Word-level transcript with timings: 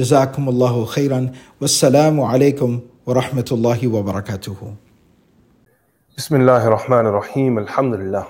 جزاكم 0.00 0.48
الله 0.48 0.84
خيرا. 0.84 1.32
والسلام 1.60 2.20
عليكم 2.20 2.80
ورحمة 3.06 3.48
الله 3.52 3.88
وبركاته. 3.88 4.74
بسم 6.16 6.36
الله 6.36 6.66
الرحمن 6.68 7.06
الرحيم. 7.06 7.58
الحمد 7.58 7.94
لله. 7.94 8.26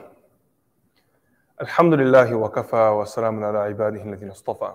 الحمد 1.61 1.95
لله 1.95 2.35
وكفى 2.35 2.89
وسلام 2.89 3.45
على 3.45 3.59
عباده 3.59 4.03
الذين 4.03 4.31
اصطفى. 4.31 4.73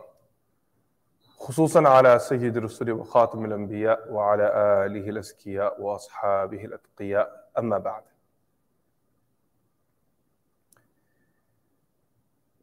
خصوصا 1.37 1.87
على 1.87 2.19
سيد 2.19 2.57
الرسل 2.57 2.91
وخاتم 2.91 3.45
الأنبياء 3.45 4.11
وعلى 4.11 4.45
آله 4.85 5.09
الأزكياء 5.09 5.81
وأصحابه 5.81 6.65
الأتقياء. 6.65 7.27
أما 7.59 7.77
بعد. 7.77 8.03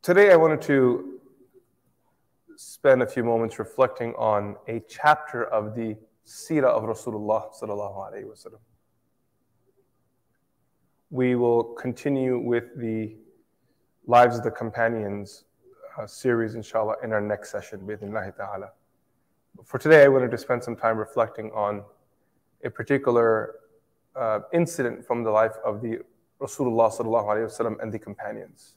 Today 0.03 0.33
I 0.33 0.37
wanted 0.37 0.63
to 0.63 1.12
spend 2.63 3.03
a 3.03 3.07
few 3.07 3.25
moments 3.25 3.59
reflecting 3.59 4.15
on 4.15 4.57
a 4.69 4.81
chapter 4.89 5.45
of 5.45 5.75
the 5.75 5.97
Sira 6.25 6.69
of 6.69 6.85
Rasulullah 6.85 7.53
sallallahu 7.61 8.13
alaihi 8.13 8.25
wasallam. 8.25 8.61
We 11.11 11.35
will 11.35 11.65
continue 11.75 12.39
with 12.39 12.77
the 12.77 13.17
Lives 14.07 14.39
of 14.39 14.45
the 14.45 14.51
Companions 14.51 15.45
uh, 15.99 16.07
series, 16.07 16.55
inshallah, 16.55 16.97
in 17.03 17.13
our 17.13 17.21
next 17.21 17.51
session, 17.51 17.81
bidnillahi 17.81 18.37
ta'ala. 18.37 18.71
For 19.65 19.79
today, 19.79 20.05
I 20.05 20.09
wanted 20.09 20.31
to 20.31 20.39
spend 20.39 20.63
some 20.65 20.77
time 20.77 20.97
reflecting 20.97 21.51
on 21.51 21.85
a 22.65 22.71
particular 22.71 23.57
uh, 24.17 24.41
incident 24.53 25.05
from 25.05 25.23
the 25.23 25.31
life 25.31 25.57
of 25.65 25.83
the 25.83 25.99
Rasulullah 26.41 26.93
sallallahu 26.93 27.27
alaihi 27.27 27.47
wasallam 27.51 27.83
and 27.83 27.93
the 27.93 27.99
companions. 27.99 28.77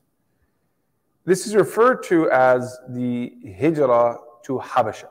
This 1.25 1.47
is 1.47 1.55
referred 1.55 2.03
to 2.03 2.29
as 2.29 2.77
the 2.89 3.33
hijrah 3.59 4.19
to 4.43 4.59
Habasha, 4.59 5.09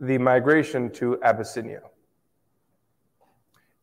the 0.00 0.16
migration 0.16 0.90
to 0.92 1.20
Abyssinia. 1.22 1.82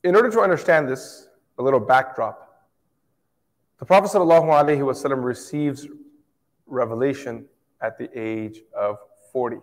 In 0.03 0.16
order 0.16 0.31
to 0.31 0.39
understand 0.39 0.88
this, 0.88 1.27
a 1.58 1.61
little 1.61 1.81
backdrop, 1.81 2.66
the 3.80 3.86
Prophet 3.86 4.09
ﷺ 4.17 5.23
receives 5.23 5.87
revelation 6.65 7.45
at 7.81 7.98
the 7.98 8.10
age 8.17 8.61
of 8.73 8.98
40. 9.33 9.58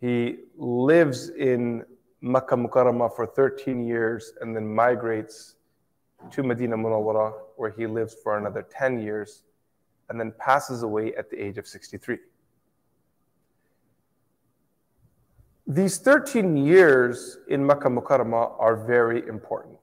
He 0.00 0.40
lives 0.56 1.30
in 1.30 1.84
Makkah 2.20 2.56
Mukarramah 2.56 3.16
for 3.16 3.26
13 3.26 3.86
years 3.86 4.34
and 4.42 4.54
then 4.54 4.66
migrates 4.66 5.56
to 6.30 6.42
Medina 6.42 6.76
Munawwara, 6.76 7.32
where 7.56 7.70
he 7.70 7.86
lives 7.86 8.14
for 8.22 8.38
another 8.38 8.66
10 8.70 9.00
years 9.00 9.42
and 10.08 10.20
then 10.20 10.32
passes 10.38 10.82
away 10.82 11.14
at 11.14 11.30
the 11.30 11.42
age 11.42 11.58
of 11.58 11.66
63. 11.66 12.18
These 15.66 15.98
13 15.98 16.56
years 16.56 17.38
in 17.48 17.64
Makkah 17.64 17.88
Mukarramah 17.88 18.60
are 18.60 18.76
very 18.76 19.26
important, 19.26 19.78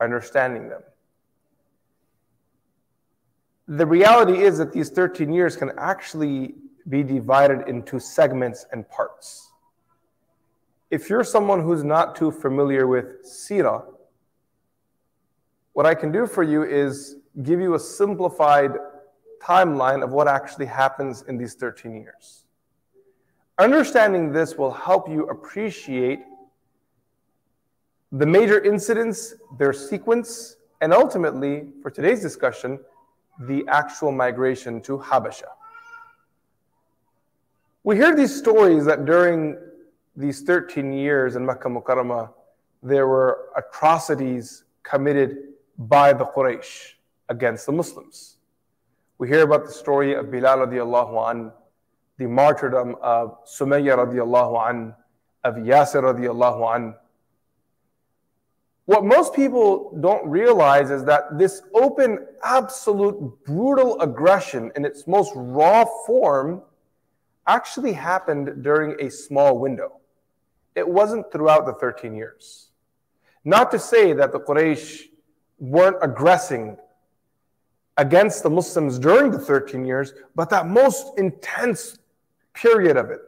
understanding 0.00 0.68
them. 0.68 0.82
The 3.68 3.86
reality 3.86 4.42
is 4.42 4.58
that 4.58 4.72
these 4.72 4.88
13 4.90 5.32
years 5.32 5.56
can 5.56 5.72
actually 5.78 6.54
be 6.88 7.02
divided 7.02 7.68
into 7.68 8.00
segments 8.00 8.66
and 8.72 8.88
parts. 8.88 9.52
If 10.90 11.08
you're 11.08 11.22
someone 11.22 11.62
who's 11.62 11.84
not 11.84 12.16
too 12.16 12.32
familiar 12.32 12.86
with 12.86 13.24
Sirah, 13.24 13.84
what 15.72 15.86
I 15.86 15.94
can 15.94 16.12
do 16.12 16.26
for 16.26 16.42
you 16.42 16.64
is 16.64 17.16
give 17.42 17.60
you 17.60 17.74
a 17.74 17.78
simplified 17.78 18.72
timeline 19.42 20.02
of 20.02 20.12
what 20.12 20.28
actually 20.28 20.66
happens 20.66 21.22
in 21.22 21.38
these 21.38 21.54
13 21.54 21.94
years. 21.94 22.44
Understanding 23.58 24.32
this 24.32 24.56
will 24.56 24.72
help 24.72 25.08
you 25.08 25.24
appreciate 25.24 26.20
the 28.12 28.26
major 28.26 28.60
incidents, 28.60 29.34
their 29.58 29.72
sequence, 29.72 30.56
and 30.80 30.92
ultimately, 30.92 31.68
for 31.82 31.90
today's 31.90 32.20
discussion, 32.20 32.80
the 33.40 33.64
actual 33.68 34.12
migration 34.12 34.80
to 34.82 34.98
Habasha. 34.98 35.44
We 37.84 37.96
hear 37.96 38.14
these 38.14 38.36
stories 38.36 38.84
that 38.86 39.04
during 39.04 39.56
these 40.16 40.42
13 40.42 40.92
years 40.92 41.36
in 41.36 41.46
Makkah 41.46 41.68
Mukarramah, 41.68 42.30
there 42.82 43.06
were 43.06 43.48
atrocities 43.56 44.64
committed 44.82 45.49
by 45.80 46.12
the 46.12 46.26
Quraysh 46.26 46.92
against 47.30 47.64
the 47.64 47.72
Muslims. 47.72 48.36
We 49.16 49.28
hear 49.28 49.42
about 49.42 49.64
the 49.64 49.72
story 49.72 50.14
of 50.14 50.30
Bilal 50.30 50.58
radiallahu 50.58 51.30
an, 51.30 51.52
the 52.18 52.26
martyrdom 52.26 52.96
of 53.00 53.42
Sumayya 53.46 53.96
radiallahu 53.96 54.68
an, 54.68 54.94
of 55.42 55.54
Yasir 55.54 56.02
radiallahu 56.02 56.76
an. 56.76 56.94
What 58.84 59.04
most 59.04 59.34
people 59.34 59.96
don't 60.00 60.28
realize 60.28 60.90
is 60.90 61.04
that 61.04 61.38
this 61.38 61.62
open, 61.72 62.26
absolute, 62.44 63.44
brutal 63.46 63.98
aggression 64.00 64.70
in 64.76 64.84
its 64.84 65.06
most 65.06 65.32
raw 65.34 65.86
form 66.06 66.60
actually 67.46 67.92
happened 67.92 68.62
during 68.62 69.00
a 69.00 69.10
small 69.10 69.58
window. 69.58 70.00
It 70.74 70.86
wasn't 70.86 71.32
throughout 71.32 71.64
the 71.64 71.72
13 71.74 72.14
years. 72.14 72.68
Not 73.44 73.70
to 73.70 73.78
say 73.78 74.12
that 74.12 74.32
the 74.32 74.40
Quraysh 74.40 75.09
weren't 75.60 75.96
aggressing 76.02 76.76
against 77.98 78.42
the 78.42 78.50
Muslims 78.50 78.98
during 78.98 79.30
the 79.30 79.38
13 79.38 79.84
years, 79.84 80.14
but 80.34 80.48
that 80.50 80.66
most 80.66 81.18
intense 81.18 81.98
period 82.54 82.96
of 82.96 83.10
it, 83.10 83.20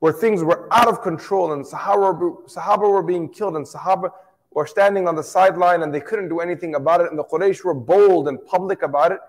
where 0.00 0.12
things 0.12 0.42
were 0.42 0.68
out 0.72 0.88
of 0.88 1.00
control 1.02 1.52
and 1.52 1.64
Sahaba, 1.64 2.48
Sahaba 2.50 2.90
were 2.90 3.02
being 3.02 3.28
killed 3.28 3.56
and 3.56 3.64
Sahaba 3.64 4.10
were 4.52 4.66
standing 4.66 5.06
on 5.06 5.14
the 5.14 5.22
sideline 5.22 5.82
and 5.82 5.94
they 5.94 6.00
couldn't 6.00 6.28
do 6.28 6.40
anything 6.40 6.74
about 6.74 7.00
it, 7.00 7.10
and 7.10 7.18
the 7.18 7.24
Quraysh 7.24 7.64
were 7.64 7.74
bold 7.74 8.28
and 8.28 8.44
public 8.44 8.82
about 8.82 9.12
it, 9.12 9.20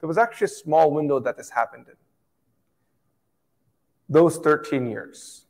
there 0.00 0.08
was 0.08 0.18
actually 0.18 0.46
a 0.46 0.48
small 0.48 0.90
window 0.90 1.20
that 1.20 1.36
this 1.36 1.50
happened 1.50 1.86
in. 1.88 1.94
Those 4.08 4.38
13 4.38 4.86
years. 4.86 5.44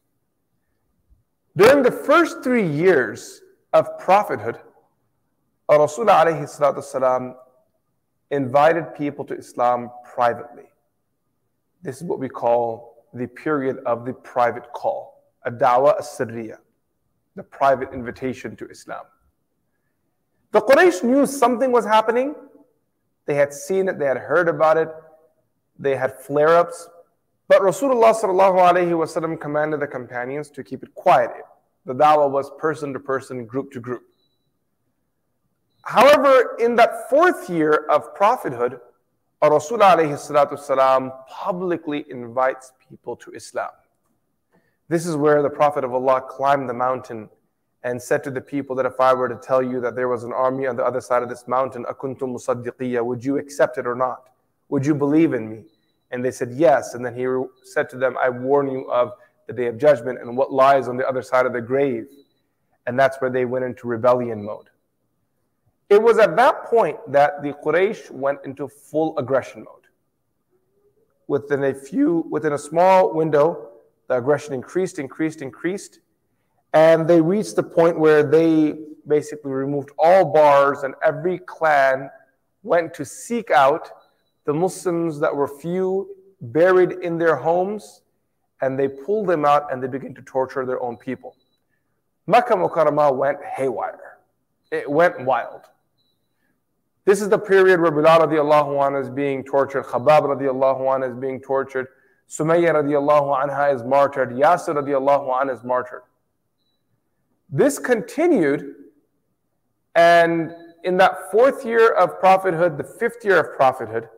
During 1.56 1.82
the 1.82 1.92
first 1.92 2.42
three 2.42 2.66
years 2.66 3.42
of 3.72 3.98
prophethood, 3.98 4.58
Rasulullah 5.76 6.24
alayhi 6.24 7.34
invited 8.30 8.94
people 8.94 9.24
to 9.26 9.34
Islam 9.34 9.90
privately. 10.14 10.64
This 11.82 11.98
is 11.98 12.04
what 12.04 12.18
we 12.18 12.28
call 12.28 13.06
the 13.14 13.26
period 13.26 13.78
of 13.86 14.04
the 14.04 14.12
private 14.12 14.72
call, 14.72 15.24
a 15.44 15.50
dawah 15.50 15.98
as-sirriya, 15.98 16.58
the 17.36 17.42
private 17.42 17.92
invitation 17.92 18.56
to 18.56 18.68
Islam. 18.68 19.04
The 20.52 20.60
Quraysh 20.60 21.02
knew 21.04 21.26
something 21.26 21.70
was 21.70 21.84
happening. 21.84 22.34
They 23.26 23.34
had 23.34 23.52
seen 23.52 23.88
it, 23.88 23.98
they 23.98 24.06
had 24.06 24.16
heard 24.16 24.48
about 24.48 24.78
it, 24.78 24.88
they 25.78 25.96
had 25.96 26.18
flare-ups. 26.18 26.88
But 27.46 27.60
Rasulullah 27.60 28.14
sallallahu 28.14 29.40
commanded 29.40 29.80
the 29.80 29.86
companions 29.86 30.50
to 30.50 30.64
keep 30.64 30.82
it 30.82 30.94
quiet. 30.94 31.30
The 31.84 31.94
dawah 31.94 32.30
was 32.30 32.50
person 32.58 32.92
to 32.94 33.00
person, 33.00 33.46
group 33.46 33.70
to 33.72 33.80
group. 33.80 34.02
However, 35.82 36.56
in 36.58 36.76
that 36.76 37.08
fourth 37.08 37.48
year 37.48 37.86
of 37.88 38.14
prophethood, 38.14 38.80
Rasul 39.42 39.78
Rasulullah 39.78 41.26
publicly 41.28 42.04
invites 42.10 42.72
people 42.88 43.16
to 43.16 43.32
Islam. 43.32 43.70
This 44.88 45.06
is 45.06 45.16
where 45.16 45.42
the 45.42 45.50
Prophet 45.50 45.84
of 45.84 45.94
Allah 45.94 46.22
climbed 46.28 46.68
the 46.68 46.74
mountain 46.74 47.28
and 47.84 48.02
said 48.02 48.24
to 48.24 48.30
the 48.30 48.40
people 48.40 48.74
that 48.76 48.86
if 48.86 48.98
I 49.00 49.14
were 49.14 49.28
to 49.28 49.36
tell 49.36 49.62
you 49.62 49.80
that 49.80 49.94
there 49.94 50.08
was 50.08 50.24
an 50.24 50.32
army 50.32 50.66
on 50.66 50.76
the 50.76 50.84
other 50.84 51.00
side 51.00 51.22
of 51.22 51.28
this 51.28 51.46
mountain, 51.46 51.84
akuntum 51.84 52.34
musaddiqiyya, 52.34 53.04
would 53.04 53.24
you 53.24 53.38
accept 53.38 53.78
it 53.78 53.86
or 53.86 53.94
not? 53.94 54.30
Would 54.70 54.84
you 54.84 54.94
believe 54.94 55.32
in 55.34 55.48
me? 55.48 55.64
And 56.10 56.24
they 56.24 56.30
said, 56.30 56.52
yes. 56.52 56.94
And 56.94 57.04
then 57.04 57.14
he 57.14 57.26
said 57.64 57.88
to 57.90 57.96
them, 57.96 58.16
I 58.18 58.30
warn 58.30 58.68
you 58.70 58.90
of 58.90 59.12
the 59.46 59.52
day 59.52 59.66
of 59.66 59.78
judgment 59.78 60.20
and 60.20 60.36
what 60.36 60.52
lies 60.52 60.88
on 60.88 60.96
the 60.96 61.06
other 61.06 61.22
side 61.22 61.46
of 61.46 61.52
the 61.52 61.60
grave. 61.60 62.08
And 62.86 62.98
that's 62.98 63.20
where 63.20 63.30
they 63.30 63.44
went 63.44 63.64
into 63.64 63.86
rebellion 63.86 64.42
mode. 64.42 64.70
It 65.90 66.02
was 66.02 66.18
at 66.18 66.36
that 66.36 66.64
point 66.64 66.98
that 67.10 67.42
the 67.42 67.54
Quraysh 67.54 68.10
went 68.10 68.40
into 68.44 68.68
full 68.68 69.18
aggression 69.18 69.64
mode. 69.64 69.74
Within 71.26 71.64
a 71.64 71.74
few, 71.74 72.26
within 72.30 72.52
a 72.52 72.58
small 72.58 73.14
window, 73.14 73.68
the 74.08 74.16
aggression 74.16 74.52
increased, 74.54 74.98
increased, 74.98 75.40
increased. 75.40 76.00
And 76.74 77.08
they 77.08 77.20
reached 77.20 77.56
the 77.56 77.62
point 77.62 77.98
where 77.98 78.22
they 78.22 78.78
basically 79.06 79.52
removed 79.52 79.90
all 79.98 80.26
bars 80.26 80.82
and 80.82 80.94
every 81.02 81.38
clan 81.38 82.10
went 82.62 82.92
to 82.94 83.04
seek 83.04 83.50
out 83.50 83.90
the 84.44 84.52
Muslims 84.52 85.18
that 85.20 85.34
were 85.34 85.48
few, 85.48 86.14
buried 86.40 86.92
in 87.02 87.18
their 87.18 87.36
homes, 87.36 88.02
and 88.60 88.78
they 88.78 88.88
pulled 88.88 89.26
them 89.26 89.44
out 89.44 89.72
and 89.72 89.82
they 89.82 89.86
began 89.86 90.14
to 90.14 90.22
torture 90.22 90.66
their 90.66 90.82
own 90.82 90.96
people. 90.96 91.36
Makkah 92.26 92.54
Mukarramah 92.54 93.14
went 93.14 93.38
haywire. 93.42 94.18
It 94.70 94.90
went 94.90 95.24
wild. 95.24 95.62
This 97.08 97.22
is 97.22 97.30
the 97.30 97.38
period 97.38 97.80
where 97.80 97.90
Bilal 97.90 98.20
radiallahu 98.20 98.68
anhu 98.86 99.00
is 99.00 99.08
being 99.08 99.42
tortured, 99.42 99.84
Khabab 99.84 100.24
radiallahu 100.24 100.80
anhu 100.80 101.08
is 101.08 101.16
being 101.16 101.40
tortured, 101.40 101.86
Sumayya 102.28 102.74
radiallahu 102.74 103.48
anha 103.48 103.74
is 103.74 103.82
martyred, 103.82 104.32
Yasir 104.32 104.74
radiallahu 104.74 105.30
anhu 105.30 105.54
is 105.54 105.64
martyred. 105.64 106.02
This 107.48 107.78
continued, 107.78 108.74
and 109.94 110.50
in 110.84 110.98
that 110.98 111.30
fourth 111.32 111.64
year 111.64 111.92
of 111.92 112.20
prophethood, 112.20 112.76
the 112.76 112.84
fifth 112.84 113.24
year 113.24 113.40
of 113.40 113.56
prophethood, 113.56 114.10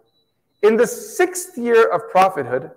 in 0.65 0.77
the 0.77 0.89
sixth 0.89 1.57
year 1.57 1.87
of 1.93 2.11
prophethood, 2.11 2.73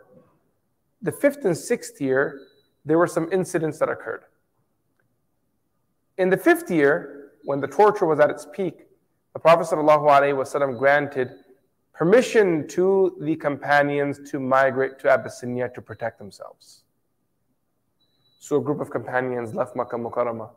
the 1.02 1.12
fifth 1.12 1.44
and 1.44 1.58
sixth 1.58 2.00
year, 2.00 2.40
there 2.86 3.00
were 3.00 3.08
some 3.08 3.28
incidents 3.32 3.80
that 3.80 3.90
occurred. 3.90 4.26
In 6.20 6.30
the 6.30 6.38
fifth 6.38 6.70
year, 6.70 7.32
when 7.46 7.60
the 7.62 7.68
torture 7.68 8.06
was 8.06 8.20
at 8.20 8.30
its 8.30 8.46
peak, 8.54 8.86
the 9.34 9.40
Prophet 9.40 9.68
ﷺ 9.68 10.78
granted 10.78 11.32
permission 11.94 12.68
to 12.68 13.18
the 13.22 13.36
companions 13.36 14.20
to 14.32 14.40
migrate 14.40 15.00
to 15.00 15.10
Abyssinia 15.10 15.70
to 15.70 15.82
protect 15.82 16.20
themselves. 16.20 16.84
So 18.40 18.58
a 18.58 18.62
group 18.62 18.80
of 18.80 18.90
companions 18.90 19.54
left 19.56 19.76
Makkah 19.76 19.98
Mukarramah. 19.98 20.50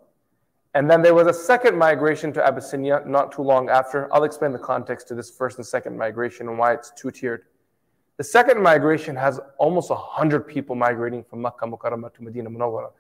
And 0.75 0.91
then 0.91 1.01
there 1.01 1.15
was 1.15 1.27
a 1.27 1.33
second 1.33 1.79
migration 1.79 2.33
to 2.35 2.47
Abyssinia 2.47 3.03
not 3.07 3.33
too 3.33 3.43
long 3.43 3.71
after. 3.71 4.13
I'll 4.13 4.25
explain 4.25 4.53
the 4.53 4.59
context 4.59 5.09
to 5.09 5.15
this 5.15 5.31
first 5.31 5.57
and 5.57 5.67
second 5.67 5.97
migration 5.97 6.49
and 6.49 6.59
why 6.59 6.75
it's 6.75 6.93
two 6.97 7.11
tiered. 7.11 7.45
The 8.19 8.25
second 8.25 8.63
migration 8.63 9.17
has 9.17 9.41
almost 9.59 9.89
100 9.89 10.41
people 10.47 10.75
migrating 10.75 11.23
from 11.25 11.43
Makkah 11.43 11.67
Mukarramah 11.67 12.13
to 12.15 12.23
Medina 12.23 12.51
Munawwara. 12.51 12.91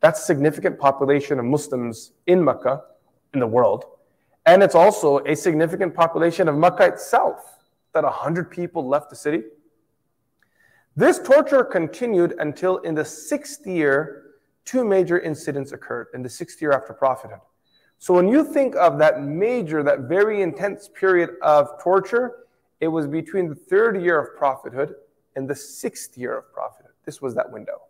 That's 0.00 0.20
a 0.20 0.24
significant 0.24 0.78
population 0.78 1.38
of 1.38 1.44
Muslims 1.44 2.12
in 2.26 2.42
Makkah, 2.44 2.84
in 3.34 3.40
the 3.40 3.46
world. 3.46 3.84
And 4.46 4.62
it's 4.62 4.76
also 4.76 5.18
a 5.26 5.34
significant 5.34 5.94
population 5.94 6.48
of 6.48 6.56
Makkah 6.56 6.86
itself, 6.86 7.58
that 7.92 8.04
100 8.04 8.50
people 8.50 8.86
left 8.86 9.10
the 9.10 9.16
city. 9.16 9.42
This 10.94 11.18
torture 11.18 11.64
continued 11.64 12.34
until 12.38 12.78
in 12.78 12.94
the 12.94 13.04
sixth 13.04 13.66
year, 13.66 14.22
two 14.64 14.84
major 14.84 15.18
incidents 15.18 15.72
occurred 15.72 16.06
in 16.14 16.22
the 16.22 16.28
sixth 16.28 16.62
year 16.62 16.72
after 16.72 16.94
prophethood. 16.94 17.40
So 17.98 18.14
when 18.14 18.28
you 18.28 18.44
think 18.44 18.76
of 18.76 18.98
that 18.98 19.22
major, 19.22 19.82
that 19.82 20.00
very 20.00 20.42
intense 20.42 20.88
period 20.88 21.30
of 21.42 21.82
torture, 21.82 22.44
it 22.80 22.88
was 22.88 23.06
between 23.06 23.48
the 23.48 23.54
third 23.54 24.00
year 24.00 24.18
of 24.20 24.36
prophethood 24.36 24.94
and 25.34 25.48
the 25.48 25.54
sixth 25.54 26.16
year 26.16 26.38
of 26.38 26.52
prophethood. 26.52 26.92
This 27.04 27.20
was 27.20 27.34
that 27.34 27.50
window. 27.50 27.82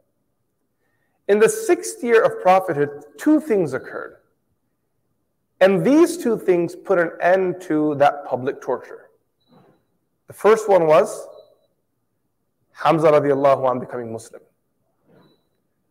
In 1.29 1.39
the 1.39 1.49
sixth 1.49 2.03
year 2.03 2.23
of 2.25 2.41
prophethood, 2.41 3.05
two 3.19 3.41
things 3.41 3.75
occurred. 3.75 4.19
And 5.61 5.85
these 5.85 6.19
two 6.19 6.39
things 6.39 6.77
put 6.77 6.99
an 6.99 7.13
end 7.21 7.61
to 7.63 7.95
that 7.97 8.27
public 8.27 8.61
torture. 8.61 9.09
The 10.27 10.33
first 10.33 10.69
one 10.69 10.87
was 10.87 11.27
Hamza 12.73 13.11
radiallahu 13.11 13.71
anh 13.71 13.81
becoming 13.81 14.13
Muslim. 14.13 14.43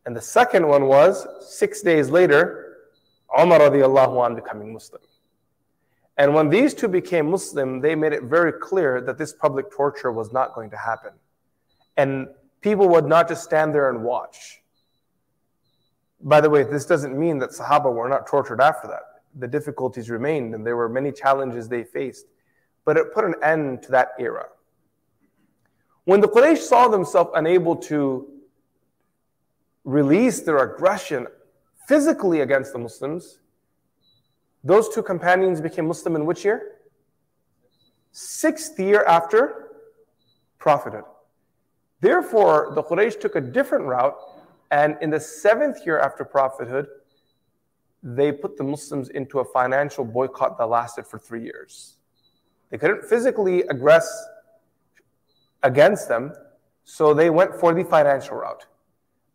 And 0.06 0.16
the 0.16 0.22
second 0.22 0.68
one 0.68 0.86
was 0.86 1.26
six 1.42 1.82
days 1.82 2.12
later, 2.12 2.78
Umar 3.40 3.60
radiallahu 3.60 4.24
anh 4.24 4.36
becoming 4.36 4.72
Muslim. 4.72 5.02
And 6.18 6.34
when 6.34 6.50
these 6.50 6.74
two 6.74 6.88
became 6.88 7.32
Muslim, 7.32 7.82
they 7.82 7.96
made 7.96 8.14
it 8.14 8.24
very 8.24 8.54
clear 8.54 9.02
that 9.02 9.18
this 9.18 9.34
public 9.34 9.72
torture 9.72 10.12
was 10.12 10.32
not 10.32 10.54
going 10.54 10.70
to 10.70 10.78
happen. 10.78 11.12
And 11.98 12.28
people 12.62 12.88
would 12.90 13.06
not 13.06 13.28
just 13.28 13.44
stand 13.44 13.74
there 13.74 13.90
and 13.90 14.04
watch. 14.04 14.62
By 16.22 16.40
the 16.40 16.50
way, 16.50 16.64
this 16.64 16.86
doesn't 16.86 17.18
mean 17.18 17.40
that 17.40 17.50
Sahaba 17.50 17.92
were 17.92 18.08
not 18.08 18.28
tortured 18.28 18.62
after 18.62 18.88
that 18.88 19.15
the 19.38 19.48
difficulties 19.48 20.10
remained 20.10 20.56
and 20.56 20.66
there 20.66 20.76
were 20.76 20.90
many 20.90 21.12
challenges 21.12 21.68
they 21.68 21.84
faced. 21.84 22.26
But 22.86 22.98
it 22.98 23.14
put 23.14 23.26
an 23.26 23.36
end 23.44 23.84
to 23.84 23.92
that 23.92 24.10
era. 24.20 24.48
When 26.06 26.22
the 26.22 26.28
Quraysh 26.28 26.60
saw 26.60 26.88
themselves 26.88 27.32
unable 27.34 27.76
to 27.78 28.28
release 29.84 30.42
their 30.42 30.58
aggression 30.58 31.28
physically 31.88 32.42
against 32.42 32.74
the 32.74 32.80
Muslims, 32.80 33.40
those 34.64 34.90
two 34.90 35.04
companions 35.04 35.62
became 35.62 35.88
Muslim 35.88 36.16
in 36.16 36.26
which 36.26 36.46
year? 36.46 36.80
Sixth 38.12 38.80
year 38.80 39.04
after 39.04 39.72
prophethood. 40.58 41.04
Therefore, 42.02 42.72
the 42.74 42.84
Quraysh 42.84 43.20
took 43.20 43.36
a 43.36 43.42
different 43.42 43.86
route, 43.86 44.16
and 44.72 44.98
in 45.02 45.10
the 45.10 45.20
seventh 45.20 45.86
year 45.86 46.00
after 46.00 46.26
prophethood, 46.26 46.88
they 48.08 48.32
put 48.32 48.56
the 48.56 48.64
Muslims 48.64 49.10
into 49.10 49.40
a 49.40 49.46
financial 49.46 50.06
boycott 50.06 50.60
that 50.60 50.68
lasted 50.68 51.08
for 51.08 51.18
three 51.18 51.44
years. 51.44 51.98
They 52.70 52.78
couldn't 52.78 53.04
physically 53.04 53.64
aggress 53.64 54.06
against 55.64 56.08
them, 56.08 56.32
so 56.84 57.16
they 57.16 57.32
went 57.32 57.56
for 57.56 57.74
the 57.74 57.84
financial 57.84 58.38
route. 58.38 58.68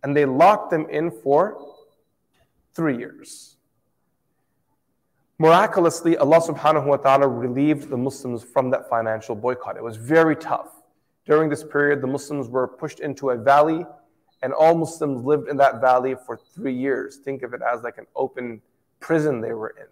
And 0.05 0.17
they 0.17 0.25
locked 0.25 0.71
them 0.71 0.89
in 0.89 1.11
for 1.11 1.59
three 2.73 2.97
years. 2.97 3.57
Miraculously, 5.41 6.17
Allah 6.17 6.41
subhanahu 6.41 6.87
wa 6.87 6.97
ta'ala 6.97 7.27
relieved 7.27 7.89
the 7.89 7.97
Muslims 7.97 8.45
from 8.45 8.71
that 8.71 8.89
financial 8.89 9.35
boycott. 9.35 9.77
It 9.77 9.83
was 9.83 9.97
very 9.97 10.37
tough. 10.37 10.69
During 11.27 11.51
this 11.51 11.65
period, 11.65 12.03
the 12.03 12.07
Muslims 12.07 12.49
were 12.49 12.69
pushed 12.69 13.01
into 13.01 13.31
a 13.31 13.37
valley 13.37 13.85
and 14.43 14.53
all 14.53 14.75
Muslims 14.75 15.25
lived 15.25 15.49
in 15.49 15.57
that 15.59 15.81
valley 15.81 16.15
for 16.27 16.37
three 16.37 16.75
years. 16.75 17.17
Think 17.17 17.43
of 17.43 17.53
it 17.55 17.61
as 17.63 17.83
like 17.83 17.99
an 17.99 18.07
open 18.17 18.63
prison 19.01 19.41
they 19.41 19.53
were 19.53 19.75
in. 19.79 19.87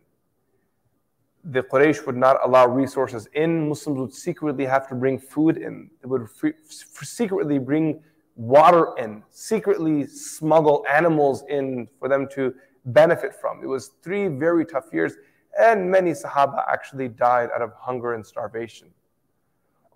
The 1.52 1.62
Quraysh 1.62 2.04
would 2.06 2.16
not 2.16 2.38
allow 2.44 2.66
resources 2.66 3.28
in. 3.34 3.68
Muslims 3.68 3.98
would 3.98 4.14
secretly 4.14 4.64
have 4.64 4.88
to 4.88 4.94
bring 4.94 5.18
food 5.18 5.56
in. 5.56 5.90
They 6.02 6.08
would 6.08 6.28
free, 6.30 6.52
secretly 6.68 7.58
bring 7.58 8.02
water 8.36 8.96
in, 8.98 9.22
secretly 9.30 10.06
smuggle 10.06 10.84
animals 10.88 11.44
in 11.48 11.88
for 11.98 12.08
them 12.08 12.28
to 12.34 12.54
benefit 12.86 13.34
from. 13.34 13.62
It 13.62 13.66
was 13.66 13.92
three 14.02 14.28
very 14.28 14.64
tough 14.64 14.86
years, 14.92 15.14
and 15.58 15.90
many 15.90 16.12
Sahaba 16.12 16.64
actually 16.68 17.08
died 17.08 17.50
out 17.54 17.62
of 17.62 17.72
hunger 17.74 18.14
and 18.14 18.24
starvation. 18.24 18.88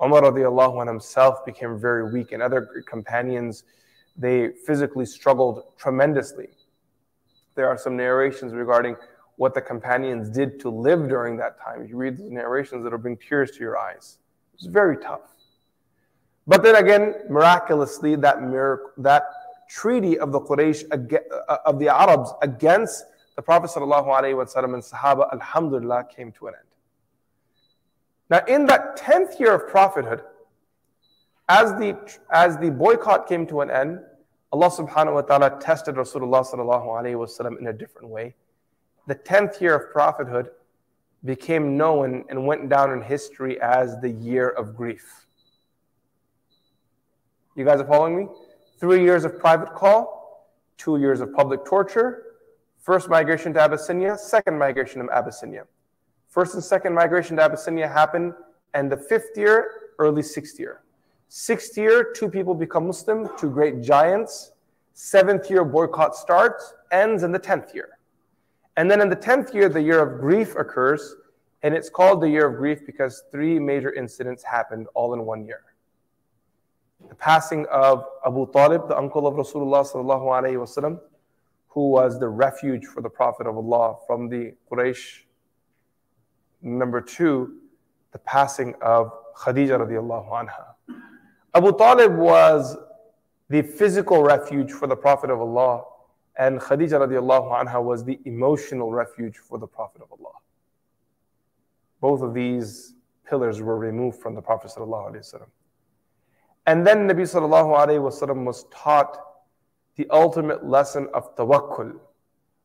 Umar 0.02 0.22
radiallahu 0.22 0.86
himself 0.86 1.44
became 1.44 1.78
very 1.78 2.12
weak, 2.12 2.32
and 2.32 2.42
other 2.42 2.82
companions 2.88 3.64
they 4.16 4.50
physically 4.66 5.06
struggled 5.06 5.64
tremendously. 5.78 6.48
There 7.54 7.68
are 7.68 7.78
some 7.78 7.96
narrations 7.96 8.52
regarding 8.52 8.96
what 9.36 9.54
the 9.54 9.60
companions 9.60 10.28
did 10.28 10.60
to 10.60 10.70
live 10.70 11.08
during 11.08 11.36
that 11.38 11.60
time. 11.60 11.86
You 11.86 11.96
read 11.96 12.16
these 12.16 12.30
narrations 12.30 12.84
that'll 12.84 12.98
bring 12.98 13.16
tears 13.16 13.50
to 13.52 13.60
your 13.60 13.78
eyes. 13.78 14.18
It's 14.54 14.66
very 14.66 14.96
tough. 14.96 15.22
But 16.46 16.62
then 16.62 16.76
again, 16.76 17.14
miraculously, 17.30 18.16
that 18.16 18.42
miracle, 18.42 18.90
that 18.98 19.24
treaty 19.68 20.18
of 20.18 20.32
the 20.32 20.40
Quraysh 20.40 20.84
uh, 21.48 21.56
of 21.64 21.78
the 21.78 21.88
Arabs 21.88 22.30
against 22.42 23.04
the 23.36 23.42
Prophet 23.42 23.70
ﷺ 23.70 24.74
and 24.74 24.82
Sahaba, 24.82 25.32
Alhamdulillah, 25.32 26.04
came 26.14 26.32
to 26.32 26.48
an 26.48 26.54
end. 26.54 26.68
Now, 28.28 28.44
in 28.46 28.66
that 28.66 28.96
10th 28.98 29.38
year 29.40 29.54
of 29.54 29.68
prophethood, 29.68 30.22
as 31.48 31.72
the, 31.72 31.98
as 32.32 32.56
the 32.58 32.70
boycott 32.70 33.28
came 33.28 33.46
to 33.48 33.60
an 33.60 33.70
end, 33.70 34.00
Allah 34.52 34.70
subhanahu 34.70 35.14
wa 35.14 35.22
ta'ala 35.22 35.58
tested 35.60 35.94
Rasulullah 35.94 36.46
sallallahu 36.46 36.86
alayhi 36.86 37.14
wasallam 37.14 37.58
in 37.58 37.68
a 37.68 37.72
different 37.72 38.08
way. 38.08 38.34
The 39.06 39.14
10th 39.14 39.60
year 39.60 39.74
of 39.74 39.92
prophethood 39.92 40.50
became 41.24 41.76
known 41.76 42.24
and 42.28 42.46
went 42.46 42.68
down 42.68 42.92
in 42.92 43.00
history 43.00 43.60
as 43.60 43.98
the 44.00 44.10
year 44.10 44.48
of 44.48 44.76
grief. 44.76 45.26
You 47.56 47.64
guys 47.64 47.80
are 47.80 47.86
following 47.86 48.16
me? 48.16 48.28
Three 48.78 49.02
years 49.02 49.24
of 49.24 49.38
private 49.38 49.74
call, 49.74 50.48
two 50.76 50.98
years 50.98 51.20
of 51.20 51.32
public 51.32 51.64
torture, 51.64 52.24
first 52.80 53.08
migration 53.08 53.52
to 53.54 53.60
Abyssinia, 53.60 54.18
second 54.18 54.58
migration 54.58 55.04
to 55.04 55.12
Abyssinia. 55.12 55.64
First 56.28 56.54
and 56.54 56.64
second 56.64 56.94
migration 56.94 57.36
to 57.36 57.42
Abyssinia 57.42 57.88
happened, 57.88 58.34
and 58.74 58.90
the 58.90 58.96
fifth 58.96 59.36
year, 59.36 59.70
early 59.98 60.22
sixth 60.22 60.58
year. 60.58 60.81
Sixth 61.34 61.78
year, 61.78 62.12
two 62.14 62.28
people 62.28 62.54
become 62.54 62.86
Muslim, 62.86 63.26
two 63.38 63.48
great 63.48 63.80
giants. 63.80 64.52
Seventh 64.92 65.48
year, 65.48 65.64
boycott 65.64 66.14
starts, 66.14 66.74
ends 66.90 67.22
in 67.22 67.32
the 67.32 67.38
tenth 67.38 67.74
year. 67.74 67.98
And 68.76 68.90
then 68.90 69.00
in 69.00 69.08
the 69.08 69.16
tenth 69.16 69.54
year, 69.54 69.70
the 69.70 69.80
year 69.80 70.02
of 70.02 70.20
grief 70.20 70.54
occurs, 70.56 71.16
and 71.62 71.72
it's 71.72 71.88
called 71.88 72.20
the 72.20 72.28
year 72.28 72.48
of 72.48 72.56
grief 72.56 72.84
because 72.84 73.24
three 73.32 73.58
major 73.58 73.94
incidents 73.94 74.44
happened 74.44 74.88
all 74.92 75.14
in 75.14 75.24
one 75.24 75.46
year. 75.46 75.62
The 77.08 77.14
passing 77.14 77.64
of 77.72 78.04
Abu 78.26 78.52
Talib, 78.52 78.88
the 78.88 78.98
uncle 78.98 79.26
of 79.26 79.32
Rasulullah 79.34 79.90
sallallahu 79.90 80.26
alaihi 80.38 80.58
wasallam, 80.58 81.00
who 81.68 81.88
was 81.88 82.20
the 82.20 82.28
refuge 82.28 82.84
for 82.84 83.00
the 83.00 83.08
Prophet 83.08 83.46
of 83.46 83.56
Allah 83.56 83.96
from 84.06 84.28
the 84.28 84.52
Quraysh. 84.70 85.20
Number 86.60 87.00
two, 87.00 87.56
the 88.12 88.18
passing 88.18 88.74
of 88.82 89.10
Khadija 89.34 89.80
radiallahu 89.80 90.28
anha. 90.30 90.71
Abu 91.54 91.76
Talib 91.76 92.16
was 92.16 92.78
the 93.50 93.60
physical 93.60 94.22
refuge 94.22 94.72
for 94.72 94.86
the 94.86 94.96
Prophet 94.96 95.28
of 95.28 95.38
Allah, 95.38 95.84
and 96.38 96.58
Khadija 96.58 97.06
radiallahu 97.06 97.52
anha 97.52 97.82
was 97.82 98.04
the 98.04 98.18
emotional 98.24 98.90
refuge 98.90 99.36
for 99.36 99.58
the 99.58 99.66
Prophet 99.66 100.00
of 100.00 100.10
Allah. 100.12 100.32
Both 102.00 102.22
of 102.22 102.32
these 102.32 102.94
pillars 103.28 103.60
were 103.60 103.76
removed 103.76 104.18
from 104.18 104.34
the 104.34 104.40
Prophet. 104.40 104.72
And 106.66 106.86
then 106.86 107.06
Nabi 107.06 107.26
wasallam 107.26 108.44
was 108.44 108.64
taught 108.72 109.18
the 109.96 110.06
ultimate 110.08 110.64
lesson 110.64 111.06
of 111.12 111.36
tawakkul, 111.36 111.98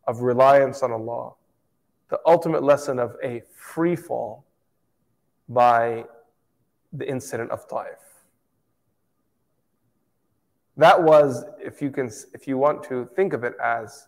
of 0.07 0.21
reliance 0.21 0.81
on 0.81 0.93
Allah, 0.93 1.33
the 2.09 2.21
ultimate 2.25 2.63
lesson 2.63 2.99
of 2.99 3.17
a 3.21 3.41
free 3.53 3.97
fall 3.97 4.45
by 5.49 6.05
the 6.93 7.09
incident 7.09 7.51
of 7.51 7.67
Taif. 7.67 8.06
That 10.77 11.01
was, 11.01 11.43
if 11.59 11.81
you 11.81 11.89
can, 11.89 12.11
if 12.33 12.47
you 12.47 12.57
want 12.57 12.83
to 12.83 13.09
think 13.15 13.33
of 13.33 13.43
it 13.43 13.53
as 13.63 14.07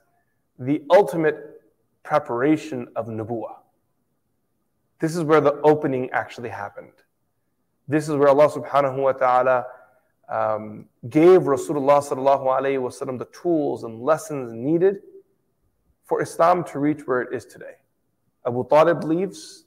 the 0.60 0.84
ultimate 0.92 1.62
preparation 2.04 2.88
of 2.96 3.08
Nubuwah. 3.08 3.56
This 5.00 5.16
is 5.16 5.24
where 5.24 5.42
the 5.42 5.54
opening 5.62 6.10
actually 6.12 6.50
happened. 6.50 6.92
This 7.88 8.08
is 8.08 8.16
where 8.16 8.28
Allah 8.30 8.50
subhanahu 8.50 8.98
wa 9.02 9.12
ta'ala 9.14 9.66
um, 10.30 10.86
gave 11.10 11.42
Rasulullah 11.42 12.04
sallallahu 12.04 12.46
alayhi 12.46 12.78
wasallam 12.78 13.18
the 13.18 13.26
tools 13.26 13.84
and 13.84 14.02
lessons 14.02 14.52
needed 14.54 14.98
for 16.04 16.22
Islam 16.22 16.64
to 16.66 16.80
reach 16.80 17.08
where 17.08 17.22
it 17.22 17.34
is 17.34 17.46
today. 17.46 17.78
Abu 18.46 18.68
Talib 18.68 19.04
leaves, 19.04 19.66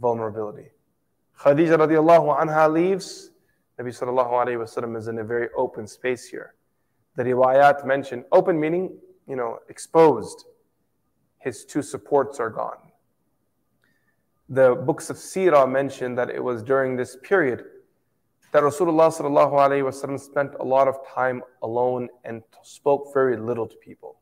vulnerability. 0.00 0.70
Khadija 1.38 1.78
radiallahu 1.78 2.38
anha 2.38 2.70
leaves, 2.70 3.29
Nabi 3.80 3.88
sallallahu 3.88 4.32
alayhi 4.32 4.58
wasallam 4.58 4.94
is 4.96 5.08
in 5.08 5.18
a 5.18 5.24
very 5.24 5.48
open 5.56 5.86
space 5.86 6.26
here. 6.26 6.54
The 7.16 7.22
riwayat 7.24 7.86
mention 7.86 8.24
open 8.30 8.60
meaning, 8.60 8.98
you 9.26 9.36
know, 9.36 9.58
exposed. 9.70 10.44
His 11.38 11.64
two 11.64 11.80
supports 11.80 12.38
are 12.38 12.50
gone. 12.50 12.76
The 14.50 14.74
books 14.74 15.08
of 15.08 15.16
Sirah 15.16 15.70
mention 15.70 16.14
that 16.16 16.28
it 16.28 16.44
was 16.44 16.62
during 16.62 16.96
this 16.96 17.16
period 17.22 17.64
that 18.52 18.62
Rasulullah 18.62 19.10
sallallahu 19.16 19.52
alayhi 19.52 19.84
wasallam 19.84 20.20
spent 20.20 20.52
a 20.60 20.64
lot 20.64 20.86
of 20.86 20.96
time 21.08 21.40
alone 21.62 22.08
and 22.24 22.42
spoke 22.62 23.14
very 23.14 23.38
little 23.38 23.66
to 23.66 23.76
people. 23.76 24.18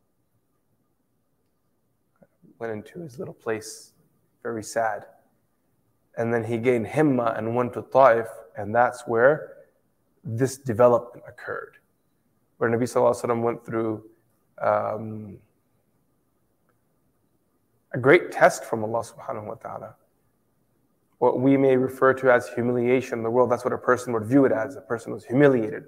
Went 2.60 2.72
into 2.72 3.00
his 3.00 3.18
little 3.18 3.34
place, 3.34 3.94
very 4.44 4.62
sad. 4.62 5.06
And 6.16 6.32
then 6.32 6.44
he 6.44 6.58
gained 6.58 6.86
himma 6.86 7.36
and 7.36 7.56
went 7.56 7.72
to 7.72 7.82
Ta'if, 7.82 8.26
and 8.58 8.74
that's 8.74 9.06
where 9.06 9.54
this 10.24 10.58
development 10.58 11.24
occurred. 11.26 11.78
Where 12.58 12.68
Nabi 12.68 12.82
Sallallahu 12.82 13.14
Alaihi 13.14 13.30
Wasallam 13.30 13.42
went 13.42 13.64
through 13.64 14.04
um, 14.60 15.38
a 17.94 17.98
great 17.98 18.32
test 18.32 18.64
from 18.64 18.84
Allah 18.84 19.02
subhanahu 19.02 19.46
wa 19.46 19.54
ta'ala. 19.54 19.94
What 21.18 21.40
we 21.40 21.56
may 21.56 21.76
refer 21.76 22.12
to 22.14 22.32
as 22.32 22.48
humiliation 22.48 23.18
in 23.18 23.22
the 23.22 23.30
world, 23.30 23.50
that's 23.50 23.64
what 23.64 23.72
a 23.72 23.78
person 23.78 24.12
would 24.12 24.24
view 24.24 24.44
it 24.44 24.52
as. 24.52 24.76
A 24.76 24.80
person 24.80 25.12
was 25.12 25.24
humiliated. 25.24 25.84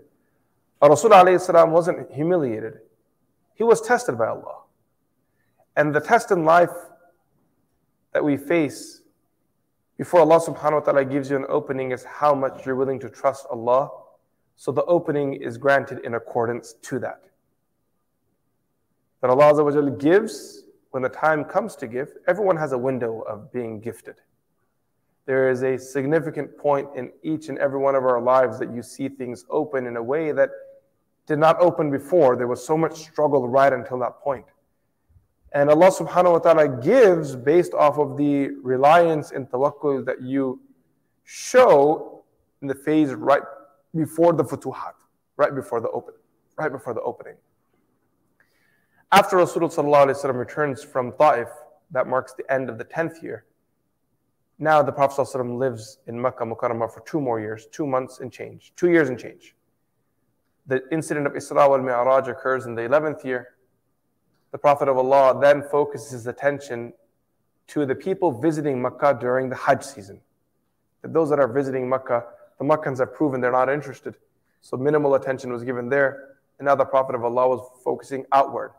But 0.81 0.91
Rasulullah 0.91 1.69
wasn't 1.69 2.11
humiliated. 2.11 2.79
He 3.55 3.65
was 3.65 3.81
tested 3.83 4.17
by 4.17 4.29
Allah. 4.29 4.63
And 5.77 5.95
the 5.95 6.01
test 6.01 6.31
in 6.31 6.45
life 6.45 6.71
that 8.13 8.25
we 8.25 8.37
face 8.37 9.00
before 10.01 10.21
Allah 10.21 10.41
subhanahu 10.41 10.73
wa 10.73 10.81
ta'ala 10.81 11.05
gives 11.05 11.29
you 11.29 11.37
an 11.37 11.45
opening 11.51 11.91
is 11.91 12.05
how 12.05 12.35
much 12.35 12.65
you're 12.65 12.75
willing 12.75 12.99
to 13.01 13.11
trust 13.11 13.47
Allah. 13.51 13.91
So 14.57 14.73
the 14.73 14.83
opening 14.85 15.35
is 15.35 15.59
granted 15.59 15.99
in 16.07 16.15
accordance 16.15 16.73
to 16.89 16.99
that. 17.01 17.25
That 19.21 19.29
Allah 19.29 19.91
gives 19.99 20.63
when 20.93 21.03
the 21.03 21.11
time 21.11 21.45
comes 21.45 21.77
to 21.77 21.87
give. 21.87 22.15
Everyone 22.27 22.57
has 22.57 22.73
a 22.73 22.79
window 22.79 23.21
of 23.29 23.53
being 23.53 23.79
gifted. 23.79 24.15
There 25.27 25.51
is 25.51 25.63
a 25.65 25.77
significant 25.77 26.57
point 26.57 26.89
in 26.97 27.13
each 27.23 27.51
and 27.51 27.59
every 27.59 27.79
one 27.79 27.95
of 27.95 28.05
our 28.05 28.23
lives 28.23 28.59
that 28.59 28.73
you 28.73 28.83
see 28.83 29.11
things 29.11 29.45
open 29.51 29.87
in 29.87 29.99
a 29.99 30.03
way 30.03 30.33
that 30.33 30.49
did 31.27 31.39
not 31.39 31.61
open 31.61 31.91
before. 31.91 32.37
There 32.37 32.49
was 32.49 32.65
so 32.65 32.79
much 32.79 32.95
struggle 33.01 33.47
right 33.47 33.71
until 33.71 33.99
that 33.99 34.19
point. 34.23 34.47
And 35.53 35.69
Allah 35.69 35.91
subhanahu 35.91 36.33
wa 36.33 36.39
ta'ala 36.39 36.69
gives 36.81 37.35
based 37.35 37.75
off 37.75 37.99
of 37.99 38.17
the 38.17 38.51
reliance 38.63 39.33
and 39.33 39.49
tawakkul 39.51 40.05
that 40.07 40.23
you 40.23 40.61
show 41.25 42.23
in 42.63 42.69
the 42.69 42.75
phase 42.75 43.13
right 43.15 43.43
before 43.97 44.33
the 44.33 44.45
futuhat, 44.45 44.95
right 45.37 45.55
before 45.55 45.81
the 45.81 45.89
open, 45.91 46.15
right 46.57 46.71
before 46.71 46.95
the 46.95 47.01
opening. 47.01 47.35
After 49.11 49.39
Rasulullah 49.39 49.75
Sallallahu 49.75 50.07
Alaihi 50.07 50.25
Wasallam 50.25 50.39
returns 50.39 50.85
from 50.85 51.13
Ta'if, 51.19 51.49
that 51.91 52.07
marks 52.07 52.33
the 52.35 52.51
end 52.53 52.71
of 52.71 52.79
the 52.79 52.85
10th 52.85 53.23
year. 53.23 53.45
Now 54.59 54.83
the 54.83 54.93
Prophet 54.93 55.23
ﷺ 55.23 55.59
lives 55.59 55.99
in 56.07 56.21
Makkah 56.21 56.45
Mukarramah 56.45 56.93
for 56.93 57.01
two 57.01 57.21
more 57.21 57.41
years, 57.41 57.67
two 57.73 57.87
months 57.87 58.21
and 58.21 58.31
change, 58.31 58.73
two 58.77 58.91
years 58.91 59.09
and 59.09 59.19
change. 59.19 59.57
The 60.67 60.83
incident 60.93 61.27
of 61.27 61.33
Isra 61.33 61.69
wal 61.69 61.79
Mi'raj 61.79 62.29
occurs 62.29 62.67
in 62.67 62.75
the 62.75 62.83
11th 62.83 63.25
year 63.25 63.49
the 64.53 64.59
Prophet 64.59 64.89
of 64.89 64.97
Allah 64.97 65.39
then 65.41 65.63
focuses 65.63 66.11
his 66.11 66.27
attention 66.27 66.93
to 67.69 67.87
the 67.87 67.95
people 67.95 68.33
visiting 68.33 68.83
Makkah 68.83 69.17
during 69.21 69.49
the 69.49 69.57
Hajj 69.57 69.83
season. 69.85 70.21
That 71.03 71.13
those 71.13 71.31
that 71.31 71.39
are 71.39 71.49
visiting 71.49 71.89
Makkah, 71.89 72.25
the 72.59 72.65
Makkans 72.65 72.99
have 72.99 73.15
proven 73.15 73.41
they're 73.41 73.53
not 73.53 73.69
interested. 73.69 74.17
So 74.61 74.77
minimal 74.77 75.15
attention 75.15 75.53
was 75.53 75.63
given 75.63 75.89
there. 75.89 76.37
And 76.59 76.67
now 76.67 76.75
the 76.75 76.85
Prophet 76.85 77.15
of 77.15 77.25
Allah 77.25 77.49
was 77.49 77.71
focusing 77.83 78.27
outward. 78.33 78.73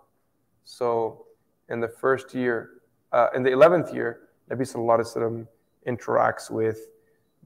So 0.63 1.25
in 1.70 1.80
the 1.80 1.88
first 1.88 2.34
year, 2.36 2.70
uh, 3.12 3.28
in 3.34 3.44
the 3.44 3.50
11th 3.50 3.94
year, 3.94 4.30
Nabi 4.50 4.62
Sallallahu 4.62 5.00
Alaihi 5.00 5.16
Wasallam 5.16 5.48
interacts 5.88 6.51
with 6.51 6.88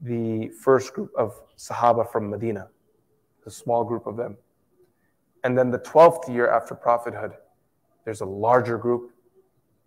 the 0.02 0.48
first 0.48 0.92
group 0.92 1.10
of 1.16 1.40
Sahaba 1.56 2.10
from 2.10 2.28
Medina, 2.28 2.68
a 3.46 3.50
small 3.50 3.84
group 3.84 4.06
of 4.06 4.16
them. 4.16 4.36
And 5.44 5.56
then 5.56 5.70
the 5.70 5.78
12th 5.78 6.28
year 6.32 6.50
after 6.50 6.74
prophethood, 6.74 7.32
there's 8.06 8.22
a 8.22 8.24
larger 8.26 8.78
group. 8.78 9.10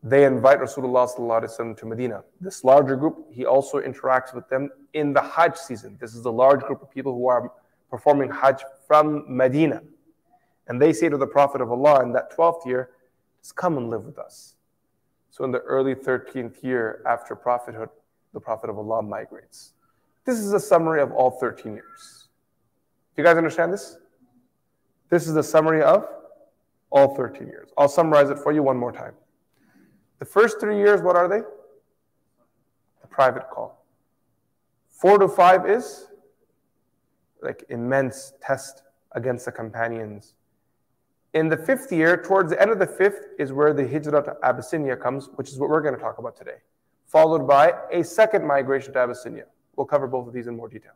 They 0.04 0.26
invite 0.26 0.60
Rasulullah 0.60 1.76
to 1.78 1.86
Medina. 1.86 2.24
This 2.40 2.66
larger 2.66 2.98
group, 2.98 3.28
he 3.32 3.46
also 3.46 3.80
interacts 3.80 4.36
with 4.36 4.48
them 4.50 4.70
in 4.94 5.14
the 5.14 5.22
Hajj 5.22 5.56
season. 5.56 5.98
This 6.00 6.14
is 6.14 6.26
a 6.26 6.30
large 6.30 6.60
group 6.60 6.82
of 6.82 6.92
people 6.92 7.14
who 7.14 7.28
are 7.28 7.52
performing 7.90 8.30
Hajj 8.30 8.62
from 8.86 9.24
Medina. 9.28 9.82
And 10.68 10.82
they 10.82 10.92
say 10.92 11.08
to 11.08 11.18
the 11.18 11.26
Prophet 11.26 11.62
of 11.62 11.72
Allah 11.72 12.04
in 12.04 12.12
that 12.12 12.36
12th 12.36 12.66
year, 12.66 12.90
just 13.42 13.56
come 13.56 13.78
and 13.78 13.90
live 13.90 14.04
with 14.04 14.20
us. 14.20 14.56
So 15.30 15.46
in 15.46 15.52
the 15.52 15.60
early 15.60 15.96
13th 15.96 16.62
year 16.62 17.02
after 17.08 17.36
prophethood, 17.36 17.90
the 18.34 18.42
Prophet 18.42 18.70
of 18.70 18.78
Allah 18.78 19.02
migrates. 19.02 19.74
This 20.26 20.40
is 20.40 20.52
a 20.52 20.60
summary 20.60 21.02
of 21.02 21.14
all 21.14 21.32
13 21.32 21.74
years. 21.74 22.28
Do 23.16 23.22
you 23.22 23.26
guys 23.26 23.38
understand 23.38 23.72
this? 23.72 23.98
This 25.10 25.26
is 25.26 25.34
the 25.34 25.44
summary 25.44 25.82
of 25.82 26.06
all 26.92 27.16
13 27.16 27.48
years. 27.48 27.70
I'll 27.78 27.90
summarize 27.90 28.30
it 28.30 28.40
for 28.40 28.52
you 28.52 28.64
one 28.64 28.78
more 28.78 28.92
time. 28.92 29.14
The 30.20 30.26
first 30.26 30.60
three 30.60 30.78
years, 30.78 31.02
what 31.02 31.16
are 31.16 31.28
they? 31.28 31.40
The 33.02 33.08
private 33.10 33.50
call. 33.50 33.86
Four 34.90 35.18
to 35.18 35.28
five 35.28 35.70
is 35.70 36.08
like 37.42 37.64
immense 37.70 38.34
test 38.42 38.84
against 39.14 39.46
the 39.46 39.52
companions. 39.52 40.36
In 41.34 41.48
the 41.48 41.58
fifth 41.58 41.92
year, 41.92 42.22
towards 42.22 42.50
the 42.50 42.62
end 42.62 42.72
of 42.72 42.80
the 42.80 42.88
fifth, 42.88 43.28
is 43.38 43.54
where 43.54 43.74
the 43.74 43.88
hijrah 43.88 44.24
to 44.24 44.36
Abyssinia 44.44 44.98
comes, 44.98 45.30
which 45.36 45.50
is 45.50 45.60
what 45.60 45.70
we're 45.70 45.82
going 45.82 45.94
to 45.94 46.00
talk 46.02 46.18
about 46.18 46.36
today, 46.36 46.58
followed 47.06 47.48
by 47.48 47.74
a 47.92 48.04
second 48.04 48.46
migration 48.46 48.94
to 48.94 49.00
Abyssinia. 49.00 49.46
We'll 49.76 49.86
cover 49.86 50.08
both 50.08 50.28
of 50.28 50.34
these 50.34 50.48
in 50.48 50.58
more 50.58 50.68
detail. 50.68 50.94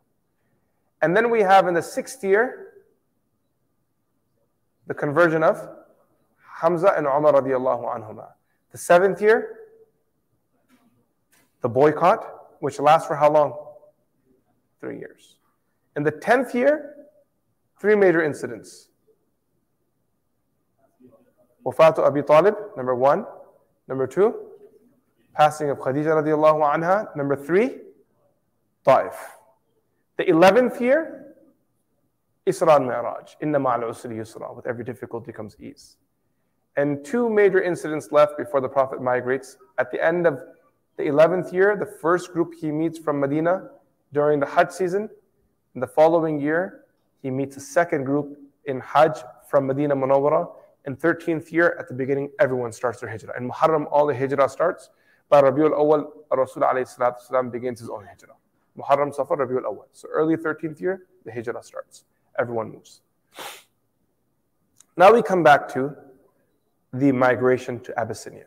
And 1.00 1.16
then 1.16 1.30
we 1.30 1.40
have 1.40 1.66
in 1.66 1.74
the 1.74 1.82
sixth 1.82 2.22
year 2.24 2.72
the 4.86 4.94
conversion 4.94 5.42
of 5.42 5.68
Hamza 6.60 6.94
and 6.96 7.06
Umar 7.06 7.32
radiallahu 7.32 7.84
anhuma. 7.84 8.28
The 8.70 8.78
seventh 8.78 9.20
year, 9.20 9.56
the 11.62 11.68
boycott, 11.68 12.56
which 12.60 12.78
lasts 12.78 13.08
for 13.08 13.16
how 13.16 13.32
long? 13.32 13.56
Three 14.80 14.98
years. 14.98 15.36
In 15.96 16.04
the 16.04 16.10
tenth 16.10 16.54
year, 16.54 16.94
three 17.80 17.96
major 17.96 18.22
incidents. 18.22 18.88
Wafatu 21.64 22.00
Abi 22.00 22.22
Talib, 22.22 22.54
number 22.76 22.94
one. 22.94 23.26
Number 23.88 24.06
two, 24.06 24.34
passing 25.34 25.70
of 25.70 25.78
Khadija 25.78 26.22
radiallahu 26.22 26.62
anha. 26.74 27.14
Number 27.16 27.36
three, 27.36 27.78
Taif. 28.84 29.14
The 30.18 30.28
eleventh 30.28 30.80
year, 30.80 31.34
Isra 32.46 32.76
and 32.76 32.86
Mi'raj. 32.86 33.36
Inna 33.40 33.58
ma'al 33.58 33.82
usri 33.84 34.16
yusra. 34.16 34.54
With 34.54 34.66
every 34.66 34.84
difficulty 34.84 35.32
comes 35.32 35.56
ease 35.58 35.96
and 36.76 37.04
two 37.04 37.28
major 37.28 37.62
incidents 37.62 38.10
left 38.10 38.36
before 38.36 38.60
the 38.60 38.68
Prophet 38.68 39.00
migrates. 39.00 39.56
At 39.78 39.90
the 39.90 40.04
end 40.04 40.26
of 40.26 40.40
the 40.96 41.04
11th 41.04 41.52
year, 41.52 41.76
the 41.76 41.86
first 41.86 42.32
group 42.32 42.54
he 42.60 42.70
meets 42.70 42.98
from 42.98 43.20
Medina 43.20 43.70
during 44.12 44.40
the 44.40 44.46
Hajj 44.46 44.70
season. 44.70 45.08
In 45.74 45.80
the 45.80 45.86
following 45.86 46.40
year, 46.40 46.84
he 47.22 47.30
meets 47.30 47.56
a 47.56 47.60
second 47.60 48.04
group 48.04 48.38
in 48.66 48.80
Hajj 48.80 49.18
from 49.48 49.66
Medina 49.66 49.94
Munawwara. 49.96 50.50
In 50.86 50.96
13th 50.96 51.50
year, 51.50 51.76
at 51.78 51.88
the 51.88 51.94
beginning, 51.94 52.30
everyone 52.38 52.72
starts 52.72 53.00
their 53.00 53.08
hijrah. 53.08 53.34
In 53.38 53.50
Muharram, 53.50 53.86
all 53.90 54.06
the 54.06 54.14
hijrah 54.14 54.48
starts. 54.48 54.90
By 55.30 55.40
Rabiul 55.40 55.72
Awal, 55.72 56.12
Rasulullah 56.30 57.50
begins 57.50 57.80
his 57.80 57.88
own 57.88 58.04
hijrah. 58.04 58.34
Muharram, 58.78 59.14
Safar, 59.14 59.38
Rabiul 59.38 59.64
Awal. 59.64 59.86
So 59.92 60.08
early 60.08 60.36
13th 60.36 60.80
year, 60.80 61.06
the 61.24 61.32
hijrah 61.32 61.62
starts. 61.62 62.04
Everyone 62.38 62.70
moves. 62.70 63.00
Now 64.96 65.12
we 65.12 65.22
come 65.22 65.42
back 65.42 65.68
to 65.70 65.96
the 66.94 67.12
migration 67.12 67.80
to 67.80 67.98
Abyssinia. 67.98 68.46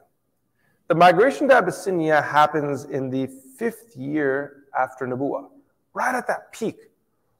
The 0.87 0.95
migration 0.95 1.49
to 1.49 1.55
Abyssinia 1.55 2.21
happens 2.21 2.85
in 2.85 3.09
the 3.09 3.27
fifth 3.57 3.95
year 3.95 4.63
after 4.77 5.05
Nabuwa, 5.05 5.49
right 5.93 6.15
at 6.15 6.27
that 6.27 6.51
peak, 6.53 6.77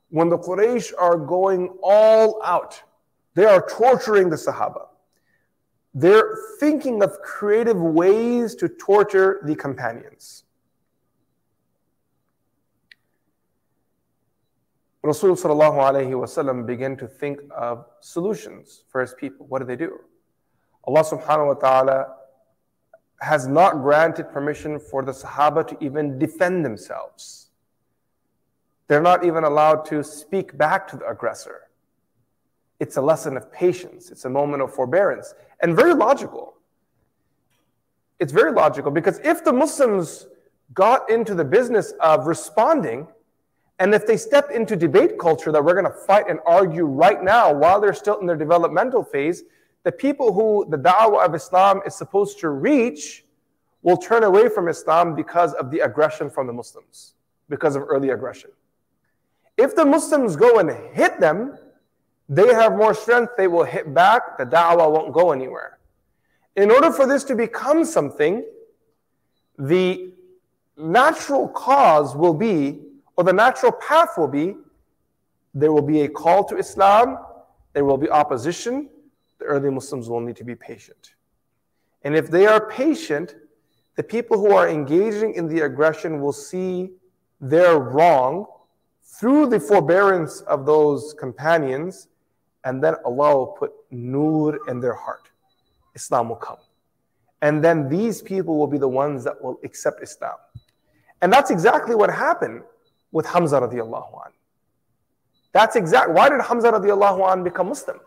when 0.10 0.30
the 0.30 0.38
Quraysh 0.38 0.92
are 1.00 1.18
going 1.18 1.70
all 1.82 2.42
out. 2.44 2.82
They 3.36 3.46
are 3.46 3.66
torturing 3.70 4.30
the 4.30 4.36
Sahaba. 4.36 4.88
They're 5.94 6.38
thinking 6.60 7.02
of 7.02 7.22
creative 7.22 7.80
ways 7.80 8.56
to 8.56 8.68
torture 8.68 9.42
the 9.46 9.56
companions. 9.56 10.44
Rasul 15.04 15.36
began 16.64 16.98
to 16.98 17.08
think 17.08 17.40
of 17.56 17.86
solutions 18.02 18.84
for 18.90 19.00
his 19.00 19.14
people. 19.14 19.46
What 19.48 19.60
do 19.60 19.66
they 19.66 19.78
do? 19.78 20.00
Allah 20.88 21.04
subhanahu 21.04 21.48
wa 21.48 21.54
ta'ala 21.54 22.08
has 23.20 23.46
not 23.46 23.82
granted 23.82 24.32
permission 24.32 24.80
for 24.80 25.04
the 25.04 25.12
Sahaba 25.12 25.68
to 25.68 25.78
even 25.84 26.18
defend 26.18 26.64
themselves. 26.64 27.50
They're 28.88 29.02
not 29.02 29.26
even 29.26 29.44
allowed 29.44 29.84
to 29.88 30.02
speak 30.02 30.58
back 30.58 30.88
to 30.88 30.98
the 30.98 31.06
aggressor. 31.08 31.64
It's 32.80 32.96
a 32.96 33.02
lesson 33.02 33.36
of 33.36 33.52
patience, 33.52 34.12
it's 34.12 34.24
a 34.24 34.30
moment 34.30 34.64
of 34.64 34.74
forbearance, 34.74 35.34
and 35.62 35.76
very 35.76 35.94
logical. 35.94 36.54
It's 38.20 38.32
very 38.32 38.54
logical 38.54 38.92
because 38.92 39.20
if 39.26 39.44
the 39.44 39.52
Muslims 39.52 40.28
got 40.74 41.10
into 41.10 41.36
the 41.36 41.44
business 41.44 41.94
of 42.00 42.28
responding, 42.28 43.08
and 43.80 43.94
if 43.94 44.08
they 44.08 44.16
step 44.16 44.52
into 44.52 44.76
debate 44.76 45.20
culture 45.20 45.52
that 45.52 45.64
we're 45.64 45.74
going 45.74 45.86
to 45.86 46.06
fight 46.08 46.30
and 46.30 46.40
argue 46.46 46.86
right 46.86 47.22
now 47.22 47.54
while 47.54 47.82
they're 47.82 47.94
still 47.94 48.20
in 48.20 48.26
their 48.26 48.38
developmental 48.38 49.04
phase, 49.04 49.44
the 49.88 49.92
people 49.94 50.34
who 50.34 50.68
the 50.70 50.78
da'wah 50.78 51.26
of 51.26 51.34
Islam 51.34 51.80
is 51.86 51.96
supposed 51.96 52.40
to 52.40 52.50
reach 52.50 53.24
will 53.84 53.96
turn 53.96 54.26
away 54.26 54.50
from 54.50 54.68
Islam 54.68 55.16
because 55.16 55.54
of 55.54 55.72
the 55.72 55.80
aggression 55.80 56.30
from 56.30 56.46
the 56.46 56.52
Muslims, 56.52 57.14
because 57.48 57.78
of 57.78 57.84
early 57.88 58.10
aggression. 58.10 58.50
If 59.56 59.78
the 59.78 59.86
Muslims 59.86 60.36
go 60.36 60.60
and 60.60 60.70
hit 60.94 61.22
them, 61.22 61.58
they 62.28 62.54
have 62.54 62.76
more 62.76 62.94
strength, 62.94 63.38
they 63.38 63.48
will 63.48 63.64
hit 63.64 63.94
back, 63.94 64.38
the 64.38 64.44
da'wah 64.44 64.92
won't 64.92 65.14
go 65.14 65.32
anywhere. 65.32 65.80
In 66.58 66.70
order 66.70 66.92
for 66.92 67.08
this 67.08 67.24
to 67.24 67.34
become 67.34 67.86
something, 67.86 68.44
the 69.58 70.12
natural 70.76 71.48
cause 71.48 72.14
will 72.14 72.34
be, 72.34 72.82
or 73.16 73.24
the 73.24 73.32
natural 73.32 73.72
path 73.72 74.18
will 74.18 74.28
be, 74.28 74.58
there 75.54 75.72
will 75.72 75.88
be 75.94 76.02
a 76.02 76.10
call 76.10 76.44
to 76.44 76.58
Islam, 76.58 77.20
there 77.72 77.86
will 77.86 77.98
be 77.98 78.10
opposition, 78.10 78.90
the 79.40 79.46
early 79.46 79.70
Muslims 79.70 80.10
will 80.10 80.22
need 80.22 80.36
to 80.38 80.44
be 80.44 80.56
patient. 80.56 81.14
And 82.04 82.16
if 82.16 82.30
they 82.30 82.46
are 82.46 82.70
patient, 82.70 83.36
the 83.96 84.04
people 84.04 84.38
who 84.38 84.54
are 84.54 84.70
engaging 84.70 85.34
in 85.34 85.48
the 85.48 85.62
aggression 85.62 86.22
will 86.22 86.34
see 86.34 86.92
their 87.42 87.80
wrong 87.80 88.46
through 89.04 89.48
the 89.48 89.60
forbearance 89.60 90.42
of 90.42 90.66
those 90.66 91.14
companions, 91.14 92.08
and 92.64 92.84
then 92.84 92.96
Allah 93.06 93.38
will 93.38 93.48
put 93.48 93.72
nur 93.90 94.60
in 94.68 94.80
their 94.80 94.94
heart. 94.94 95.30
Islam 95.96 96.30
will 96.30 96.36
come. 96.36 96.58
And 97.42 97.64
then 97.64 97.90
these 97.90 98.22
people 98.22 98.58
will 98.58 98.68
be 98.68 98.78
the 98.78 98.88
ones 98.88 99.24
that 99.24 99.42
will 99.42 99.60
accept 99.64 100.02
Islam. 100.04 100.36
And 101.22 101.34
that's 101.34 101.50
exactly 101.50 101.96
what 101.96 102.12
happened 102.12 102.62
with 103.12 103.26
Hamza 103.26 103.60
radiallahu 103.60 104.26
an. 104.26 104.32
That's 105.54 105.76
exactly 105.76 106.14
why 106.14 106.30
did 106.30 106.42
Hamza 106.42 106.72
radiallahu 106.72 107.34
an 107.34 107.44
become 107.44 107.70
Muslim? 107.70 108.00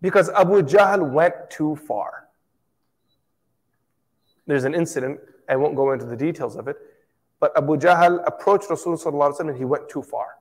Because 0.00 0.28
Abu 0.30 0.62
Jahl 0.62 1.10
went 1.10 1.34
too 1.50 1.76
far. 1.76 2.28
There's 4.46 4.64
an 4.64 4.74
incident, 4.74 5.18
I 5.48 5.56
won't 5.56 5.74
go 5.74 5.92
into 5.92 6.06
the 6.06 6.16
details 6.16 6.56
of 6.56 6.68
it, 6.68 6.76
but 7.40 7.56
Abu 7.56 7.76
Jahl 7.76 8.22
approached 8.26 8.68
Rasulullah 8.68 9.38
and 9.40 9.56
he 9.56 9.64
went 9.64 9.88
too 9.88 10.02
far. 10.02 10.36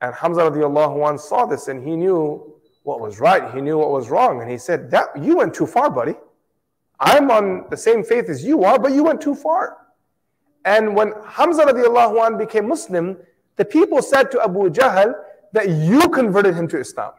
And 0.00 0.14
Hamza 0.14 0.40
radiallahu 0.40 1.08
anh 1.08 1.18
saw 1.18 1.46
this 1.46 1.68
and 1.68 1.86
he 1.86 1.94
knew 1.96 2.54
what 2.82 3.00
was 3.00 3.20
right, 3.20 3.54
he 3.54 3.60
knew 3.60 3.78
what 3.78 3.90
was 3.90 4.10
wrong, 4.10 4.40
and 4.40 4.50
he 4.50 4.56
said, 4.56 4.90
that, 4.90 5.08
You 5.20 5.36
went 5.36 5.54
too 5.54 5.66
far, 5.66 5.90
buddy. 5.90 6.14
I'm 6.98 7.30
on 7.30 7.66
the 7.70 7.76
same 7.76 8.02
faith 8.02 8.28
as 8.28 8.44
you 8.44 8.64
are, 8.64 8.78
but 8.78 8.92
you 8.92 9.04
went 9.04 9.20
too 9.20 9.34
far. 9.34 9.76
And 10.64 10.94
when 10.94 11.12
Hamza 11.26 11.64
radiallahu 11.64 12.26
anh 12.26 12.38
became 12.38 12.68
Muslim, 12.68 13.16
the 13.56 13.64
people 13.64 14.02
said 14.02 14.30
to 14.32 14.42
Abu 14.42 14.70
Jahl 14.70 15.14
that 15.52 15.68
you 15.68 16.08
converted 16.08 16.54
him 16.54 16.68
to 16.68 16.78
Islam. 16.78 17.12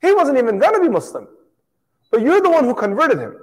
He 0.00 0.12
wasn't 0.12 0.38
even 0.38 0.58
going 0.58 0.74
to 0.74 0.80
be 0.80 0.88
Muslim. 0.88 1.28
But 2.10 2.22
you're 2.22 2.40
the 2.40 2.50
one 2.50 2.64
who 2.64 2.74
converted 2.74 3.18
him. 3.18 3.36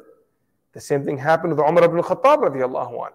The 0.74 0.82
same 0.82 1.04
thing 1.04 1.18
happened 1.18 1.56
with 1.56 1.66
Umar 1.66 1.84
ibn 1.84 2.02
Khattab 2.02 3.12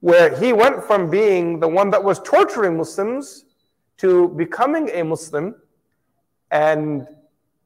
where 0.00 0.34
he 0.34 0.52
went 0.52 0.82
from 0.82 1.10
being 1.10 1.60
the 1.60 1.68
one 1.68 1.90
that 1.90 2.02
was 2.02 2.18
torturing 2.20 2.76
Muslims 2.78 3.44
to 3.98 4.28
becoming 4.30 4.88
a 4.94 5.02
Muslim 5.02 5.54
and 6.50 7.06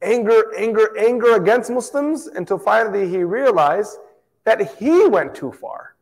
anger, 0.01 0.53
anger, 0.57 0.97
anger 0.97 1.35
against 1.35 1.71
Muslims 1.71 2.27
until 2.27 2.59
finally 2.59 3.07
he 3.07 3.23
realized 3.23 3.97
that 4.43 4.75
he 4.77 5.07
went 5.07 5.33
too 5.33 5.51
far. 5.51 5.95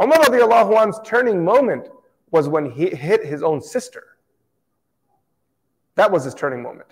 Umar 0.00 0.18
radiallahu 0.18 0.76
anh's 0.76 1.00
turning 1.04 1.44
moment 1.44 1.88
was 2.30 2.48
when 2.48 2.70
he 2.70 2.88
hit 2.90 3.24
his 3.24 3.42
own 3.42 3.60
sister. 3.60 4.16
That 5.96 6.12
was 6.12 6.22
his 6.22 6.34
turning 6.34 6.62
moment 6.62 6.88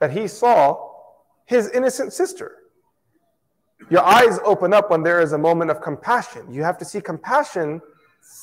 that 0.00 0.10
he 0.10 0.26
saw 0.26 0.90
his 1.44 1.70
innocent 1.70 2.12
sister. 2.12 2.56
Your 3.88 4.04
eyes 4.04 4.38
open 4.44 4.72
up 4.72 4.90
when 4.90 5.02
there 5.02 5.20
is 5.20 5.32
a 5.32 5.38
moment 5.38 5.70
of 5.70 5.80
compassion. 5.80 6.52
You 6.52 6.62
have 6.62 6.78
to 6.78 6.84
see 6.84 7.00
compassion 7.00 7.80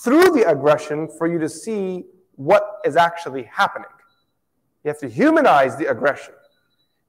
through 0.04 0.32
the 0.32 0.48
aggression 0.48 1.08
for 1.18 1.28
you 1.28 1.40
to 1.40 1.50
see 1.50 2.06
what 2.36 2.80
is 2.86 2.96
actually 2.96 3.44
happening. 3.44 3.90
You 4.84 4.90
have 4.90 5.00
to 5.00 5.10
humanize 5.10 5.76
the 5.78 5.88
aggression, 5.88 6.34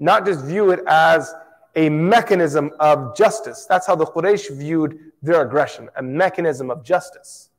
not 0.01 0.25
just 0.27 0.45
view 0.45 0.71
it 0.71 0.81
as 0.87 1.35
a 1.77 1.89
mechanism 1.89 2.71
of 2.81 3.17
justice. 3.17 3.67
That's 3.69 3.87
how 3.87 3.95
the 3.95 4.07
Quraysh 4.07 4.57
viewed 4.57 4.99
their 5.23 5.43
aggression, 5.43 5.89
a 5.97 6.03
mechanism 6.03 6.71
of 6.71 6.85
justice. 6.85 7.51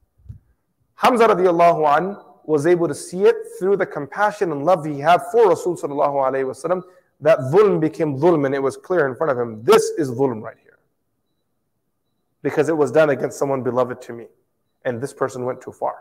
Hamza 0.96 1.28
radiallahu 1.28 1.98
an 1.98 2.18
was 2.46 2.66
able 2.66 2.88
to 2.88 2.96
see 2.96 3.24
it 3.24 3.36
through 3.58 3.78
the 3.78 3.86
compassion 3.86 4.52
and 4.52 4.66
love 4.66 4.86
he 4.86 5.00
had 5.00 5.22
for 5.32 5.50
Rasul 5.50 5.76
sallallahu 5.76 6.46
wasallam. 6.46 6.84
That 7.22 7.40
dhulm 7.40 7.80
became 7.80 8.18
dhulm 8.18 8.46
and 8.46 8.56
it 8.56 8.64
was 8.64 8.78
clear 8.78 9.08
in 9.08 9.16
front 9.16 9.32
of 9.32 9.38
him. 9.38 9.64
This 9.64 9.84
is 9.98 10.12
dhulm 10.12 10.42
right 10.42 10.58
here. 10.62 10.80
Because 12.42 12.70
it 12.70 12.78
was 12.78 12.92
done 12.92 13.10
against 13.10 13.38
someone 13.38 13.62
beloved 13.62 14.02
to 14.04 14.14
me. 14.14 14.28
And 14.86 15.02
this 15.02 15.14
person 15.14 15.44
went 15.44 15.62
too 15.62 15.72
far. 15.72 15.98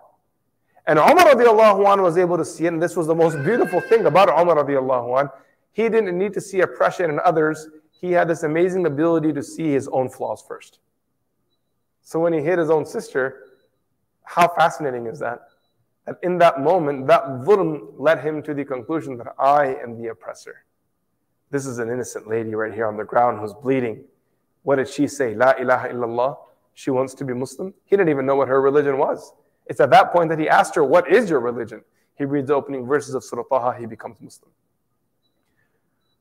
And 0.87 0.99
Umar 0.99 1.27
radiallahu 1.27 1.87
anh 1.87 2.01
was 2.01 2.17
able 2.17 2.39
to 2.39 2.45
see 2.45 2.65
it. 2.65 2.73
And 2.73 2.83
this 2.83 2.97
was 2.97 3.07
the 3.07 3.15
most 3.15 3.43
beautiful 3.45 3.81
thing 3.81 4.07
about 4.07 4.29
Umar 4.29 4.65
radiallahu 4.65 5.21
anh. 5.21 5.29
He 5.73 5.89
didn't 5.89 6.17
need 6.17 6.33
to 6.35 6.41
see 6.41 6.61
oppression 6.61 7.11
in 7.11 7.21
others. 7.21 7.69
He 7.91 8.13
had 8.13 8.29
this 8.29 8.43
amazing 8.45 8.87
ability 8.87 9.33
to 9.33 9.43
see 9.43 9.73
his 9.73 9.89
own 9.89 10.09
flaws 10.09 10.43
first. 10.47 10.79
So 12.03 12.21
when 12.21 12.33
he 12.33 12.41
hit 12.41 12.59
his 12.59 12.71
own 12.71 12.87
sister, 12.87 13.45
how 14.23 14.49
fascinating 14.49 15.07
is 15.07 15.19
that? 15.19 15.41
And 16.09 16.17
in 16.23 16.39
that 16.39 16.63
moment, 16.63 17.07
that 17.09 17.23
dhulm 17.45 17.93
led 17.99 18.21
him 18.21 18.43
to 18.45 18.55
the 18.55 18.65
conclusion 18.65 19.19
that 19.19 19.35
I 19.39 19.75
am 19.83 20.01
the 20.01 20.09
oppressor. 20.09 20.65
This 21.51 21.67
is 21.67 21.79
an 21.79 21.91
innocent 21.91 22.27
lady 22.27 22.55
right 22.55 22.73
here 22.73 22.87
on 22.87 22.97
the 22.97 23.05
ground 23.05 23.41
who's 23.41 23.53
bleeding. 23.53 24.05
What 24.63 24.77
did 24.77 24.89
she 24.89 25.07
say? 25.07 25.35
La 25.35 25.53
ilaha 25.61 25.89
illallah. 25.91 26.39
She 26.73 26.91
wants 26.91 27.13
to 27.13 27.27
be 27.27 27.35
Muslim. 27.35 27.75
He 27.85 27.95
didn't 27.95 28.09
even 28.09 28.25
know 28.25 28.37
what 28.37 28.49
her 28.49 28.63
religion 28.63 28.97
was. 28.97 29.35
It's 29.67 29.81
at 29.81 29.91
that 29.91 30.11
point 30.11 30.31
that 30.31 30.39
he 30.39 30.49
asked 30.49 30.75
her, 30.77 30.83
What 30.83 31.13
is 31.13 31.29
your 31.29 31.41
religion? 31.41 31.83
He 32.17 32.25
reads 32.25 32.49
the 32.49 32.55
opening 32.55 32.87
verses 32.87 33.15
of 33.15 33.23
Surah 33.23 33.43
Taha, 33.43 33.79
he 33.79 33.85
becomes 33.85 34.19
Muslim. 34.19 34.51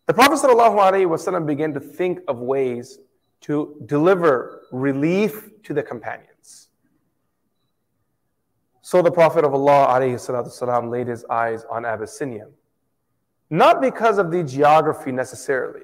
The 0.06 0.14
Prophet 0.14 1.48
began 1.48 1.74
to 1.74 1.80
think 1.80 2.20
of 2.28 2.40
ways 2.40 3.00
to 3.40 3.82
deliver 3.86 4.64
relief 4.74 5.50
to 5.64 5.74
the 5.74 5.82
companions. 5.82 6.37
So 8.87 9.01
the 9.01 9.13
Prophet 9.13 9.45
of 9.45 9.55
Allah 9.55 9.87
ﷺ 9.89 10.91
laid 10.91 11.07
his 11.07 11.25
eyes 11.27 11.65
on 11.71 11.85
Abyssinia. 11.85 12.49
Not 13.49 13.81
because 13.81 14.19
of 14.19 14.31
the 14.31 14.43
geography 14.43 15.13
necessarily, 15.13 15.83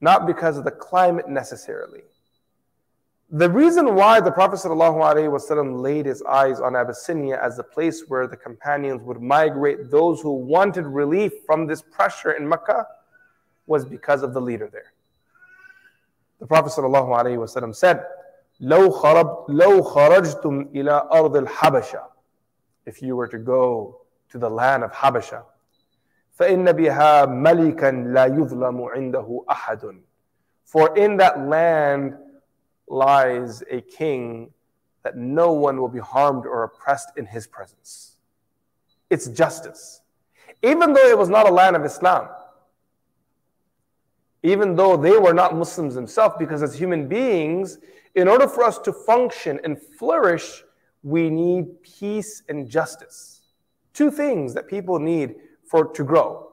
not 0.00 0.26
because 0.26 0.58
of 0.58 0.64
the 0.64 0.70
climate 0.70 1.28
necessarily. 1.28 2.02
The 3.30 3.50
reason 3.50 3.94
why 3.94 4.20
the 4.20 4.30
Prophet 4.30 4.56
ﷺ 4.60 5.80
laid 5.80 6.06
his 6.06 6.22
eyes 6.22 6.60
on 6.60 6.76
Abyssinia 6.76 7.40
as 7.42 7.56
the 7.56 7.62
place 7.64 8.04
where 8.08 8.26
the 8.26 8.36
companions 8.36 9.02
would 9.02 9.20
migrate 9.20 9.90
those 9.90 10.20
who 10.20 10.32
wanted 10.32 10.84
relief 10.84 11.32
from 11.46 11.66
this 11.66 11.80
pressure 11.80 12.32
in 12.32 12.46
Mecca 12.48 12.86
was 13.66 13.84
because 13.84 14.22
of 14.22 14.34
the 14.34 14.40
leader 14.40 14.68
there. 14.70 14.92
The 16.38 16.46
Prophet 16.46 16.72
ﷺ 16.72 17.74
said, 17.74 18.04
لو, 18.60 18.90
خرب, 18.90 19.46
لو 19.48 19.82
خرجتم 19.82 20.68
إلى 20.74 21.08
أرض 21.12 21.36
الحبشة 21.36 22.09
If 22.84 23.02
you 23.02 23.16
were 23.16 23.28
to 23.28 23.38
go 23.38 24.02
to 24.30 24.38
the 24.38 24.50
land 24.50 24.84
of 24.84 24.92
Habasha, 24.92 25.44
فإن 26.38 26.72
بها 26.72 27.26
ملكا 27.26 27.90
لا 28.12 28.26
يظلم 28.26 28.82
عنده 28.82 29.44
أحد 29.50 30.02
For 30.64 30.96
in 30.96 31.16
that 31.16 31.46
land 31.48 32.16
lies 32.88 33.62
a 33.70 33.80
king 33.80 34.50
that 35.02 35.16
no 35.16 35.52
one 35.52 35.80
will 35.80 35.88
be 35.88 36.00
harmed 36.00 36.44
or 36.46 36.64
oppressed 36.64 37.12
in 37.16 37.26
his 37.26 37.46
presence. 37.46 38.16
It's 39.08 39.28
justice. 39.28 40.02
Even 40.62 40.92
though 40.92 41.08
it 41.08 41.16
was 41.16 41.28
not 41.28 41.48
a 41.48 41.52
land 41.52 41.76
of 41.76 41.84
Islam, 41.84 42.28
even 44.42 44.74
though 44.74 44.96
they 44.96 45.16
were 45.16 45.32
not 45.32 45.56
Muslims 45.56 45.94
themselves, 45.94 46.34
because 46.38 46.62
as 46.62 46.74
human 46.74 47.08
beings, 47.08 47.78
in 48.14 48.28
order 48.28 48.48
for 48.48 48.64
us 48.64 48.78
to 48.80 48.92
function 48.92 49.60
and 49.64 49.80
flourish, 49.80 50.64
we 51.03 51.29
need 51.29 51.81
peace 51.83 52.43
and 52.49 52.69
justice. 52.69 53.41
Two 53.93 54.11
things 54.11 54.53
that 54.53 54.67
people 54.67 54.99
need 54.99 55.35
for 55.69 55.85
to 55.93 56.03
grow. 56.03 56.49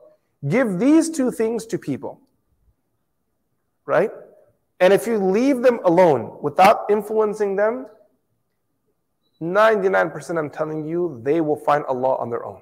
Give 0.48 0.78
these 0.78 1.10
two 1.10 1.30
things 1.30 1.66
to 1.66 1.78
people. 1.78 2.20
Right? 3.84 4.10
And 4.80 4.92
if 4.92 5.06
you 5.06 5.18
leave 5.18 5.62
them 5.62 5.80
alone 5.84 6.38
without 6.40 6.86
influencing 6.88 7.56
them, 7.56 7.86
99% 9.40 10.38
I'm 10.38 10.50
telling 10.50 10.86
you, 10.86 11.20
they 11.22 11.40
will 11.40 11.56
find 11.56 11.84
Allah 11.86 12.16
on 12.16 12.30
their 12.30 12.44
own. 12.44 12.60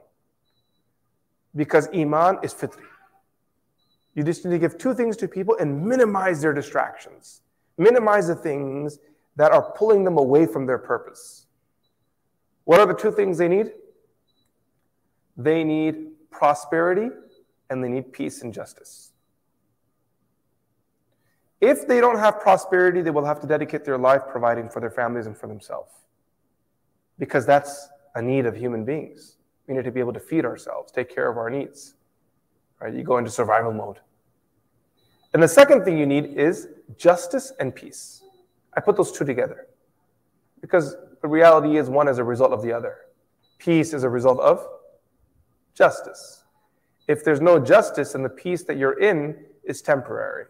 Because 1.54 1.88
Iman 1.94 2.38
is 2.42 2.52
fitri. 2.52 2.84
You 4.14 4.22
just 4.22 4.44
need 4.44 4.52
to 4.52 4.58
give 4.58 4.78
two 4.78 4.94
things 4.94 5.16
to 5.18 5.28
people 5.28 5.56
and 5.60 5.84
minimize 5.86 6.40
their 6.40 6.52
distractions. 6.52 7.42
Minimize 7.78 8.26
the 8.26 8.34
things 8.34 8.98
that 9.36 9.52
are 9.52 9.72
pulling 9.72 10.04
them 10.04 10.16
away 10.16 10.46
from 10.46 10.64
their 10.64 10.78
purpose. 10.78 11.45
What 12.66 12.80
are 12.80 12.86
the 12.86 12.94
two 12.94 13.12
things 13.12 13.38
they 13.38 13.46
need? 13.46 13.70
They 15.36 15.62
need 15.62 16.08
prosperity 16.30 17.08
and 17.70 17.82
they 17.82 17.88
need 17.88 18.12
peace 18.12 18.42
and 18.42 18.52
justice. 18.52 19.12
If 21.60 21.86
they 21.86 22.00
don't 22.00 22.18
have 22.18 22.40
prosperity, 22.40 23.02
they 23.02 23.10
will 23.10 23.24
have 23.24 23.40
to 23.40 23.46
dedicate 23.46 23.84
their 23.84 23.96
life 23.96 24.22
providing 24.28 24.68
for 24.68 24.80
their 24.80 24.90
families 24.90 25.26
and 25.26 25.38
for 25.38 25.46
themselves. 25.46 25.92
Because 27.20 27.46
that's 27.46 27.88
a 28.16 28.20
need 28.20 28.46
of 28.46 28.56
human 28.56 28.84
beings. 28.84 29.36
We 29.68 29.74
need 29.74 29.84
to 29.84 29.92
be 29.92 30.00
able 30.00 30.12
to 30.14 30.20
feed 30.20 30.44
ourselves, 30.44 30.90
take 30.90 31.14
care 31.14 31.30
of 31.30 31.38
our 31.38 31.48
needs. 31.48 31.94
Right? 32.80 32.92
You 32.92 33.04
go 33.04 33.18
into 33.18 33.30
survival 33.30 33.72
mode. 33.72 34.00
And 35.32 35.42
the 35.42 35.48
second 35.48 35.84
thing 35.84 35.98
you 35.98 36.06
need 36.06 36.36
is 36.36 36.68
justice 36.98 37.52
and 37.60 37.72
peace. 37.72 38.22
I 38.76 38.80
put 38.80 38.96
those 38.96 39.12
two 39.12 39.24
together 39.24 39.68
because 40.60 40.96
the 41.26 41.30
reality 41.30 41.76
is 41.76 41.90
one 41.90 42.06
is 42.06 42.18
a 42.18 42.24
result 42.24 42.52
of 42.52 42.62
the 42.62 42.72
other. 42.72 42.98
Peace 43.58 43.92
is 43.92 44.04
a 44.04 44.08
result 44.08 44.38
of 44.38 44.64
justice. 45.74 46.44
If 47.08 47.24
there's 47.24 47.40
no 47.40 47.58
justice, 47.58 48.14
and 48.14 48.24
the 48.24 48.28
peace 48.28 48.62
that 48.62 48.76
you're 48.76 49.00
in 49.00 49.36
is 49.64 49.82
temporary 49.82 50.44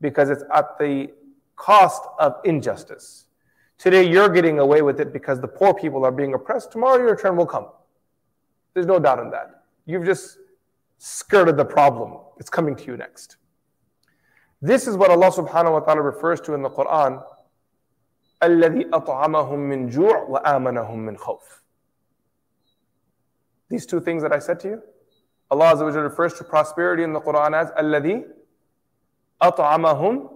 because 0.00 0.28
it's 0.28 0.42
at 0.52 0.76
the 0.80 1.12
cost 1.54 2.02
of 2.18 2.40
injustice. 2.44 3.26
Today, 3.78 4.02
you're 4.02 4.28
getting 4.28 4.58
away 4.58 4.82
with 4.82 4.98
it 4.98 5.12
because 5.12 5.38
the 5.38 5.46
poor 5.46 5.74
people 5.74 6.04
are 6.04 6.10
being 6.10 6.34
oppressed. 6.34 6.72
Tomorrow, 6.72 6.98
your 6.98 7.14
turn 7.14 7.36
will 7.36 7.46
come. 7.46 7.68
There's 8.74 8.86
no 8.86 8.98
doubt 8.98 9.20
in 9.20 9.30
that. 9.30 9.62
You've 9.86 10.04
just 10.04 10.38
skirted 10.98 11.56
the 11.56 11.64
problem. 11.64 12.18
It's 12.40 12.50
coming 12.50 12.74
to 12.74 12.84
you 12.84 12.96
next. 12.96 13.36
This 14.60 14.88
is 14.88 14.96
what 14.96 15.12
Allah 15.12 15.30
subhanahu 15.30 15.70
wa 15.70 15.80
ta'ala 15.80 16.02
refers 16.02 16.40
to 16.40 16.54
in 16.54 16.62
the 16.62 16.70
Quran. 16.70 17.22
الَّذِي 18.42 18.90
أَطْعَمَهُم 18.92 19.58
مِّن 19.58 19.88
جُوعٍ 19.88 20.28
وَآمَنَهُم 20.28 20.96
مِّن 21.06 21.16
خَوْفٍ 21.18 21.60
These 23.68 23.86
two 23.86 24.00
things 24.00 24.22
that 24.22 24.32
I 24.32 24.38
said 24.38 24.60
to 24.60 24.68
you, 24.68 24.82
Allah 25.50 25.74
Azza 25.74 25.80
wa 25.84 26.00
refers 26.00 26.34
to 26.34 26.44
prosperity 26.44 27.02
in 27.02 27.12
the 27.12 27.20
Quran 27.20 27.54
as 27.54 27.70
الَّذِي 27.72 28.24
أَطْعَمَهُم 29.42 30.30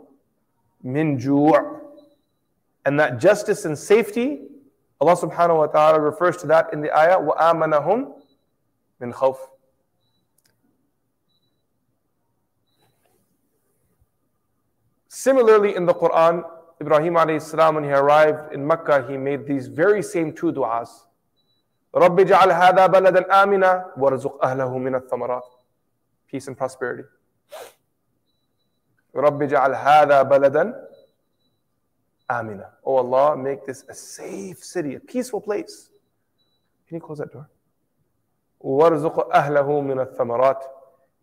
مِّن 0.84 1.18
جُوعٍ 1.18 1.80
And 2.84 3.00
that 3.00 3.18
justice 3.18 3.64
and 3.64 3.78
safety, 3.78 4.42
Allah 5.00 5.16
subhanahu 5.16 5.58
wa 5.58 5.66
ta'ala 5.66 6.00
refers 6.00 6.36
to 6.38 6.46
that 6.48 6.72
in 6.72 6.82
the 6.82 6.96
ayah, 6.96 7.18
وَآمَنَهُم 7.18 8.12
مِّن 9.00 9.12
خَوْفٍ 9.14 9.36
Similarly, 15.08 15.74
in 15.74 15.86
the 15.86 15.94
Quran, 15.94 16.44
Ibrahim 16.81 17.15
alayhi 17.15 17.73
when 17.75 17.83
he 17.83 17.91
arrived 17.91 18.53
in 18.53 18.65
Mecca, 18.65 19.05
he 19.07 19.17
made 19.17 19.45
these 19.45 19.67
very 19.67 20.01
same 20.01 20.33
two 20.33 20.51
du'as. 20.53 20.89
رب 21.95 22.19
اجعل 22.19 22.51
هذا 22.51 22.88
بلدا 22.88 23.43
آمنا 23.43 23.93
وارزق 23.97 24.45
أهله 24.45 24.77
من 24.77 24.95
الثمرات. 24.95 25.43
Peace 26.27 26.47
and 26.47 26.57
prosperity. 26.57 27.03
رب 29.15 29.41
اجعل 29.41 29.75
هذا 29.75 30.21
بلدا 30.21 30.88
آمنا. 32.31 32.69
Oh 32.85 32.97
Allah, 32.97 33.35
make 33.35 33.65
this 33.65 33.83
a 33.89 33.93
safe 33.93 34.63
city, 34.63 34.95
a 34.95 34.99
peaceful 34.99 35.41
place. 35.41 35.89
Can 36.88 36.95
you 36.95 37.01
close 37.01 37.17
that 37.17 37.33
door? 37.33 37.49
وارزق 38.62 39.33
أهله 39.33 39.81
من 39.81 39.99
الثمرات. 40.05 40.63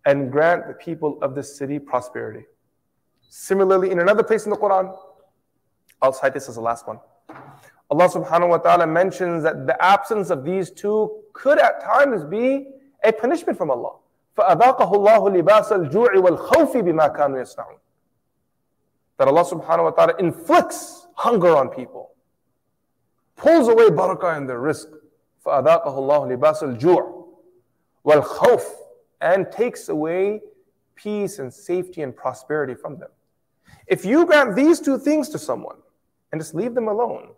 And 0.04 0.30
grant 0.30 0.68
the 0.68 0.74
people 0.74 1.18
of 1.22 1.34
this 1.34 1.56
city 1.56 1.78
prosperity. 1.78 2.44
Similarly, 3.28 3.90
in 3.90 4.00
another 4.00 4.22
place 4.22 4.44
in 4.44 4.50
the 4.50 4.56
Quran, 4.56 4.96
I'll 6.01 6.13
cite 6.13 6.33
this 6.33 6.49
as 6.49 6.55
the 6.55 6.61
last 6.61 6.87
one. 6.87 6.99
Allah 7.89 8.07
subhanahu 8.07 8.49
wa 8.49 8.57
ta'ala 8.57 8.87
mentions 8.87 9.43
that 9.43 9.67
the 9.67 9.81
absence 9.83 10.29
of 10.29 10.43
these 10.43 10.71
two 10.71 11.23
could 11.33 11.59
at 11.59 11.81
times 11.81 12.23
be 12.23 12.69
a 13.03 13.11
punishment 13.11 13.57
from 13.57 13.69
Allah. 13.69 13.97
فَأَذَاقَهُ 14.37 14.91
اللَّهُ 14.91 15.43
لِبَاسَ 15.43 15.91
الْجُوعِ 15.91 16.15
وَالْخَوْفِ 16.15 16.73
بِمَا 16.73 17.15
كَانُوا 17.15 17.41
يَصْنَعُونَ 17.41 17.77
That 19.17 19.27
Allah 19.27 19.43
subhanahu 19.43 19.83
wa 19.83 19.91
ta'ala 19.91 20.15
inflicts 20.19 21.07
hunger 21.15 21.55
on 21.55 21.67
people, 21.69 22.11
pulls 23.35 23.67
away 23.67 23.89
barakah 23.89 24.37
and 24.37 24.49
their 24.49 24.59
rizq. 24.59 24.87
فَأَذَاقَهُ 25.45 25.85
اللَّهُ 25.85 26.37
لِبَاسَ 26.37 26.77
الْجُوعِ 26.79 27.25
وَالْخَوْفِ 28.05 28.63
And 29.19 29.51
takes 29.51 29.89
away 29.89 30.39
peace 30.95 31.39
and 31.39 31.53
safety 31.53 32.03
and 32.03 32.15
prosperity 32.15 32.73
from 32.73 32.97
them. 32.97 33.09
If 33.87 34.05
you 34.05 34.25
grant 34.25 34.55
these 34.55 34.79
two 34.79 34.97
things 34.97 35.29
to 35.29 35.39
someone, 35.39 35.77
and 36.31 36.39
just 36.39 36.55
leave 36.55 36.73
them 36.73 36.87
alone, 36.87 37.29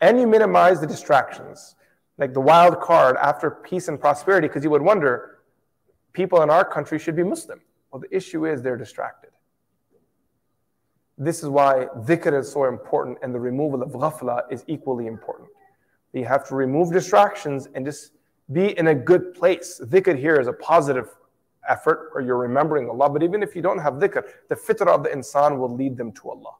and 0.00 0.18
you 0.20 0.26
minimize 0.26 0.80
the 0.80 0.86
distractions, 0.86 1.74
like 2.18 2.32
the 2.32 2.40
wild 2.40 2.80
card 2.80 3.16
after 3.16 3.50
peace 3.50 3.88
and 3.88 4.00
prosperity, 4.00 4.48
because 4.48 4.62
you 4.62 4.70
would 4.70 4.82
wonder, 4.82 5.38
people 6.12 6.42
in 6.42 6.50
our 6.50 6.64
country 6.64 6.98
should 6.98 7.16
be 7.16 7.24
Muslim. 7.24 7.60
Well, 7.90 8.00
the 8.00 8.16
issue 8.16 8.46
is 8.46 8.62
they're 8.62 8.76
distracted. 8.76 9.30
This 11.16 11.42
is 11.42 11.48
why 11.48 11.86
dhikr 11.98 12.38
is 12.40 12.50
so 12.50 12.64
important 12.64 13.18
and 13.22 13.32
the 13.32 13.38
removal 13.38 13.82
of 13.82 13.92
ghafla 13.92 14.42
is 14.50 14.64
equally 14.66 15.06
important. 15.06 15.48
You 16.12 16.24
have 16.24 16.46
to 16.48 16.54
remove 16.56 16.92
distractions 16.92 17.68
and 17.74 17.84
just 17.84 18.12
be 18.52 18.76
in 18.78 18.88
a 18.88 18.94
good 18.94 19.34
place. 19.34 19.80
Dhikr 19.84 20.18
here 20.18 20.40
is 20.40 20.48
a 20.48 20.52
positive 20.52 21.08
effort 21.68 22.10
or 22.14 22.20
you're 22.20 22.38
remembering 22.38 22.88
Allah. 22.88 23.10
But 23.10 23.22
even 23.22 23.42
if 23.42 23.54
you 23.54 23.62
don't 23.62 23.78
have 23.78 23.94
dhikr, 23.94 24.24
the 24.48 24.54
fitrah 24.54 24.88
of 24.88 25.02
the 25.04 25.10
insan 25.10 25.58
will 25.58 25.74
lead 25.74 25.96
them 25.96 26.12
to 26.12 26.30
Allah. 26.30 26.54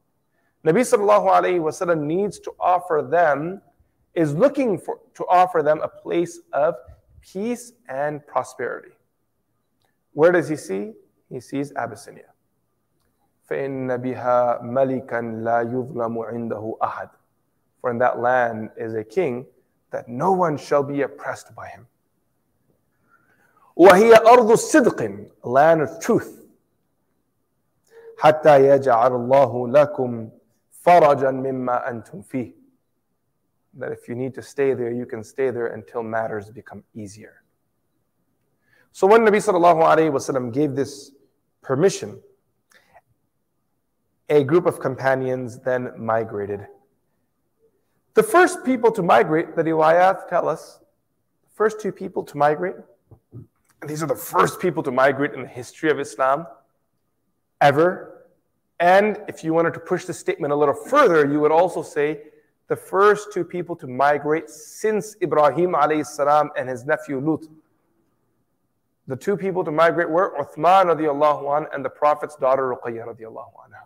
Nabi 0.66 0.82
sallallahu 0.82 1.28
alayhi 1.28 1.60
wasallam 1.60 2.02
needs 2.02 2.40
to 2.40 2.52
offer 2.60 3.08
them, 3.10 3.62
is 4.14 4.34
looking 4.34 4.78
for 4.78 5.00
to 5.16 5.26
offer 5.28 5.62
them 5.64 5.82
a 5.82 5.88
place 5.88 6.40
of 6.52 6.76
peace 7.22 7.74
and 7.88 8.26
prosperity. 8.28 8.92
Where 10.14 10.32
does 10.32 10.50
he 10.50 10.56
see? 10.56 10.94
he 11.30 11.40
sees 11.40 11.72
Abyssinia. 11.76 12.34
فإن 13.50 13.98
بها 13.98 14.62
ملكا 14.62 15.22
لا 15.44 15.62
يظلم 15.62 16.20
عنده 16.20 16.78
أحد. 16.84 17.10
For 17.82 17.92
in 17.92 17.98
that 18.00 18.20
land 18.20 18.70
is 18.78 18.94
a 18.96 19.04
king 19.04 19.46
that 19.92 20.08
no 20.08 20.32
one 20.32 20.58
shall 20.58 20.84
be 20.84 21.02
oppressed 21.02 21.56
by 21.56 21.68
him. 21.68 21.88
وهي 23.78 24.14
أرض 24.16 24.52
الصدق, 24.52 25.28
a 25.44 25.50
land 25.50 25.82
of 25.82 26.00
truth. 26.00 26.46
حتى 28.18 28.68
يجعل 28.68 29.16
الله 29.16 29.68
لكم 29.68 30.30
فرجا 30.84 31.32
مما 31.32 31.90
أنتم 31.90 32.22
فيه. 32.22 32.54
That 33.76 33.92
if 33.92 34.08
you 34.08 34.16
need 34.16 34.34
to 34.36 34.42
stay 34.42 34.74
there, 34.74 34.92
you 34.92 35.06
can 35.06 35.24
stay 35.24 35.52
there 35.52 35.68
until 35.68 36.04
matters 36.04 36.50
become 36.50 36.84
easier. 36.94 37.44
So 38.92 39.06
when 39.08 39.22
Nabi 39.22 39.38
sallallahu 39.38 39.84
alayhi 39.84 40.12
wasallam 40.12 40.52
gave 40.52 40.76
this 40.76 41.12
permission, 41.62 42.20
a 44.30 44.44
group 44.44 44.66
of 44.66 44.80
companions 44.80 45.60
then 45.60 45.92
migrated. 45.98 46.68
The 48.14 48.24
first 48.24 48.66
people 48.66 48.92
to 48.92 49.04
migrate, 49.04 49.56
the 49.56 49.64
riwayat 49.64 50.28
tell 50.28 50.50
us, 50.50 50.80
the 51.44 51.50
first 51.56 51.80
two 51.80 51.92
people 51.92 52.24
to 52.24 52.38
migrate, 52.38 52.76
and 53.82 53.90
these 53.90 54.04
are 54.04 54.08
the 54.08 54.16
first 54.16 54.60
people 54.60 54.84
to 54.84 54.92
migrate 54.92 55.34
in 55.34 55.42
the 55.42 55.48
history 55.48 55.90
of 55.90 56.00
Islam 56.00 56.46
ever. 57.62 58.13
and 58.81 59.21
if 59.29 59.45
you 59.45 59.55
wanted 59.55 59.75
to 59.75 59.81
push 59.81 60.05
the 60.05 60.15
statement 60.15 60.53
a 60.53 60.57
little 60.57 60.75
further, 60.75 61.31
you 61.31 61.41
would 61.41 61.53
also 61.53 61.83
say 61.83 62.21
the 62.69 62.77
first 62.77 63.33
two 63.33 63.45
people 63.45 63.77
to 63.77 63.87
migrate 63.87 64.51
since 64.51 65.17
Ibrahim 65.23 65.73
alayhi 65.75 66.05
salam 66.07 66.51
and 66.57 66.69
his 66.69 66.85
nephew 66.85 67.21
Lut 67.21 67.47
the 69.07 69.17
two 69.17 69.37
people 69.37 69.65
to 69.65 69.71
migrate 69.71 70.09
were 70.09 70.35
Uthman 70.39 70.87
radiallahu 70.87 71.57
anh 71.57 71.67
and 71.75 71.85
the 71.85 71.91
Prophet's 71.91 72.37
daughter 72.37 72.75
Ruqayya 72.75 73.07
radiallahu 73.07 73.53
anha. 73.67 73.85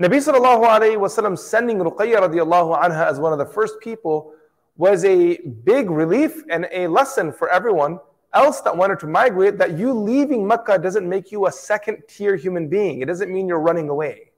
Nabi 0.00 0.18
sallallahu 0.18 0.64
alayhi 0.68 0.96
wasallam 0.96 1.36
sending 1.36 1.78
Ruqayya 1.78 2.20
radiallahu 2.28 2.80
anha 2.80 3.06
as 3.06 3.18
one 3.18 3.32
of 3.32 3.40
the 3.40 3.46
first 3.46 3.80
people 3.80 4.32
was 4.76 5.04
a 5.04 5.38
big 5.64 5.90
relief 5.90 6.44
and 6.48 6.68
a 6.70 6.86
lesson 6.86 7.32
for 7.32 7.48
everyone 7.48 7.98
else 8.34 8.60
that 8.62 8.76
wanted 8.76 9.00
to 9.00 9.06
migrate 9.06 9.58
that 9.58 9.78
you 9.78 9.92
leaving 9.92 10.46
Mecca 10.46 10.78
doesn't 10.78 11.08
make 11.08 11.32
you 11.32 11.46
a 11.46 11.52
second 11.52 12.02
tier 12.08 12.36
human 12.36 12.68
being. 12.68 13.00
It 13.00 13.06
doesn't 13.06 13.32
mean 13.32 13.48
you're 13.48 13.60
running 13.60 13.88
away. 13.88 14.32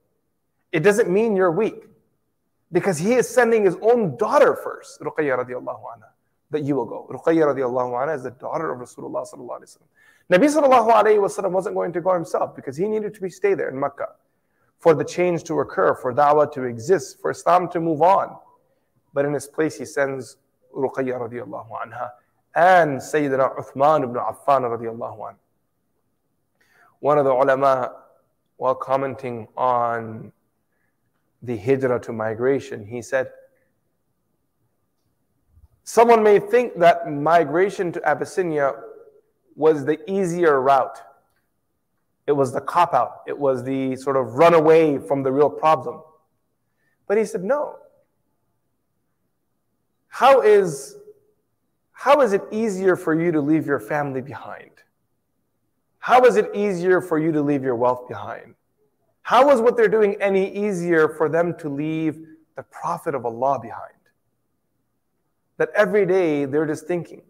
It 0.71 0.81
doesn't 0.81 1.09
mean 1.09 1.35
you're 1.35 1.51
weak. 1.51 1.83
Because 2.71 2.97
he 2.97 3.13
is 3.13 3.27
sending 3.27 3.65
his 3.65 3.75
own 3.81 4.15
daughter 4.15 4.55
first, 4.55 5.01
Ruqayya 5.01 5.45
radiallahu 5.45 5.83
anha 5.93 6.09
that 6.51 6.63
you 6.63 6.75
will 6.75 6.85
go. 6.85 7.07
Ruqayya 7.11 7.53
radiallahu 7.53 7.91
anha 7.91 8.15
is 8.15 8.23
the 8.23 8.31
daughter 8.31 8.71
of 8.71 8.79
Rasulullah 8.79 9.27
sallallahu 9.29 9.61
alayhi 9.61 9.77
wa 10.29 10.37
Nabi 10.37 10.47
sallallahu 10.47 11.03
alayhi 11.03 11.43
wa 11.43 11.49
wasn't 11.49 11.75
going 11.75 11.91
to 11.91 11.99
go 11.99 12.13
himself 12.13 12.55
because 12.55 12.77
he 12.77 12.87
needed 12.87 13.13
to 13.13 13.21
be 13.21 13.29
stay 13.29 13.53
there 13.53 13.69
in 13.69 13.77
Mecca 13.77 14.07
for 14.79 14.93
the 14.93 15.03
change 15.03 15.43
to 15.43 15.59
occur, 15.59 15.93
for 15.93 16.13
da'wah 16.13 16.51
to 16.53 16.63
exist, 16.63 17.19
for 17.21 17.31
Islam 17.31 17.69
to 17.69 17.79
move 17.79 18.01
on. 18.01 18.37
But 19.13 19.25
in 19.25 19.33
his 19.33 19.47
place, 19.47 19.77
he 19.77 19.85
sends 19.85 20.37
Ruqayya 20.73 21.19
radiallahu 21.19 21.69
anha 21.85 22.11
and 22.55 22.99
Sayyidina 22.99 23.57
Uthman 23.57 24.03
ibn 24.03 24.15
Affan 24.15 24.63
radiallahu 24.63 25.19
anhu. 25.19 25.35
One 26.99 27.17
of 27.17 27.25
the 27.25 27.31
ulama, 27.31 27.93
while 28.57 28.75
commenting 28.75 29.47
on 29.57 30.31
the 31.41 31.57
hijrah 31.57 31.99
to 32.01 32.13
migration, 32.13 32.85
he 32.85 33.01
said, 33.01 33.31
Someone 35.83 36.23
may 36.23 36.39
think 36.39 36.79
that 36.79 37.11
migration 37.11 37.91
to 37.91 38.07
Abyssinia 38.07 38.75
was 39.55 39.83
the 39.83 39.99
easier 40.09 40.61
route. 40.61 40.99
It 42.27 42.33
was 42.33 42.53
the 42.53 42.61
cop 42.61 42.93
out. 42.93 43.21
It 43.27 43.37
was 43.37 43.63
the 43.63 43.95
sort 43.95 44.15
of 44.15 44.35
run 44.35 44.53
away 44.53 44.97
from 44.99 45.23
the 45.23 45.31
real 45.31 45.49
problem. 45.49 46.01
But 47.07 47.17
he 47.17 47.25
said, 47.25 47.43
no. 47.43 47.77
How 50.07 50.41
is, 50.41 50.95
how 52.03 52.21
is 52.21 52.33
it 52.33 52.41
easier 52.51 52.95
for 52.95 53.13
you 53.13 53.31
to 53.31 53.41
leave 53.41 53.65
your 53.65 53.79
family 53.79 54.21
behind? 54.21 54.71
How 55.99 56.25
is 56.25 56.35
it 56.35 56.49
easier 56.55 56.99
for 56.99 57.19
you 57.19 57.31
to 57.31 57.41
leave 57.41 57.63
your 57.63 57.75
wealth 57.75 58.07
behind? 58.07 58.55
How 59.21 59.51
is 59.51 59.61
what 59.61 59.77
they're 59.77 59.87
doing 59.87 60.15
any 60.19 60.51
easier 60.51 61.07
for 61.07 61.29
them 61.29 61.55
to 61.59 61.69
leave 61.69 62.25
the 62.55 62.63
Prophet 62.63 63.13
of 63.13 63.25
Allah 63.25 63.59
behind? 63.61 64.01
that 65.61 65.69
every 65.75 66.07
day 66.07 66.45
they're 66.45 66.65
just 66.65 66.87
thinking. 66.87 67.21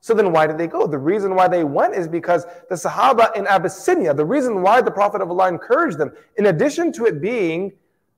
So 0.00 0.14
then 0.14 0.30
why 0.30 0.46
did 0.46 0.56
they 0.56 0.68
go? 0.68 0.86
The 0.86 0.96
reason 0.96 1.34
why 1.34 1.48
they 1.48 1.64
went 1.64 1.92
is 1.92 2.06
because 2.06 2.46
the 2.68 2.76
Sahaba 2.76 3.36
in 3.36 3.48
Abyssinia, 3.48 4.14
the 4.14 4.24
reason 4.24 4.62
why 4.62 4.80
the 4.80 4.92
Prophet 4.92 5.20
of 5.20 5.28
Allah 5.28 5.48
encouraged 5.48 5.98
them, 5.98 6.12
in 6.36 6.46
addition 6.46 6.92
to 6.92 7.06
it 7.06 7.20
being 7.20 7.72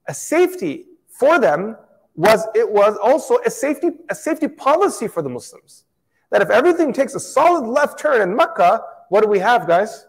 a 0.09 0.13
safety 0.13 0.89
for 1.09 1.39
them, 1.39 1.79
was 2.15 2.47
it 2.55 2.71
was 2.71 2.99
also 3.03 3.39
a 3.47 3.51
safety, 3.51 3.89
a 4.11 4.15
safety 4.15 4.47
policy 4.47 5.09
for 5.09 5.23
the 5.23 5.31
Muslims. 5.31 5.87
That 6.33 6.41
if 6.41 6.51
everything 6.51 6.95
takes 6.95 7.15
a 7.15 7.21
solid 7.21 7.69
left 7.69 7.99
turn 7.99 8.23
in 8.23 8.35
Mecca, 8.35 8.83
what 9.11 9.23
do 9.23 9.29
we 9.29 9.39
have, 9.39 9.69
guys? 9.69 10.07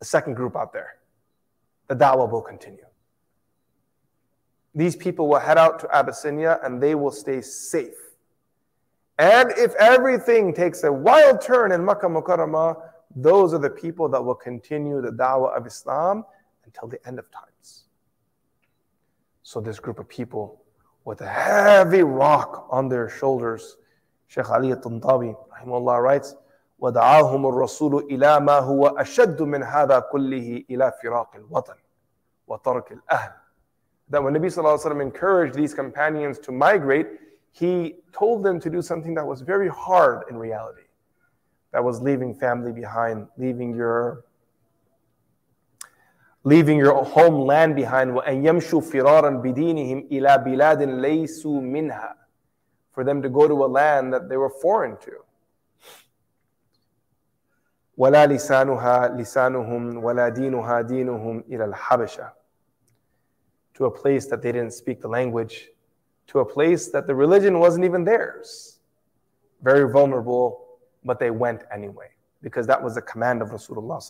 A 0.00 0.04
second 0.04 0.34
group 0.34 0.56
out 0.56 0.72
there. 0.72 0.96
The 1.86 1.94
da'wah 1.94 2.28
will 2.28 2.42
continue. 2.42 2.84
These 4.74 4.96
people 4.96 5.28
will 5.28 5.38
head 5.38 5.58
out 5.58 5.78
to 5.80 5.96
Abyssinia 5.96 6.58
and 6.64 6.82
they 6.82 6.96
will 6.96 7.12
stay 7.12 7.40
safe. 7.40 7.94
And 9.18 9.52
if 9.52 9.74
everything 9.76 10.52
takes 10.52 10.82
a 10.82 10.92
wild 10.92 11.40
turn 11.40 11.70
in 11.70 11.84
Makkah 11.84 12.08
Mukarramah, 12.08 12.82
those 13.14 13.54
are 13.54 13.58
the 13.58 13.70
people 13.70 14.08
that 14.08 14.24
will 14.24 14.34
continue 14.34 15.00
the 15.00 15.10
da'wah 15.10 15.56
of 15.56 15.66
Islam 15.68 16.24
until 16.64 16.88
the 16.88 16.98
end 17.06 17.20
of 17.20 17.30
times. 17.30 17.84
So 19.44 19.60
this 19.60 19.78
group 19.78 20.00
of 20.00 20.08
people 20.08 20.64
with 21.04 21.20
a 21.20 21.28
heavy 21.28 22.02
rock 22.02 22.66
on 22.70 22.88
their 22.88 23.08
shoulders, 23.08 23.76
Sheikh 24.31 24.49
Ali 24.49 24.71
al-Tantawi 24.71 25.35
writes, 26.01 26.35
ودعاهم 26.79 27.47
الرسول 27.47 28.03
إلى 28.11 28.39
ما 28.39 28.59
هو 28.59 28.87
أشد 28.87 29.41
من 29.41 29.63
هذا 29.63 29.99
كله 29.99 30.63
إلى 30.69 30.93
فراق 31.01 31.35
الوطن 31.35 31.75
وترك 32.47 32.91
الأهل 32.91 33.31
that 34.09 34.23
when 34.23 34.33
Nabi 34.33 34.45
Sallallahu 34.45 35.01
encouraged 35.01 35.53
these 35.53 35.73
companions 35.73 36.39
to 36.39 36.51
migrate, 36.51 37.07
he 37.51 37.95
told 38.13 38.43
them 38.43 38.59
to 38.59 38.69
do 38.69 38.81
something 38.81 39.13
that 39.15 39.25
was 39.25 39.41
very 39.41 39.67
hard 39.67 40.23
in 40.29 40.37
reality. 40.37 40.83
That 41.73 41.83
was 41.83 42.01
leaving 42.01 42.33
family 42.33 42.71
behind, 42.71 43.27
leaving 43.37 43.75
your 43.75 44.23
leaving 46.45 46.77
your 46.77 47.03
homeland 47.03 47.75
behind. 47.75 48.11
وَأَن 48.11 48.45
يَمْشُوا 48.45 48.81
فِرَارًا 48.81 49.41
بِدِينِهِمْ 49.43 50.07
إِلَى 50.09 50.43
بِلَادٍ 50.45 50.81
لَيْسُوا 50.81 51.61
مِنْهَا 51.61 52.13
For 52.91 53.03
them 53.03 53.21
to 53.21 53.29
go 53.29 53.47
to 53.47 53.65
a 53.65 53.67
land 53.67 54.13
that 54.13 54.29
they 54.29 54.37
were 54.37 54.49
foreign 54.49 54.97
to. 54.97 55.23
ولا 57.97 58.25
لسانها 58.27 59.07
لسانهم 59.07 60.03
ولا 60.03 60.29
دينها 60.29 60.81
دينهم 60.81 61.43
إلى 61.49 61.65
الحبشة 61.65 62.31
to 63.77 63.85
a 63.85 63.91
place 63.91 64.25
that 64.25 64.41
they 64.41 64.51
didn't 64.51 64.73
speak 64.73 65.01
the 65.01 65.07
language, 65.07 65.69
to 66.25 66.39
a 66.39 66.45
place 66.45 66.87
that 66.87 67.05
the 67.05 67.13
religion 67.13 67.59
wasn't 67.59 67.85
even 67.85 68.03
theirs. 68.03 68.79
Very 69.61 69.91
vulnerable, 69.91 70.79
but 71.05 71.19
they 71.19 71.29
went 71.29 71.61
anyway, 71.71 72.09
because 72.41 72.65
that 72.65 72.81
was 72.81 72.95
the 72.95 73.03
command 73.03 73.39
of 73.43 73.49
Rasulullah. 73.49 74.01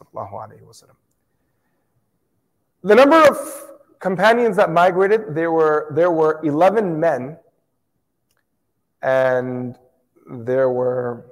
The 2.81 2.95
number 2.95 3.17
of 3.17 3.37
companions 3.99 4.55
that 4.55 4.71
migrated, 4.71 5.35
there 5.35 5.51
were, 5.51 5.91
there 5.91 6.11
were 6.11 6.39
11 6.45 6.97
men, 6.97 7.37
and 9.02 9.76
there 10.30 10.70
were 10.70 11.26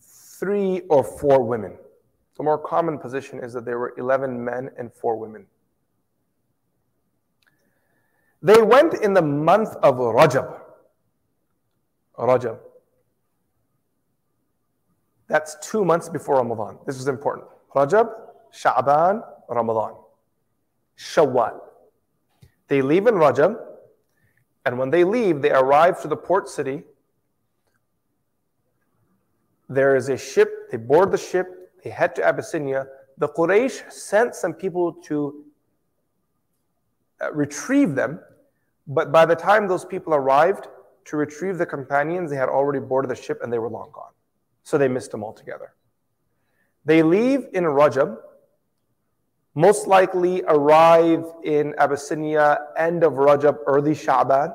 three 0.00 0.80
or 0.88 1.04
four 1.04 1.42
women. 1.42 1.76
The 2.36 2.42
more 2.42 2.58
common 2.58 2.98
position 2.98 3.44
is 3.44 3.52
that 3.52 3.64
there 3.64 3.78
were 3.78 3.94
11 3.98 4.42
men 4.42 4.70
and 4.78 4.92
four 4.92 5.16
women. 5.16 5.46
They 8.42 8.62
went 8.62 8.94
in 8.94 9.12
the 9.12 9.22
month 9.22 9.76
of 9.82 9.96
Rajab. 9.96 10.58
Rajab. 12.18 12.58
That's 15.28 15.56
two 15.60 15.84
months 15.84 16.08
before 16.08 16.36
Ramadan. 16.36 16.78
This 16.86 16.96
is 16.96 17.06
important. 17.06 17.46
Rajab, 17.74 18.10
Sha'ban, 18.52 19.22
Ramadan. 19.48 19.94
Shawwal. 20.96 21.60
They 22.68 22.82
leave 22.82 23.06
in 23.06 23.14
Rajab, 23.14 23.58
and 24.64 24.78
when 24.78 24.90
they 24.90 25.04
leave, 25.04 25.42
they 25.42 25.50
arrive 25.50 26.00
to 26.02 26.08
the 26.08 26.16
port 26.16 26.48
city. 26.48 26.82
There 29.68 29.96
is 29.96 30.08
a 30.08 30.16
ship, 30.16 30.70
they 30.70 30.76
board 30.76 31.12
the 31.12 31.18
ship, 31.18 31.72
they 31.82 31.90
head 31.90 32.14
to 32.16 32.24
Abyssinia. 32.24 32.86
The 33.18 33.28
Quraysh 33.28 33.90
sent 33.92 34.34
some 34.34 34.54
people 34.54 34.92
to 35.04 35.44
uh, 37.20 37.32
retrieve 37.32 37.94
them 37.94 38.20
but 38.90 39.12
by 39.12 39.24
the 39.24 39.36
time 39.36 39.68
those 39.68 39.84
people 39.84 40.14
arrived 40.14 40.66
to 41.06 41.16
retrieve 41.16 41.58
the 41.58 41.66
companions, 41.66 42.28
they 42.28 42.36
had 42.36 42.48
already 42.48 42.80
boarded 42.80 43.08
the 43.08 43.14
ship 43.14 43.38
and 43.40 43.52
they 43.52 43.58
were 43.58 43.68
long 43.68 43.90
gone. 43.92 44.10
So 44.64 44.76
they 44.76 44.88
missed 44.88 45.12
them 45.12 45.22
altogether. 45.22 45.74
They 46.84 47.04
leave 47.04 47.46
in 47.52 47.64
Rajab, 47.64 48.16
most 49.54 49.86
likely 49.86 50.42
arrive 50.46 51.24
in 51.44 51.74
Abyssinia 51.78 52.58
end 52.76 53.02
of 53.02 53.14
Rajab, 53.14 53.58
early 53.66 53.92
Sha'ban. 53.92 54.54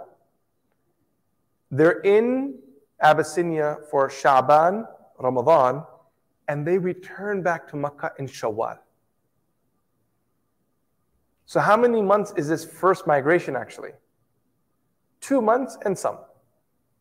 They're 1.72 2.00
in 2.02 2.60
Abyssinia 3.02 3.78
for 3.92 4.10
Sha'ban, 4.10 4.88
Ramadan, 5.20 5.84
and 6.48 6.66
they 6.66 6.78
return 6.78 7.42
back 7.42 7.68
to 7.70 7.76
Makkah 7.76 8.14
in 8.20 8.28
Shawwal. 8.28 8.78
So, 11.46 11.60
how 11.60 11.78
many 11.78 12.02
months 12.02 12.34
is 12.38 12.48
this 12.48 12.64
first 12.64 13.06
migration 13.06 13.56
actually? 13.56 13.92
Two 15.22 15.42
months 15.42 15.78
and 15.86 15.98
some. 15.98 16.18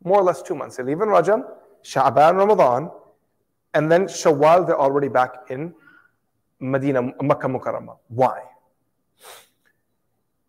More 0.02 0.20
or 0.20 0.22
less 0.22 0.42
two 0.42 0.54
months. 0.54 0.76
They 0.76 0.82
leave 0.82 1.00
in 1.00 1.08
Rajab, 1.08 1.44
Sha'ban, 1.82 2.36
Ramadan, 2.36 2.90
and 3.74 3.90
then 3.90 4.04
Shawwal, 4.04 4.66
they're 4.66 4.80
already 4.80 5.08
back 5.08 5.50
in 5.50 5.74
Medina, 6.64 7.02
Makkah 7.22 7.48
Mukarramah. 7.48 7.98
Why? 8.08 8.40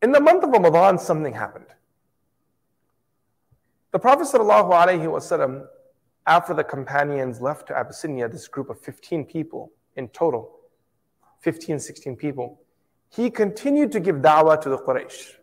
In 0.02 0.12
the 0.12 0.20
month 0.20 0.44
of 0.44 0.50
Ramadan, 0.50 0.98
something 0.98 1.34
happened. 1.34 1.66
The 3.92 4.00
Prophet 4.00 4.28
ﷺ, 4.28 5.66
after 6.28 6.54
the 6.54 6.64
companions 6.64 7.42
left 7.42 7.68
to 7.68 7.78
Abyssinia, 7.78 8.30
this 8.30 8.48
group 8.48 8.70
of 8.70 8.80
15 8.80 9.26
people 9.26 9.72
in 9.96 10.08
total, 10.10 10.52
15, 11.42 11.80
16 11.80 12.16
people, 12.16 12.62
he 13.10 13.30
continued 13.30 13.92
to 13.92 14.00
give 14.00 14.18
da'wah 14.18 14.60
to 14.62 14.70
the 14.70 14.78
Quraysh. 14.78 15.34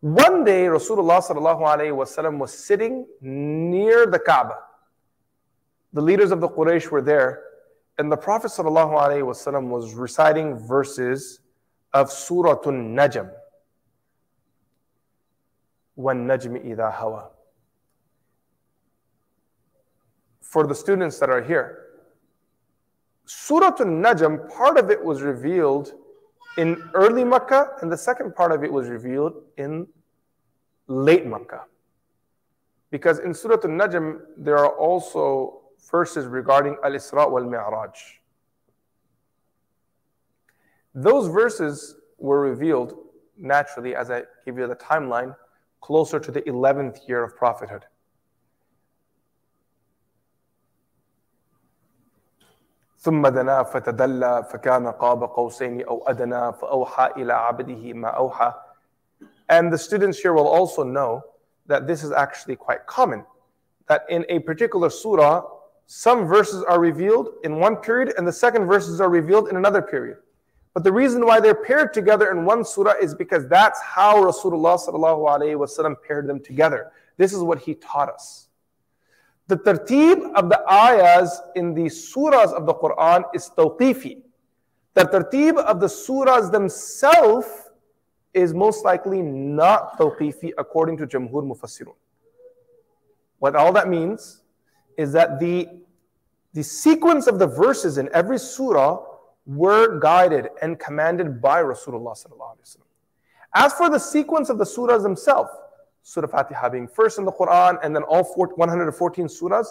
One 0.00 0.44
day, 0.44 0.64
Rasulullah 0.64 1.22
ﷺ 1.22 2.38
was 2.38 2.52
sitting 2.52 3.06
near 3.20 4.06
the 4.06 4.18
Kaaba. 4.18 4.58
The 5.92 6.02
leaders 6.02 6.32
of 6.32 6.40
the 6.40 6.48
Quraysh 6.48 6.90
were 6.90 7.02
there, 7.02 7.42
and 7.99 8.09
the 8.09 8.17
Prophet 8.17 8.47
ﷺ 8.47 9.67
was 9.67 9.93
reciting 9.93 10.55
verses 10.55 11.41
of 11.93 12.09
Surah 12.09 12.57
An-Najm. 12.65 13.29
وَالنَّجْمِ 15.97 16.65
إِذَا 16.65 16.95
هَوَى 16.95 17.27
For 20.41 20.65
the 20.65 20.73
students 20.73 21.19
that 21.19 21.29
are 21.29 21.41
here, 21.41 21.87
Surah 23.25 23.75
An-Najm, 23.79 24.49
part 24.49 24.77
of 24.77 24.89
it 24.89 25.03
was 25.03 25.21
revealed 25.21 25.91
in 26.57 26.89
early 26.93 27.25
Makkah, 27.25 27.71
and 27.81 27.91
the 27.91 27.97
second 27.97 28.33
part 28.33 28.53
of 28.53 28.63
it 28.63 28.71
was 28.71 28.87
revealed 28.87 29.43
in 29.57 29.85
late 30.87 31.25
Makkah. 31.25 31.65
Because 32.91 33.19
in 33.19 33.33
Surah 33.33 33.59
An-Najm, 33.61 34.21
there 34.37 34.57
are 34.57 34.69
also 34.69 35.62
verses 35.91 36.25
regarding 36.25 36.77
Al 36.83 36.91
Isra 36.91 37.29
wal 37.29 37.43
Mi'raj. 37.43 37.97
Those 40.93 41.27
verses 41.27 41.95
were 42.17 42.41
revealed 42.41 42.97
naturally, 43.37 43.95
as 43.95 44.11
I 44.11 44.23
give 44.45 44.57
you 44.57 44.67
the 44.67 44.75
timeline, 44.75 45.35
closer 45.81 46.19
to 46.19 46.31
the 46.31 46.41
11th 46.41 47.07
year 47.07 47.23
of 47.23 47.35
prophethood. 47.35 47.85
ثم 53.01 53.27
دنا 53.27 53.63
فتدلى 53.63 54.43
فكان 54.51 54.87
قاب 54.87 55.23
قوسين 55.23 55.87
أو 55.87 56.03
أدنى 56.07 56.53
فأوحى 56.53 57.11
إلى 57.17 57.33
عبده 57.33 57.93
ما 57.93 58.07
أوحى 58.09 58.53
And 59.49 59.71
the 59.73 59.77
students 59.77 60.19
here 60.19 60.33
will 60.33 60.47
also 60.47 60.83
know 60.83 61.23
that 61.65 61.87
this 61.87 62.03
is 62.03 62.11
actually 62.11 62.55
quite 62.55 62.85
common. 62.85 63.25
That 63.87 64.05
in 64.09 64.25
a 64.29 64.39
particular 64.39 64.89
surah, 64.89 65.43
some 65.86 66.26
verses 66.26 66.62
are 66.64 66.80
revealed 66.80 67.34
in 67.44 67.58
one 67.58 67.76
period 67.76 68.14
and 68.16 68.26
the 68.26 68.32
second 68.32 68.66
verses 68.66 69.00
are 69.00 69.10
revealed 69.10 69.48
in 69.48 69.56
another 69.56 69.82
period. 69.82 70.18
But 70.72 70.82
the 70.82 70.92
reason 70.92 71.24
why 71.24 71.38
they're 71.38 71.54
paired 71.54 71.94
together 71.94 72.32
in 72.32 72.44
one 72.44 72.64
surah 72.64 72.94
is 73.00 73.14
because 73.14 73.46
that's 73.48 73.80
how 73.80 74.16
Rasulullah 74.24 75.96
paired 76.02 76.26
them 76.26 76.40
together. 76.40 76.90
This 77.16 77.32
is 77.32 77.40
what 77.40 77.60
he 77.60 77.74
taught 77.74 78.08
us. 78.08 78.48
The 79.46 79.56
tartib 79.56 80.32
of 80.34 80.48
the 80.48 80.60
ayahs 80.68 81.40
in 81.54 81.74
the 81.74 81.84
surahs 81.84 82.52
of 82.52 82.66
the 82.66 82.74
Quran 82.74 83.24
is 83.34 83.50
tawqifi. 83.56 84.22
The 84.94 85.04
tartib 85.04 85.58
of 85.58 85.80
the 85.80 85.86
surahs 85.86 86.50
themselves 86.50 87.46
is 88.32 88.54
most 88.54 88.84
likely 88.84 89.22
not 89.22 89.98
tawqifi 89.98 90.52
according 90.56 90.96
to 90.96 91.06
Jamhur 91.06 91.44
Mufassirun. 91.44 91.94
What 93.38 93.54
all 93.54 93.72
that 93.74 93.88
means 93.88 94.40
is 94.96 95.12
that 95.12 95.40
the, 95.40 95.68
the 96.52 96.62
sequence 96.62 97.26
of 97.26 97.38
the 97.38 97.46
verses 97.46 97.98
in 97.98 98.08
every 98.12 98.38
surah 98.38 99.04
were 99.46 99.98
guided 100.00 100.48
and 100.62 100.78
commanded 100.78 101.40
by 101.40 101.62
Rasulullah. 101.62 102.16
As 103.54 103.72
for 103.74 103.90
the 103.90 103.98
sequence 103.98 104.48
of 104.48 104.58
the 104.58 104.64
surahs 104.64 105.02
themselves, 105.02 105.50
Surah 106.02 106.26
Fatiha 106.26 106.68
being 106.68 106.86
first 106.86 107.18
in 107.18 107.24
the 107.24 107.32
Quran 107.32 107.78
and 107.82 107.96
then 107.96 108.02
all 108.02 108.24
114 108.24 109.26
surahs, 109.26 109.68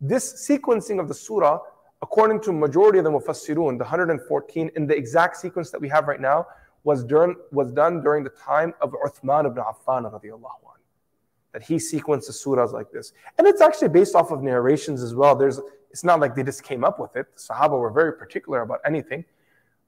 this 0.00 0.48
sequencing 0.48 1.00
of 1.00 1.08
the 1.08 1.14
surah, 1.14 1.58
according 2.02 2.40
to 2.42 2.52
majority 2.52 2.98
of 2.98 3.04
the 3.04 3.10
Mufassirun, 3.10 3.78
the 3.78 3.84
114 3.84 4.70
in 4.76 4.86
the 4.86 4.96
exact 4.96 5.36
sequence 5.36 5.70
that 5.70 5.80
we 5.80 5.88
have 5.88 6.06
right 6.08 6.20
now, 6.20 6.46
was 6.84 7.04
done, 7.04 7.36
was 7.52 7.72
done 7.72 8.02
during 8.02 8.24
the 8.24 8.30
time 8.30 8.74
of 8.80 8.92
Uthman 9.04 9.46
ibn 9.46 9.62
Affan 9.62 10.10
radiallahu 10.10 10.71
that 11.52 11.62
he 11.62 11.76
sequenced 11.76 12.26
the 12.26 12.32
surahs 12.32 12.72
like 12.72 12.90
this. 12.90 13.12
And 13.38 13.46
it's 13.46 13.60
actually 13.60 13.88
based 13.88 14.14
off 14.14 14.30
of 14.30 14.42
narrations 14.42 15.02
as 15.02 15.14
well. 15.14 15.34
There's, 15.36 15.60
it's 15.90 16.04
not 16.04 16.20
like 16.20 16.34
they 16.34 16.42
just 16.42 16.62
came 16.62 16.84
up 16.84 16.98
with 16.98 17.14
it. 17.16 17.26
The 17.36 17.54
Sahaba 17.54 17.78
were 17.78 17.90
very 17.90 18.14
particular 18.14 18.62
about 18.62 18.80
anything. 18.84 19.24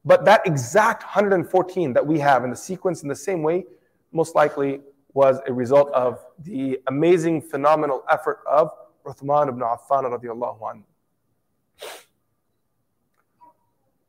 But 0.05 0.24
that 0.27 0.46
exact 0.46 1.03
114 1.03 1.94
that 1.94 2.07
we 2.07 2.18
have 2.18 2.44
in 2.44 2.50
the 2.50 2.57
sequence 2.57 3.03
in 3.03 3.09
the 3.09 3.16
same 3.16 3.42
way, 3.42 3.64
most 4.12 4.35
likely 4.35 4.81
was 5.14 5.38
a 5.46 5.53
result 5.53 5.90
of 5.92 6.24
the 6.40 6.79
amazing, 6.88 7.40
phenomenal 7.40 8.05
effort 8.11 8.40
of 8.46 8.70
Uthman 9.07 9.48
ibn 9.48 9.61
Affan 9.61 10.05
radiallahu 10.05 10.61
anhu. 10.61 10.83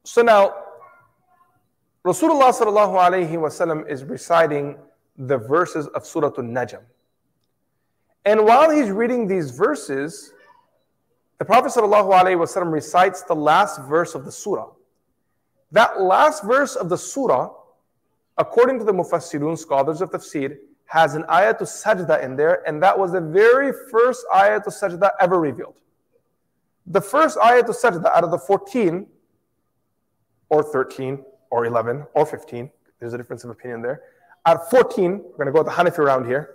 So 0.04 0.22
now, 0.22 0.56
Rasulullah 2.06 2.52
sallallahu 2.52 3.00
alayhi 3.00 3.32
wasallam 3.32 3.90
is 3.90 4.04
reciting 4.04 4.78
the 5.18 5.38
verses 5.38 5.88
of 5.88 6.06
Surah 6.06 6.32
An-Najm. 6.38 6.82
And 8.26 8.44
while 8.44 8.72
he's 8.72 8.90
reading 8.90 9.28
these 9.28 9.52
verses, 9.52 10.34
the 11.38 11.46
Prophet 11.46 11.72
ﷺ 11.72 12.72
recites 12.72 13.22
the 13.24 13.36
last 13.36 13.82
verse 13.82 14.16
of 14.16 14.26
the 14.26 14.32
surah. 14.32 14.72
That 15.72 16.02
last 16.02 16.44
verse 16.44 16.76
of 16.76 16.90
the 16.90 16.98
surah, 16.98 17.52
according 18.38 18.80
to 18.80 18.86
the 18.86 18.94
Mufassirun, 18.94 19.58
scholars 19.58 20.02
of 20.02 20.12
tafsir, 20.12 20.58
has 20.86 21.16
an 21.16 21.24
ayat 21.24 21.58
to 21.60 21.66
sajda 21.66 22.24
in 22.24 22.36
there, 22.36 22.68
and 22.68 22.82
that 22.82 22.98
was 22.98 23.12
the 23.12 23.22
very 23.22 23.72
first 23.92 24.26
ayat 24.34 24.64
to 24.64 24.70
sajda 24.70 25.10
ever 25.20 25.40
revealed. 25.40 25.76
The 26.88 27.02
first 27.02 27.38
ayat 27.38 27.66
to 27.66 27.74
sajda 27.74 28.06
out 28.06 28.24
of 28.24 28.32
the 28.32 28.38
14, 28.38 29.06
or 30.50 30.64
13, 30.64 31.24
or 31.50 31.66
11, 31.66 32.06
or 32.14 32.26
15, 32.26 32.70
there's 33.00 33.14
a 33.14 33.18
difference 33.18 33.44
of 33.44 33.50
opinion 33.50 33.82
there. 33.82 34.04
At 34.46 34.70
14, 34.70 35.12
we're 35.12 35.38
going 35.38 35.48
to 35.48 35.52
go 35.52 35.64
with 35.64 35.68
the 35.68 35.74
Hanafi 35.74 36.06
round 36.06 36.26
here. 36.26 36.55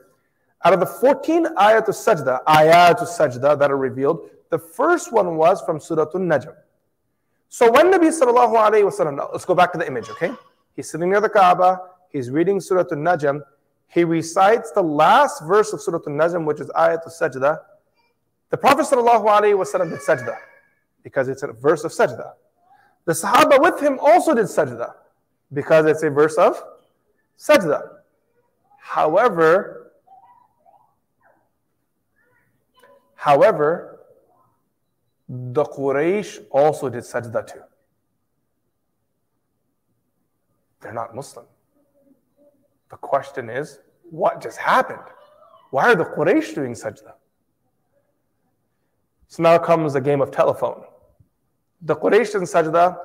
Out 0.63 0.75
of 0.75 0.81
the 0.81 0.87
14 0.87 1.47
ayat 1.57 1.89
of 1.89 1.95
sajda, 1.95 2.45
ayat 2.45 2.99
sajda 2.99 3.59
that 3.59 3.71
are 3.71 3.77
revealed, 3.77 4.29
the 4.51 4.59
first 4.59 5.13
one 5.13 5.37
was 5.37 5.63
from 5.63 5.81
Surah 5.81 6.07
An-Najm. 6.13 6.55
So 7.49 7.71
when 7.71 7.87
Nabi 7.87 8.11
sallallahu 8.11 8.55
alayhi 8.57 8.85
wasallam, 8.85 9.33
let's 9.33 9.45
go 9.45 9.55
back 9.55 9.73
to 9.73 9.79
the 9.79 9.87
image, 9.87 10.11
okay? 10.11 10.33
He's 10.77 10.91
sitting 10.91 11.11
near 11.11 11.21
the 11.21 11.29
Kaaba, 11.29 11.81
he's 12.11 12.31
reading 12.31 12.61
Surah 12.61 12.85
An-Najm, 12.91 13.41
he 13.89 14.05
recites 14.05 14.71
the 14.73 14.83
last 14.83 15.43
verse 15.45 15.73
of 15.73 15.81
Surah 15.81 16.01
An-Najm, 16.07 16.45
which 16.45 16.61
is 16.61 16.69
ayat 16.69 17.07
of 17.07 17.13
sajda. 17.13 17.59
The 18.51 18.57
Prophet 18.57 18.83
sallallahu 18.83 19.25
alayhi 19.25 19.57
wasallam 19.57 19.91
did 19.91 20.01
sajda, 20.01 20.37
because 21.03 21.29
it's 21.29 21.43
a 21.43 21.53
verse 21.53 21.85
of 21.85 21.93
sajda. 21.93 22.33
The 23.07 23.13
Sahaba 23.13 23.61
with 23.61 23.81
him 23.81 23.99
also 23.99 24.35
did 24.35 24.45
sajda, 24.45 24.93
because 25.53 25.87
it's 25.87 26.03
a 26.03 26.11
verse 26.11 26.35
of 26.37 26.63
sajda. 27.39 27.89
However, 28.79 29.80
However, 33.21 34.01
the 35.29 35.63
Quraysh 35.63 36.39
also 36.51 36.89
did 36.89 37.03
sajda 37.03 37.47
too. 37.47 37.61
They're 40.81 40.95
not 40.95 41.15
Muslim. 41.15 41.45
The 42.89 42.97
question 42.97 43.51
is, 43.51 43.81
what 44.09 44.41
just 44.41 44.57
happened? 44.57 45.05
Why 45.69 45.93
are 45.93 45.97
the 45.97 46.07
Quraysh 46.07 46.55
doing 46.55 46.73
sajda? 46.73 47.13
So 49.29 49.43
now 49.43 49.59
comes 49.59 49.93
the 49.93 50.01
game 50.01 50.23
of 50.23 50.31
telephone. 50.31 50.85
The 51.83 51.97
Quraysh 51.97 52.33
did 52.33 52.41
sajda, 52.41 52.97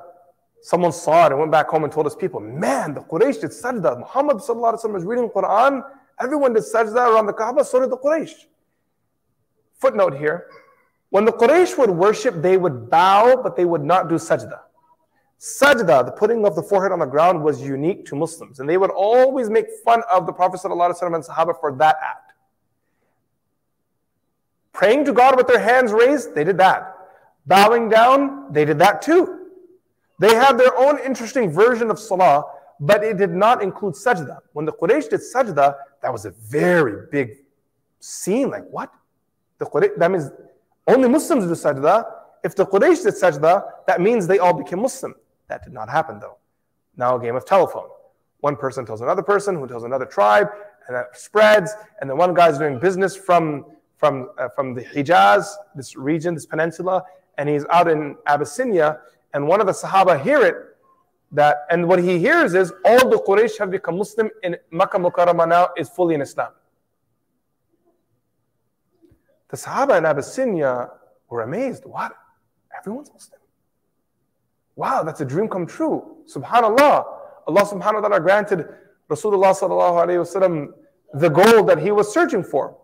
someone 0.62 0.92
saw 0.92 1.26
it 1.26 1.32
and 1.32 1.40
went 1.40 1.52
back 1.52 1.68
home 1.68 1.84
and 1.84 1.92
told 1.92 2.06
his 2.06 2.16
people, 2.16 2.40
man, 2.40 2.94
the 2.94 3.02
Quraysh 3.02 3.42
did 3.42 3.50
sajda. 3.50 3.98
Muhammad 3.98 4.38
is 4.38 5.04
reading 5.04 5.28
Quran, 5.28 5.82
everyone 6.18 6.54
did 6.54 6.62
sajda 6.62 7.12
around 7.12 7.26
the 7.26 7.34
Kaaba, 7.34 7.66
so 7.66 7.80
did 7.80 7.90
the 7.90 7.98
Quraysh. 7.98 8.46
Footnote 9.78 10.16
here 10.16 10.48
when 11.10 11.24
the 11.24 11.32
Quraysh 11.32 11.78
would 11.78 11.90
worship, 11.90 12.42
they 12.42 12.56
would 12.56 12.90
bow, 12.90 13.40
but 13.42 13.56
they 13.56 13.64
would 13.64 13.84
not 13.84 14.08
do 14.08 14.16
sajda. 14.16 14.60
Sajda, 15.38 16.04
the 16.04 16.12
putting 16.12 16.44
of 16.44 16.56
the 16.56 16.62
forehead 16.62 16.92
on 16.92 16.98
the 16.98 17.06
ground, 17.06 17.42
was 17.42 17.62
unique 17.62 18.04
to 18.06 18.16
Muslims. 18.16 18.58
And 18.58 18.68
they 18.68 18.76
would 18.76 18.90
always 18.90 19.48
make 19.48 19.66
fun 19.84 20.02
of 20.10 20.26
the 20.26 20.32
Prophet 20.32 20.60
ﷺ 20.60 21.14
and 21.14 21.24
Sahaba 21.24 21.58
for 21.60 21.76
that 21.76 21.96
act. 22.02 22.32
Praying 24.72 25.04
to 25.04 25.12
God 25.12 25.36
with 25.36 25.46
their 25.46 25.60
hands 25.60 25.92
raised, 25.92 26.34
they 26.34 26.44
did 26.44 26.58
that. 26.58 26.94
Bowing 27.46 27.88
down, 27.88 28.52
they 28.52 28.64
did 28.64 28.78
that 28.80 29.00
too. 29.00 29.46
They 30.18 30.34
had 30.34 30.58
their 30.58 30.76
own 30.76 30.98
interesting 30.98 31.50
version 31.50 31.90
of 31.90 31.98
salah, 31.98 32.44
but 32.80 33.04
it 33.04 33.16
did 33.16 33.30
not 33.30 33.62
include 33.62 33.94
sajda. 33.94 34.38
When 34.52 34.66
the 34.66 34.72
Quraysh 34.72 35.10
did 35.10 35.20
sajda, 35.20 35.76
that 36.02 36.12
was 36.12 36.26
a 36.26 36.30
very 36.30 37.06
big 37.12 37.38
scene. 38.00 38.50
Like, 38.50 38.64
what? 38.70 38.92
The 39.58 39.66
Quraysh, 39.66 39.96
that 39.98 40.10
means 40.10 40.30
only 40.86 41.08
Muslims 41.08 41.44
do 41.44 41.52
sajda. 41.52 42.04
If 42.44 42.54
the 42.54 42.66
Quraysh 42.66 43.02
did 43.04 43.14
sajda, 43.14 43.64
that 43.86 44.00
means 44.00 44.26
they 44.26 44.38
all 44.38 44.52
became 44.52 44.80
Muslim. 44.80 45.14
That 45.48 45.64
did 45.64 45.72
not 45.72 45.88
happen 45.88 46.20
though. 46.20 46.38
Now 46.96 47.16
a 47.16 47.20
game 47.20 47.36
of 47.36 47.44
telephone. 47.44 47.88
One 48.40 48.56
person 48.56 48.84
tells 48.84 49.00
another 49.00 49.22
person, 49.22 49.56
who 49.56 49.66
tells 49.66 49.84
another 49.84 50.04
tribe, 50.04 50.48
and 50.86 50.96
that 50.96 51.18
spreads. 51.18 51.72
And 52.00 52.08
then 52.08 52.16
one 52.16 52.34
guy's 52.34 52.58
doing 52.58 52.78
business 52.78 53.16
from 53.16 53.66
from 53.96 54.30
uh, 54.38 54.48
from 54.50 54.74
the 54.74 54.82
Hijaz, 54.82 55.48
this 55.74 55.96
region, 55.96 56.34
this 56.34 56.46
peninsula, 56.46 57.02
and 57.38 57.48
he's 57.48 57.64
out 57.70 57.88
in 57.88 58.16
Abyssinia. 58.26 59.00
And 59.32 59.48
one 59.48 59.60
of 59.60 59.66
the 59.66 59.72
Sahaba 59.72 60.20
hear 60.20 60.44
it 60.44 60.56
that, 61.32 61.66
and 61.70 61.88
what 61.88 61.98
he 61.98 62.18
hears 62.18 62.54
is 62.54 62.72
all 62.84 63.08
the 63.08 63.18
Quraysh 63.18 63.58
have 63.58 63.70
become 63.70 63.98
Muslim 63.98 64.30
in 64.42 64.56
Makkah 64.70 64.98
Mukarramah 64.98 65.48
now 65.48 65.68
is 65.76 65.88
fully 65.88 66.14
in 66.14 66.20
Islam. 66.20 66.52
The 69.48 69.56
Sahaba 69.56 69.98
in 69.98 70.04
Abyssinia 70.04 70.90
were 71.28 71.42
amazed. 71.42 71.84
What? 71.84 72.12
Everyone's 72.76 73.12
Muslim. 73.12 73.40
Wow, 74.74 75.02
that's 75.02 75.20
a 75.20 75.24
dream 75.24 75.48
come 75.48 75.66
true. 75.66 76.16
Subhanallah. 76.32 77.04
Allah 77.48 77.62
subhanahu 77.62 78.02
wa 78.02 78.08
ta'ala 78.08 78.20
granted 78.20 78.68
Rasulullah 79.08 79.54
sallallahu 79.56 80.24
wasallam 80.24 80.72
the 81.14 81.28
goal 81.28 81.62
that 81.64 81.78
he 81.78 81.92
was 81.92 82.12
searching 82.12 82.42
for. 82.42 82.76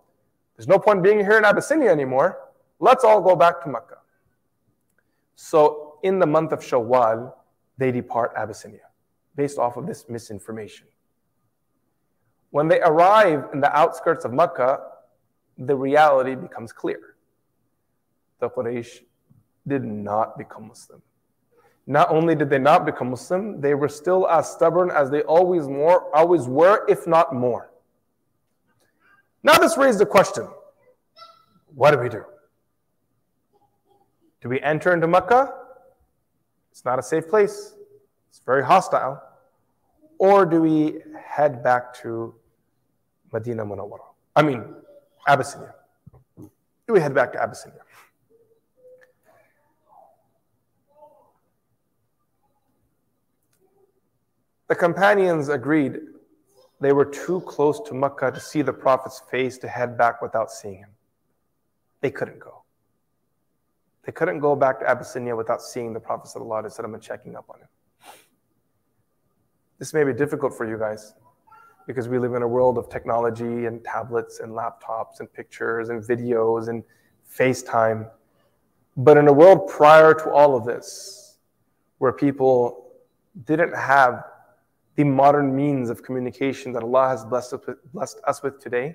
There's 0.57 0.69
no 0.69 0.79
point 0.79 1.03
being 1.03 1.19
here 1.19 1.37
in 1.37 1.45
Abyssinia 1.45 1.91
anymore. 1.91 2.39
Let's 2.79 3.05
all 3.05 3.21
go 3.21 3.35
back 3.35 3.63
to 3.65 3.69
Mecca. 3.69 3.99
So 5.35 5.99
in 6.03 6.19
the 6.19 6.27
month 6.27 6.53
of 6.53 6.61
Shawwal, 6.61 7.33
they 7.79 7.91
depart 7.91 8.33
Abyssinia 8.37 8.87
based 9.35 9.59
off 9.59 9.77
of 9.77 9.87
this 9.87 10.09
misinformation. 10.09 10.87
When 12.51 12.69
they 12.69 12.81
arrive 12.81 13.49
in 13.53 13.61
the 13.61 13.77
outskirts 13.77 14.25
of 14.25 14.33
Mecca, 14.33 14.81
the 15.59 15.77
reality 15.77 16.35
becomes 16.35 16.73
clear. 16.73 17.17
The 18.41 18.51
Quraysh 18.51 19.01
did 19.67 19.85
not 19.85 20.37
become 20.37 20.69
Muslim. 20.69 21.03
Not 21.87 22.11
only 22.11 22.35
did 22.35 22.49
they 22.49 22.59
not 22.59 22.87
become 22.87 23.11
Muslim, 23.11 23.61
they 23.61 23.75
were 23.75 23.89
still 23.89 24.29
as 24.29 24.51
stubborn 24.51 24.91
as 24.91 25.11
they 25.11 25.23
always 25.23 25.69
more 25.69 26.15
always 26.15 26.47
were, 26.47 26.85
if 26.89 27.07
not 27.07 27.35
more. 27.35 27.71
Now 29.43 29.59
this 29.59 29.77
raises 29.77 29.99
the 29.99 30.07
question: 30.07 30.49
What 31.75 31.91
do 31.91 31.99
we 31.99 32.09
do? 32.09 32.25
Do 34.41 34.49
we 34.49 34.61
enter 34.61 34.93
into 34.93 35.07
Mecca? 35.07 35.53
It's 36.71 36.85
not 36.85 36.99
a 36.99 37.03
safe 37.03 37.29
place. 37.29 37.75
It's 38.31 38.41
very 38.47 38.65
hostile. 38.65 39.23
Or 40.19 40.47
do 40.47 40.63
we 40.63 41.01
head 41.25 41.63
back 41.63 41.95
to 42.03 42.35
Medina 43.33 43.65
Munawwara? 43.67 44.07
I 44.35 44.43
mean, 44.43 44.65
Abyssinia. 45.27 45.75
We 46.89 47.01
head 47.01 47.15
back 47.15 47.33
to 47.33 47.43
Abyssinia? 47.43 47.81
The 54.69 54.75
companions 54.75 55.49
agreed 55.49 55.99
they 56.81 56.93
were 56.93 57.05
too 57.05 57.41
close 57.43 57.81
to 57.87 57.95
Mecca 57.95 58.33
to 58.33 58.41
see 58.41 58.63
the 58.63 58.73
Prophet's 58.73 59.23
face 59.31 59.59
to 59.59 59.69
head 59.69 59.97
back 59.97 60.21
without 60.21 60.51
seeing 60.51 60.79
him. 60.79 60.91
They 62.01 62.11
couldn't 62.11 62.41
go. 62.41 62.65
They 64.05 64.13
couldn't 64.13 64.41
go 64.41 64.57
back 64.57 64.81
to 64.81 64.89
Abyssinia 64.89 65.37
without 65.37 65.63
seeing 65.63 65.93
the 65.93 66.01
Prophet 66.01 66.31
ﷺ 66.37 66.85
and 66.85 67.03
checking 67.03 67.37
up 67.37 67.45
on 67.49 67.61
him. 67.61 67.69
This 69.79 69.95
may 69.95 70.05
be 70.05 70.13
difficult 70.13 70.55
for 70.55 70.69
you 70.69 70.79
guys 70.79 71.15
because 71.87 72.09
we 72.09 72.19
live 72.19 72.35
in 72.35 72.43
a 72.43 72.49
world 72.49 72.79
of 72.79 72.89
technology 72.89 73.67
and 73.67 73.85
tablets 73.85 74.41
and 74.41 74.53
laptops 74.53 75.21
and 75.21 75.33
pictures 75.33 75.89
and 75.89 76.03
videos 76.03 76.69
and 76.69 76.85
FaceTime. 77.31 78.09
But 78.97 79.17
in 79.17 79.29
a 79.29 79.33
world 79.33 79.69
prior 79.69 80.15
to 80.15 80.31
all 80.31 80.57
of 80.57 80.65
this, 80.65 81.39
where 81.99 82.13
people 82.13 82.91
didn't 83.45 83.75
have 83.75 84.25
the 84.97 85.05
modern 85.05 85.55
means 85.57 85.89
of 85.89 86.03
communication 86.03 86.73
that 86.73 86.83
Allah 86.83 87.09
has 87.09 87.25
blessed 87.25 87.55
us, 88.27 88.43
with, 88.43 88.61
today, 88.61 88.95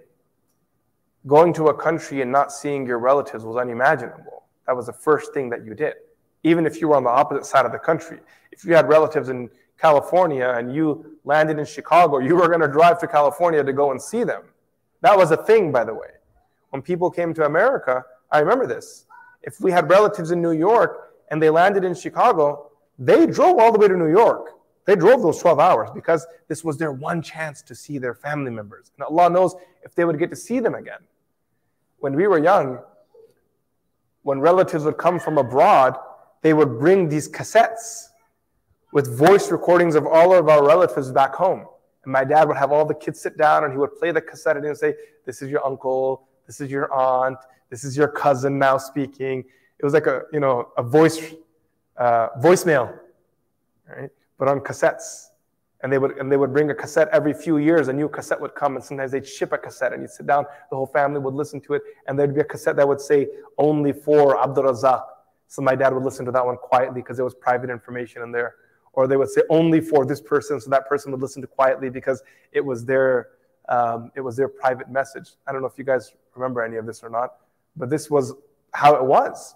going 1.25 1.53
to 1.53 1.67
a 1.67 1.73
country 1.73 2.21
and 2.21 2.31
not 2.31 2.51
seeing 2.51 2.85
your 2.85 2.99
relatives 2.99 3.43
was 3.43 3.55
unimaginable. 3.55 4.43
That 4.67 4.75
was 4.75 4.85
the 4.85 4.93
first 4.93 5.33
thing 5.33 5.49
that 5.49 5.65
you 5.65 5.73
did. 5.73 5.95
Even 6.43 6.65
if 6.67 6.79
you 6.79 6.89
were 6.89 6.95
on 6.95 7.03
the 7.03 7.09
opposite 7.09 7.45
side 7.45 7.65
of 7.65 7.71
the 7.71 7.79
country. 7.79 8.19
If 8.51 8.63
you 8.63 8.75
had 8.75 8.87
relatives 8.87 9.29
in 9.29 9.49
California 9.77 10.53
and 10.57 10.73
you 10.73 11.17
landed 11.23 11.59
in 11.59 11.65
Chicago, 11.65 12.19
you 12.19 12.35
were 12.35 12.47
going 12.47 12.61
to 12.61 12.67
drive 12.67 12.99
to 12.99 13.07
California 13.07 13.63
to 13.63 13.73
go 13.73 13.91
and 13.91 14.01
see 14.01 14.23
them. 14.23 14.43
That 15.01 15.17
was 15.17 15.31
a 15.31 15.37
thing, 15.37 15.71
by 15.71 15.83
the 15.83 15.93
way. 15.93 16.09
When 16.69 16.81
people 16.81 17.11
came 17.11 17.33
to 17.35 17.45
America, 17.45 18.03
I 18.31 18.39
remember 18.39 18.67
this. 18.67 19.05
If 19.43 19.61
we 19.61 19.71
had 19.71 19.89
relatives 19.89 20.31
in 20.31 20.41
New 20.41 20.51
York 20.51 21.13
and 21.29 21.41
they 21.41 21.49
landed 21.49 21.83
in 21.83 21.93
Chicago, 21.93 22.71
they 22.97 23.25
drove 23.27 23.59
all 23.59 23.71
the 23.71 23.79
way 23.79 23.87
to 23.87 23.95
New 23.95 24.09
York 24.09 24.57
they 24.87 24.95
drove 24.95 25.21
those 25.21 25.39
12 25.39 25.59
hours 25.59 25.89
because 25.93 26.25
this 26.47 26.63
was 26.63 26.77
their 26.77 26.93
one 26.93 27.21
chance 27.21 27.61
to 27.61 27.75
see 27.75 27.97
their 27.97 28.15
family 28.15 28.49
members. 28.49 28.89
And 28.97 29.03
Allah 29.03 29.29
knows 29.29 29.53
if 29.83 29.93
they 29.93 30.05
would 30.05 30.17
get 30.17 30.29
to 30.29 30.35
see 30.35 30.61
them 30.61 30.75
again. 30.75 30.99
When 31.99 32.15
we 32.15 32.25
were 32.25 32.39
young, 32.39 32.79
when 34.23 34.39
relatives 34.39 34.85
would 34.85 34.97
come 34.97 35.19
from 35.19 35.37
abroad, 35.37 35.97
they 36.41 36.53
would 36.53 36.79
bring 36.79 37.09
these 37.09 37.27
cassettes 37.27 38.07
with 38.97 39.15
voice 39.15 39.51
recordings 39.51 39.93
of 39.93 40.07
all 40.07 40.33
of 40.33 40.49
our 40.49 40.65
relatives 40.65 41.11
back 41.11 41.35
home. 41.35 41.67
And 42.03 42.11
my 42.11 42.23
dad 42.23 42.47
would 42.47 42.57
have 42.57 42.71
all 42.71 42.83
the 42.83 42.95
kids 42.95 43.21
sit 43.21 43.37
down 43.37 43.63
and 43.63 43.71
he 43.71 43.77
would 43.77 43.95
play 43.99 44.11
the 44.11 44.19
cassette 44.19 44.55
and 44.55 44.65
he 44.65 44.69
would 44.69 44.79
say, 44.79 44.95
This 45.23 45.43
is 45.43 45.51
your 45.51 45.63
uncle, 45.63 46.27
this 46.47 46.59
is 46.59 46.71
your 46.71 46.91
aunt, 46.91 47.37
this 47.69 47.83
is 47.83 47.95
your 47.95 48.07
cousin 48.07 48.57
now 48.57 48.79
speaking. 48.79 49.43
It 49.77 49.85
was 49.85 49.93
like 49.93 50.07
a, 50.07 50.23
you 50.33 50.39
know, 50.39 50.69
a 50.77 50.81
voice, 50.81 51.19
uh, 51.95 52.29
voicemail, 52.39 52.97
right? 53.87 54.09
but 54.39 54.47
on 54.47 54.61
cassettes. 54.61 55.27
And 55.83 55.93
they, 55.93 55.99
would, 55.99 56.17
and 56.17 56.31
they 56.31 56.37
would 56.37 56.51
bring 56.51 56.71
a 56.71 56.73
cassette 56.73 57.07
every 57.11 57.35
few 57.35 57.57
years. 57.59 57.89
A 57.89 57.93
new 57.93 58.09
cassette 58.09 58.41
would 58.41 58.55
come, 58.55 58.77
and 58.77 58.83
sometimes 58.83 59.11
they'd 59.11 59.27
ship 59.27 59.51
a 59.53 59.59
cassette, 59.59 59.93
and 59.93 60.01
you'd 60.01 60.09
sit 60.09 60.25
down, 60.25 60.43
the 60.71 60.75
whole 60.75 60.87
family 60.87 61.19
would 61.19 61.35
listen 61.35 61.61
to 61.61 61.75
it, 61.75 61.83
and 62.07 62.17
there'd 62.17 62.33
be 62.33 62.41
a 62.41 62.51
cassette 62.55 62.77
that 62.77 62.87
would 62.87 62.99
say, 62.99 63.27
only 63.59 63.93
for 63.93 64.41
Abdul 64.41 64.63
Razak. 64.63 65.03
So 65.45 65.61
my 65.61 65.75
dad 65.75 65.93
would 65.93 66.03
listen 66.03 66.25
to 66.25 66.31
that 66.31 66.43
one 66.43 66.57
quietly 66.57 67.01
because 67.01 67.15
there 67.15 67.23
was 67.23 67.35
private 67.35 67.69
information 67.69 68.23
in 68.23 68.31
there. 68.31 68.55
Or 68.97 69.05
they 69.05 69.15
would 69.15 69.29
say, 69.29 69.43
only 69.51 69.79
for 69.79 70.07
this 70.07 70.19
person, 70.19 70.59
so 70.59 70.71
that 70.71 70.89
person 70.89 71.11
would 71.11 71.21
listen 71.21 71.39
to 71.43 71.47
quietly 71.47 71.91
because 71.91 72.23
it 72.51 72.65
was 72.65 72.83
their, 72.83 73.27
um, 73.69 74.11
it 74.15 74.21
was 74.21 74.35
their 74.35 74.47
private 74.47 74.89
message. 74.89 75.35
I 75.45 75.51
don't 75.51 75.61
know 75.61 75.67
if 75.67 75.77
you 75.77 75.83
guys 75.83 76.13
remember 76.33 76.63
any 76.63 76.77
of 76.77 76.87
this 76.87 77.03
or 77.03 77.09
not, 77.11 77.35
but 77.75 77.91
this 77.91 78.09
was 78.09 78.33
how 78.73 78.95
it 78.95 79.03
was. 79.03 79.53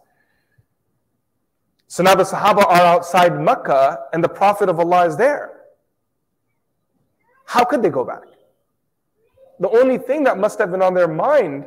So 1.88 2.04
now 2.04 2.14
the 2.14 2.24
Sahaba 2.24 2.68
are 2.68 2.86
outside 2.86 3.42
Mecca 3.42 4.02
and 4.14 4.24
the 4.24 4.30
Prophet 4.30 4.70
of 4.70 4.80
Allah 4.80 5.08
is 5.08 5.18
there. 5.18 5.64
How 7.46 7.64
could 7.64 7.82
they 7.82 7.90
go 7.90 8.06
back? 8.06 8.22
The 9.60 9.70
only 9.70 9.98
thing 9.98 10.24
that 10.26 10.38
must 10.38 10.60
have 10.60 10.70
been 10.70 10.84
on 10.84 10.94
their 10.94 11.08
mind, 11.08 11.66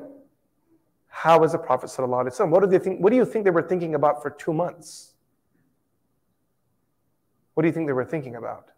how 1.08 1.42
is 1.42 1.50
the 1.50 1.58
Prophet? 1.58 1.90
What 1.98 2.60
do 2.60 2.66
they 2.68 2.78
think? 2.78 3.00
What 3.00 3.10
do 3.10 3.16
you 3.16 3.26
think 3.26 3.44
they 3.44 3.50
were 3.50 3.62
thinking 3.62 3.96
about 3.96 4.22
for 4.22 4.30
two 4.30 4.52
months? 4.52 5.13
What 7.54 7.62
do 7.62 7.68
you 7.68 7.72
think 7.72 7.86
they 7.86 7.92
were 7.92 8.04
thinking 8.04 8.36
about? 8.36 8.68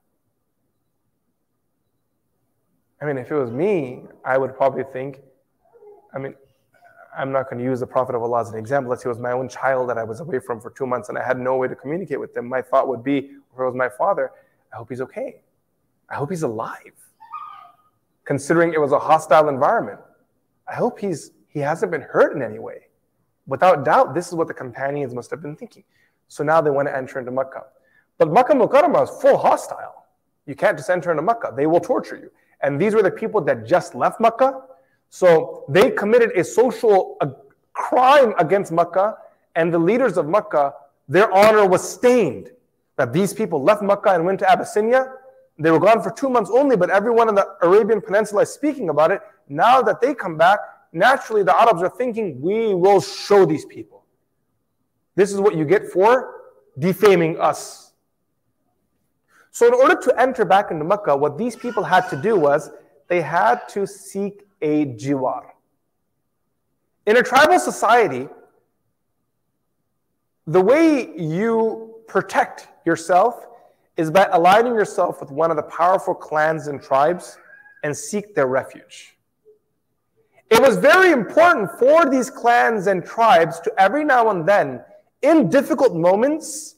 I 3.01 3.05
mean, 3.05 3.19
if 3.19 3.31
it 3.31 3.35
was 3.35 3.51
me, 3.51 4.05
I 4.25 4.39
would 4.39 4.57
probably 4.57 4.85
think, 4.85 5.21
I 6.15 6.19
mean, 6.19 6.35
I'm 7.17 7.33
not 7.33 7.49
going 7.49 7.59
to 7.59 7.65
use 7.65 7.81
the 7.81 7.87
Prophet 7.87 8.15
of 8.15 8.23
Allah 8.23 8.43
as 8.43 8.51
an 8.51 8.59
example. 8.59 8.91
Let's 8.91 9.03
say 9.03 9.09
it 9.09 9.11
was 9.11 9.19
my 9.19 9.33
own 9.33 9.49
child 9.49 9.89
that 9.89 9.99
I 9.99 10.05
was 10.05 10.21
away 10.21 10.39
from 10.39 10.61
for 10.61 10.71
two 10.71 10.87
months 10.87 11.09
and 11.09 11.17
I 11.17 11.25
had 11.25 11.39
no 11.39 11.57
way 11.57 11.69
to 11.69 11.75
communicate 11.75 12.21
with 12.21 12.35
them. 12.35 12.47
My 12.47 12.63
thought 12.63 12.89
would 12.89 13.03
be, 13.03 13.19
if 13.19 13.59
it 13.59 13.63
was 13.63 13.75
my 13.75 13.89
father, 13.89 14.33
I 14.73 14.77
hope 14.77 14.91
he's 14.91 15.01
okay. 15.01 15.41
I 16.09 16.15
hope 16.15 16.31
he's 16.31 16.43
alive. 16.43 16.93
Considering 18.25 18.73
it 18.73 18.81
was 18.81 18.93
a 18.93 18.99
hostile 18.99 19.49
environment, 19.49 20.01
I 20.69 20.75
hope 20.75 20.99
he's 20.99 21.31
he 21.49 21.61
hasn't 21.61 21.91
been 21.91 22.03
hurt 22.03 22.37
in 22.37 22.43
any 22.43 22.59
way. 22.59 22.89
Without 23.47 23.85
doubt, 23.85 24.15
this 24.15 24.29
is 24.29 24.35
what 24.35 24.47
the 24.47 24.53
companions 24.53 25.15
must 25.15 25.31
have 25.31 25.41
been 25.41 25.57
thinking. 25.57 25.85
So 26.29 26.45
now 26.45 26.61
they 26.61 26.71
want 26.71 26.89
to 26.89 26.95
enter 26.95 27.19
into 27.19 27.31
Makkah. 27.31 27.65
But 28.19 28.33
Makkah 28.33 28.55
Mukarramah 28.55 29.05
is 29.05 29.11
full 29.21 29.37
hostile. 29.37 30.07
You 30.47 30.55
can't 30.55 30.77
just 30.77 30.91
enter 30.91 31.11
into 31.11 31.23
Makkah. 31.23 31.53
They 31.57 31.67
will 31.67 31.81
torture 31.81 32.17
you. 32.17 32.31
And 32.63 32.81
these 32.81 32.95
were 32.95 33.03
the 33.03 33.11
people 33.11 33.41
that 33.43 33.67
just 33.67 33.95
left 33.95 34.21
Makkah 34.21 34.63
so 35.11 35.65
they 35.69 35.91
committed 35.91 36.33
a 36.37 36.45
social 36.45 37.17
a 37.21 37.31
crime 37.73 38.35
against 38.39 38.73
Makkah, 38.73 39.17
and 39.55 39.73
the 39.73 39.79
leaders 39.79 40.17
of 40.17 40.27
Makkah, 40.27 40.75
their 41.09 41.33
honor 41.33 41.67
was 41.67 41.89
stained. 41.89 42.51
that 42.97 43.13
these 43.13 43.35
people 43.35 43.63
left 43.63 43.83
Makkah 43.83 44.15
and 44.15 44.25
went 44.25 44.39
to 44.39 44.51
Abyssinia. 44.51 45.13
They 45.59 45.71
were 45.71 45.79
gone 45.79 46.03
for 46.03 46.11
two 46.11 46.31
months 46.31 46.51
only, 46.51 46.77
but 46.77 46.89
everyone 46.89 47.29
in 47.29 47.35
the 47.35 47.47
Arabian 47.61 48.01
Peninsula 48.01 48.43
is 48.43 48.51
speaking 48.51 48.89
about 48.89 49.11
it. 49.11 49.21
Now 49.49 49.83
that 49.83 50.01
they 50.01 50.15
come 50.15 50.39
back, 50.39 50.61
naturally 50.93 51.43
the 51.43 51.55
Arabs 51.55 51.83
are 51.83 51.91
thinking, 51.91 52.41
we 52.41 52.75
will 52.75 53.03
show 53.03 53.45
these 53.45 53.67
people. 53.67 54.05
This 55.15 55.31
is 55.31 55.41
what 55.41 55.55
you 55.55 55.67
get 55.67 55.89
for 55.89 56.41
defaming 56.79 57.39
us. 57.39 57.86
So, 59.57 59.67
in 59.67 59.73
order 59.73 59.95
to 60.03 60.21
enter 60.21 60.45
back 60.45 60.71
into 60.71 60.85
Mecca, 60.85 61.17
what 61.17 61.39
these 61.39 61.57
people 61.57 61.83
had 61.83 62.11
to 62.11 62.17
do 62.21 62.37
was 62.37 62.71
they 63.09 63.23
had 63.23 63.67
to 63.71 63.87
seek 63.87 64.43
a 64.61 64.85
jiwar. 64.85 65.45
In 67.07 67.17
a 67.17 67.23
tribal 67.23 67.59
society, 67.59 68.29
the 70.47 70.61
way 70.61 71.17
you 71.17 72.03
protect 72.07 72.69
yourself 72.85 73.47
is 73.97 74.11
by 74.11 74.29
aligning 74.31 74.75
yourself 74.75 75.23
with 75.23 75.31
one 75.31 75.51
of 75.51 75.57
the 75.57 75.63
powerful 75.63 76.15
clans 76.15 76.67
and 76.67 76.83
tribes 76.83 77.39
and 77.83 77.97
seek 77.97 78.35
their 78.35 78.49
refuge. 78.49 79.17
It 80.51 80.61
was 80.61 80.77
very 80.77 81.13
important 81.13 81.71
for 81.79 82.11
these 82.11 82.29
clans 82.29 82.89
and 82.89 83.03
tribes 83.03 83.59
to 83.61 83.73
every 83.81 84.05
now 84.05 84.29
and 84.29 84.47
then, 84.47 84.83
in 85.23 85.49
difficult 85.49 85.95
moments, 85.95 86.76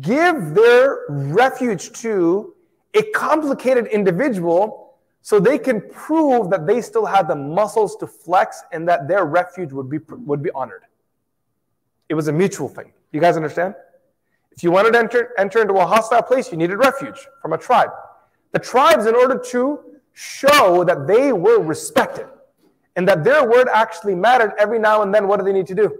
give 0.00 0.54
their 0.54 1.04
refuge 1.08 1.92
to 2.00 2.54
a 2.94 3.02
complicated 3.12 3.86
individual 3.86 4.94
so 5.22 5.38
they 5.38 5.58
can 5.58 5.80
prove 5.90 6.50
that 6.50 6.66
they 6.66 6.80
still 6.80 7.04
had 7.04 7.28
the 7.28 7.34
muscles 7.34 7.96
to 7.96 8.06
flex 8.06 8.62
and 8.72 8.88
that 8.88 9.08
their 9.08 9.24
refuge 9.24 9.72
would 9.72 9.88
be, 9.88 9.98
would 10.08 10.42
be 10.42 10.50
honored. 10.52 10.82
It 12.08 12.14
was 12.14 12.28
a 12.28 12.32
mutual 12.32 12.68
thing. 12.68 12.92
You 13.12 13.20
guys 13.20 13.36
understand? 13.36 13.74
If 14.52 14.62
you 14.62 14.70
wanted 14.70 14.92
to 14.92 14.98
enter, 14.98 15.32
enter 15.38 15.60
into 15.60 15.74
a 15.74 15.86
hostile 15.86 16.22
place, 16.22 16.50
you 16.50 16.56
needed 16.56 16.76
refuge 16.76 17.26
from 17.42 17.52
a 17.52 17.58
tribe. 17.58 17.90
The 18.52 18.58
tribes, 18.58 19.06
in 19.06 19.14
order 19.14 19.38
to 19.50 19.80
show 20.12 20.82
that 20.84 21.06
they 21.06 21.32
were 21.32 21.60
respected 21.60 22.26
and 22.94 23.06
that 23.06 23.22
their 23.22 23.48
word 23.48 23.68
actually 23.72 24.14
mattered 24.14 24.52
every 24.58 24.78
now 24.78 25.02
and 25.02 25.12
then, 25.12 25.28
what 25.28 25.38
do 25.38 25.44
they 25.44 25.52
need 25.52 25.66
to 25.66 25.74
do? 25.74 25.98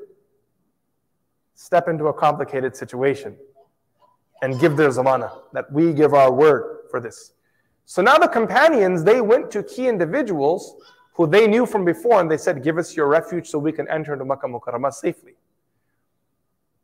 Step 1.55 1.89
into 1.89 2.07
a 2.07 2.13
complicated 2.13 2.75
situation 2.77 3.37
and 4.43 4.61
give 4.61 4.77
their 4.77 4.91
zamana, 4.91 5.31
that 5.53 5.71
we 5.73 5.93
give 5.93 6.15
our 6.15 6.33
word 6.33 6.81
for 6.91 7.01
this. 7.01 7.33
So 7.85 8.03
now 8.03 8.19
the 8.19 8.29
companions, 8.29 9.05
they 9.05 9.21
went 9.21 9.51
to 9.53 9.63
key 9.63 9.89
individuals 9.89 10.77
who 11.15 11.27
they 11.27 11.47
knew 11.47 11.67
from 11.67 11.85
before 11.85 12.21
and 12.21 12.31
they 12.31 12.37
said, 12.37 12.63
Give 12.63 12.79
us 12.79 12.97
your 12.97 13.07
refuge 13.07 13.49
so 13.49 13.59
we 13.59 13.73
can 13.73 13.89
enter 13.89 14.13
into 14.13 14.25
Makkah 14.25 14.49
Mukarramah 14.49 14.93
safely 14.93 15.35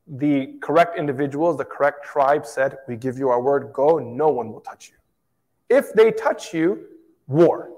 the 0.06 0.58
correct 0.60 0.98
individuals, 0.98 1.56
the 1.56 1.64
correct 1.64 2.04
tribe 2.04 2.44
said, 2.44 2.78
We 2.88 2.96
give 2.96 3.18
you 3.18 3.28
our 3.30 3.40
word, 3.40 3.72
go, 3.72 3.98
no 3.98 4.28
one 4.28 4.52
will 4.52 4.60
touch 4.60 4.90
you. 4.90 5.76
If 5.76 5.92
they 5.94 6.10
touch 6.12 6.52
you, 6.52 6.86
war. 7.26 7.70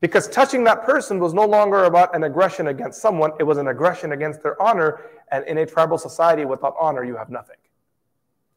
Because 0.00 0.28
touching 0.28 0.64
that 0.64 0.84
person 0.84 1.20
was 1.20 1.32
no 1.32 1.44
longer 1.44 1.84
about 1.84 2.14
an 2.14 2.24
aggression 2.24 2.68
against 2.68 3.00
someone, 3.00 3.32
it 3.38 3.44
was 3.44 3.58
an 3.58 3.68
aggression 3.68 4.12
against 4.12 4.42
their 4.42 4.60
honor. 4.60 5.00
And 5.30 5.46
in 5.46 5.58
a 5.58 5.66
tribal 5.66 5.96
society, 5.96 6.44
without 6.44 6.74
honor, 6.78 7.04
you 7.04 7.16
have 7.16 7.30
nothing. 7.30 7.56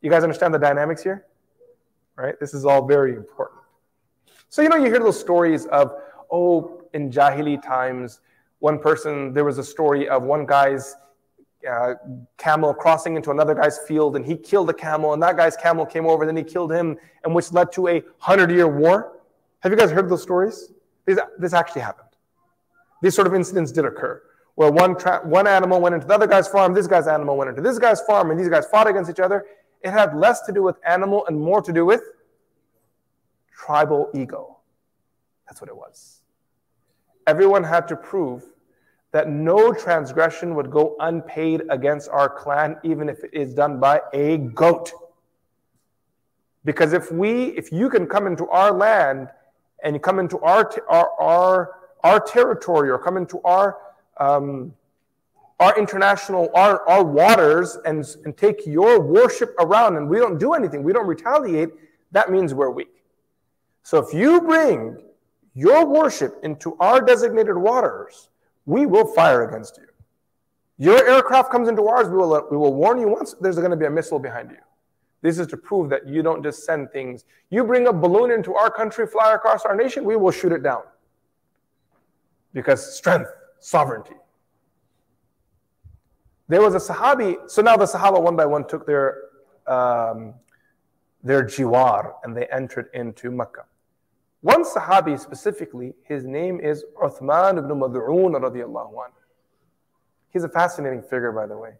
You 0.06 0.12
guys 0.12 0.22
understand 0.22 0.54
the 0.54 0.60
dynamics 0.60 1.02
here? 1.02 1.26
Right? 2.16 2.40
This 2.40 2.54
is 2.54 2.64
all 2.64 2.86
very 2.86 3.16
important. 3.16 3.60
So, 4.50 4.62
you 4.62 4.70
know, 4.70 4.76
you 4.76 4.86
hear 4.86 5.00
those 5.00 5.20
stories 5.20 5.66
of, 5.66 5.94
oh, 6.32 6.84
in 6.94 7.10
Jahili 7.10 7.60
times, 7.60 8.22
one 8.60 8.78
person, 8.78 9.34
there 9.34 9.44
was 9.44 9.58
a 9.58 9.64
story 9.64 10.08
of 10.08 10.22
one 10.22 10.46
guy's 10.46 10.96
uh, 11.68 11.96
camel 12.38 12.72
crossing 12.72 13.16
into 13.16 13.32
another 13.32 13.56
guy's 13.56 13.80
field 13.80 14.16
and 14.16 14.24
he 14.24 14.38
killed 14.38 14.70
a 14.70 14.76
camel 14.76 15.14
and 15.14 15.24
that 15.24 15.38
guy's 15.38 15.58
camel 15.58 15.84
came 15.84 16.06
over 16.06 16.24
then 16.24 16.38
he 16.38 16.44
killed 16.44 16.72
him 16.72 16.96
and 17.24 17.34
which 17.34 17.52
led 17.52 17.72
to 17.72 17.88
a 17.88 18.04
hundred 18.20 18.52
year 18.52 18.68
war 18.68 19.18
have 19.62 19.72
you 19.72 19.78
guys 19.78 19.90
heard 19.90 20.08
those 20.08 20.22
stories 20.22 20.72
this, 21.06 21.18
this 21.40 21.54
actually 21.54 21.82
happened 21.82 22.10
these 23.02 23.16
sort 23.16 23.26
of 23.26 23.34
incidents 23.34 23.72
did 23.72 23.84
occur 23.84 24.22
where 24.54 24.72
one, 24.72 24.96
tra- 24.96 25.22
one 25.26 25.48
animal 25.48 25.82
went 25.82 25.96
into 25.96 26.06
the 26.06 26.14
other 26.14 26.28
guy's 26.28 26.48
farm 26.48 26.72
this 26.72 26.86
guy's 26.86 27.08
animal 27.08 27.36
went 27.36 27.50
into 27.50 27.64
this 27.64 27.80
guy's 27.80 28.02
farm 28.02 28.30
and 28.30 28.40
these 28.40 28.50
guys 28.50 28.68
fought 28.68 28.86
against 28.86 29.10
each 29.10 29.20
other 29.20 29.44
it 29.86 29.92
had 29.92 30.16
less 30.16 30.42
to 30.42 30.52
do 30.52 30.62
with 30.62 30.78
animal 30.86 31.26
and 31.28 31.40
more 31.40 31.62
to 31.62 31.72
do 31.72 31.86
with 31.86 32.02
tribal 33.54 34.10
ego 34.14 34.58
that's 35.48 35.62
what 35.62 35.70
it 35.70 35.76
was 35.76 36.22
everyone 37.28 37.64
had 37.64 37.88
to 37.88 37.96
prove 37.96 38.44
that 39.16 39.30
no 39.30 39.72
transgression 39.72 40.56
would 40.56 40.70
go 40.70 40.98
unpaid 41.00 41.64
against 41.70 42.10
our 42.10 42.28
clan, 42.28 42.76
even 42.84 43.08
if 43.08 43.24
it 43.24 43.34
is 43.34 43.54
done 43.54 43.80
by 43.80 44.02
a 44.12 44.40
goat. 44.40 44.92
Because 46.66 46.92
if 46.92 47.14
we, 47.14 47.46
if 47.52 47.72
you 47.72 47.90
can 47.90 48.08
come 48.08 48.28
into 48.28 48.46
our 48.50 48.74
land 48.74 49.30
and 49.82 49.96
you 49.96 50.02
come 50.02 50.20
into 50.20 50.38
our, 50.40 50.70
our, 50.90 51.12
our, 51.18 51.76
our 52.04 52.20
territory 52.20 52.90
or 52.90 53.00
come 53.00 53.16
into 53.16 53.40
our, 53.44 53.78
um, 54.20 54.74
our 55.60 55.78
international, 55.78 56.50
our, 56.54 56.88
our 56.88 57.04
waters 57.04 57.78
and, 57.86 58.06
and 58.26 58.36
take 58.36 58.66
your 58.66 59.00
worship 59.00 59.56
around 59.60 59.96
and 59.96 60.10
we 60.10 60.18
don't 60.18 60.38
do 60.38 60.54
anything, 60.54 60.84
we 60.84 60.92
don't 60.92 61.08
retaliate, 61.08 61.70
that 62.12 62.30
means 62.32 62.54
we're 62.54 62.70
weak. 62.70 63.04
So 63.84 64.00
if 64.00 64.14
you 64.14 64.42
bring 64.42 64.98
your 65.54 65.86
worship 65.86 66.40
into 66.44 66.76
our 66.80 67.00
designated 67.00 67.56
waters, 67.56 68.30
we 68.66 68.86
will 68.86 69.06
fire 69.06 69.48
against 69.48 69.78
you. 69.78 69.86
Your 70.78 71.08
aircraft 71.08 71.52
comes 71.52 71.70
into 71.70 71.88
ours, 71.88 72.10
we 72.10 72.18
will, 72.18 72.48
we 72.52 72.58
will 72.58 72.74
warn 72.74 73.00
you 73.00 73.08
once 73.08 73.34
there's 73.40 73.56
going 73.56 73.72
to 73.72 73.78
be 73.78 73.86
a 73.86 73.90
missile 73.90 74.20
behind 74.20 74.52
you. 74.52 74.58
This 75.22 75.40
is 75.40 75.48
to 75.48 75.58
prove 75.58 75.90
that 75.90 76.08
you 76.08 76.22
don't 76.22 76.44
just 76.44 76.66
send 76.66 76.92
things. 76.92 77.24
You 77.50 77.64
bring 77.64 77.88
a 77.88 77.94
balloon 77.94 78.30
into 78.30 78.56
our 78.56 78.70
country, 78.70 79.08
fly 79.08 79.34
across 79.34 79.66
our 79.66 79.76
nation, 79.76 80.04
we 80.04 80.18
will 80.18 80.32
shoot 80.32 80.52
it 80.52 80.62
down. 80.62 80.84
Because 82.54 82.96
strength, 82.96 83.30
sovereignty. 83.60 84.16
There 86.48 86.62
was 86.62 86.76
a 86.76 86.94
Sahabi, 86.94 87.50
so 87.50 87.62
now 87.62 87.76
the 87.76 87.86
Sahaba 87.86 88.22
one 88.22 88.36
by 88.36 88.46
one 88.46 88.68
took 88.68 88.86
their, 88.86 89.18
um, 89.66 90.36
their 91.24 91.44
jiwar 91.44 92.14
and 92.24 92.38
they 92.38 92.46
entered 92.48 92.90
into 92.94 93.32
Mecca. 93.32 93.66
One 94.42 94.64
Sahabi 94.64 95.20
specifically, 95.20 95.96
his 96.04 96.24
name 96.24 96.60
is 96.60 96.86
Uthman 97.02 97.58
ibn 97.58 97.80
Mad'un 97.80 98.34
radiallahu 98.40 98.94
anhu. 98.94 99.12
He's 100.30 100.44
a 100.44 100.50
fascinating 100.50 101.02
figure, 101.02 101.32
by 101.32 101.48
the 101.48 101.58
way. 101.58 101.72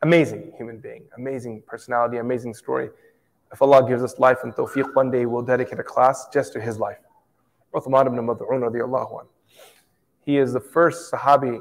Amazing 0.00 0.52
human 0.56 0.78
being, 0.78 1.04
amazing 1.18 1.62
personality, 1.66 2.16
amazing 2.16 2.54
story. 2.54 2.88
If 3.52 3.60
Allah 3.60 3.86
gives 3.86 4.02
us 4.02 4.18
life 4.18 4.38
and 4.42 4.54
tawfiq, 4.54 4.94
one 4.94 5.10
day 5.10 5.26
we'll 5.26 5.42
dedicate 5.42 5.78
a 5.78 5.82
class 5.82 6.28
just 6.32 6.54
to 6.54 6.60
his 6.60 6.78
life. 6.78 6.98
Uthman 7.74 8.06
ibn 8.06 8.18
Mad'un 8.26 8.62
radiallahu 8.62 9.12
anhu. 9.12 9.26
He 10.24 10.38
is 10.38 10.54
the 10.54 10.60
first 10.60 11.12
Sahabi 11.12 11.60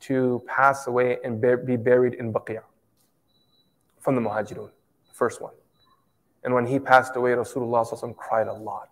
to 0.00 0.42
pass 0.46 0.86
away 0.86 1.18
and 1.24 1.40
be 1.40 1.76
buried 1.76 2.14
in 2.14 2.32
Baqi 2.32 2.58
from 4.00 4.14
the 4.14 4.20
Muhajirun, 4.20 4.70
first 5.12 5.40
one. 5.40 5.54
And 6.44 6.52
when 6.52 6.66
he 6.66 6.78
passed 6.78 7.16
away, 7.16 7.30
Rasulullah 7.30 8.16
cried 8.16 8.48
a 8.48 8.52
lot. 8.52 8.90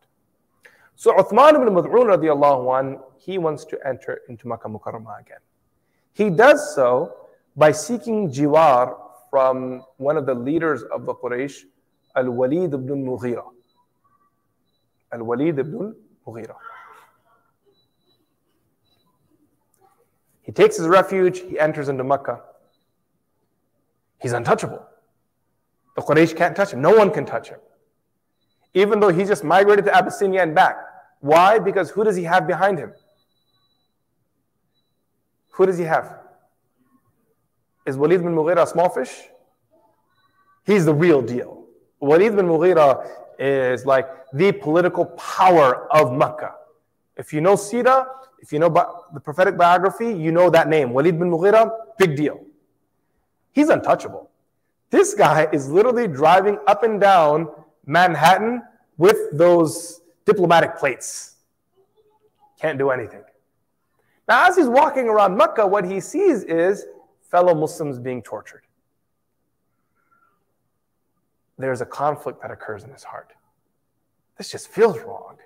So 0.96 1.12
Uthman 1.12 1.54
ibn 1.54 1.68
Mad'un 1.74 2.06
radiallahu 2.16 2.80
an, 2.80 2.98
he 3.18 3.38
wants 3.38 3.64
to 3.66 3.78
enter 3.86 4.20
into 4.28 4.48
Makkah 4.48 4.68
Mukarramah 4.68 5.20
again. 5.20 5.38
He 6.14 6.30
does 6.30 6.74
so 6.74 7.14
by 7.56 7.72
seeking 7.72 8.30
jiwar 8.30 8.96
from 9.30 9.84
one 9.96 10.16
of 10.16 10.26
the 10.26 10.34
leaders 10.34 10.82
of 10.84 11.06
the 11.06 11.14
Quraysh, 11.14 11.64
Al-Walid 12.16 12.74
ibn 12.74 13.04
Mughira. 13.04 13.44
Al-Walid 15.12 15.58
ibn 15.58 15.94
Mughira. 16.26 16.54
He 20.52 20.62
takes 20.62 20.76
his 20.76 20.86
refuge, 20.86 21.40
he 21.40 21.58
enters 21.58 21.88
into 21.88 22.04
Makkah. 22.04 22.42
He's 24.20 24.32
untouchable. 24.32 24.86
The 25.96 26.02
Quraysh 26.02 26.36
can't 26.36 26.54
touch 26.54 26.72
him. 26.72 26.80
No 26.80 26.94
one 26.94 27.10
can 27.10 27.24
touch 27.24 27.48
him 27.48 27.58
even 28.74 29.00
though 29.00 29.10
he 29.10 29.24
just 29.24 29.44
migrated 29.44 29.84
to 29.84 29.94
Abyssinia 29.94 30.42
and 30.42 30.54
back. 30.54 30.76
Why? 31.20 31.58
Because 31.58 31.90
who 31.90 32.04
does 32.04 32.16
he 32.16 32.24
have 32.24 32.46
behind 32.46 32.78
him? 32.78 32.92
Who 35.52 35.66
does 35.66 35.78
he 35.78 35.84
have? 35.84 36.18
Is 37.86 37.96
Walid 37.96 38.22
bin 38.22 38.34
Mughira 38.34 38.62
a 38.62 38.66
small 38.66 38.88
fish? 38.88 39.10
He's 40.64 40.84
the 40.84 40.94
real 40.94 41.20
deal. 41.20 41.66
Walid 42.00 42.36
bin 42.36 42.46
Mughira 42.46 43.06
is 43.38 43.84
like 43.84 44.08
the 44.32 44.52
political 44.52 45.06
power 45.06 45.92
of 45.92 46.12
Mecca. 46.12 46.54
If 47.16 47.32
you 47.32 47.40
know 47.40 47.56
Sira, 47.56 48.06
if 48.40 48.52
you 48.52 48.58
know 48.58 48.68
the 49.12 49.20
prophetic 49.20 49.56
biography, 49.56 50.12
you 50.12 50.32
know 50.32 50.50
that 50.50 50.68
name. 50.68 50.92
Walid 50.92 51.18
bin 51.18 51.30
Mughira, 51.30 51.70
big 51.98 52.16
deal. 52.16 52.40
He's 53.52 53.68
untouchable. 53.68 54.30
This 54.90 55.14
guy 55.14 55.48
is 55.52 55.68
literally 55.70 56.08
driving 56.08 56.58
up 56.66 56.82
and 56.82 57.00
down 57.00 57.48
Manhattan 57.86 58.62
with 58.96 59.16
those 59.32 60.00
diplomatic 60.24 60.76
plates. 60.76 61.36
Can't 62.60 62.78
do 62.78 62.90
anything. 62.90 63.22
Now, 64.28 64.48
as 64.48 64.56
he's 64.56 64.68
walking 64.68 65.08
around 65.08 65.36
Mecca, 65.36 65.66
what 65.66 65.84
he 65.84 66.00
sees 66.00 66.44
is 66.44 66.86
fellow 67.30 67.54
Muslims 67.54 67.98
being 67.98 68.22
tortured. 68.22 68.62
there's 71.62 71.80
a 71.80 71.86
conflict 71.86 72.42
that 72.42 72.50
occurs 72.50 72.84
in 72.84 72.90
his 72.90 73.04
heart. 73.04 73.32
This 74.36 74.50
just 74.50 74.68
feels 74.68 74.98
wrong. 75.00 75.36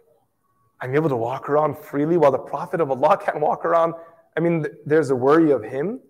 I'm 0.80 0.94
able 0.94 1.08
to 1.08 1.16
walk 1.16 1.48
around 1.48 1.78
freely 1.78 2.16
while 2.16 2.30
the 2.30 2.38
Prophet 2.38 2.80
of 2.80 2.90
Allah 2.90 3.18
can't 3.24 3.40
walk 3.40 3.64
around. 3.64 3.94
I 4.36 4.40
mean, 4.40 4.66
there's 4.84 5.10
a 5.10 5.16
worry 5.16 5.50
of 5.50 5.62
him. 5.62 6.00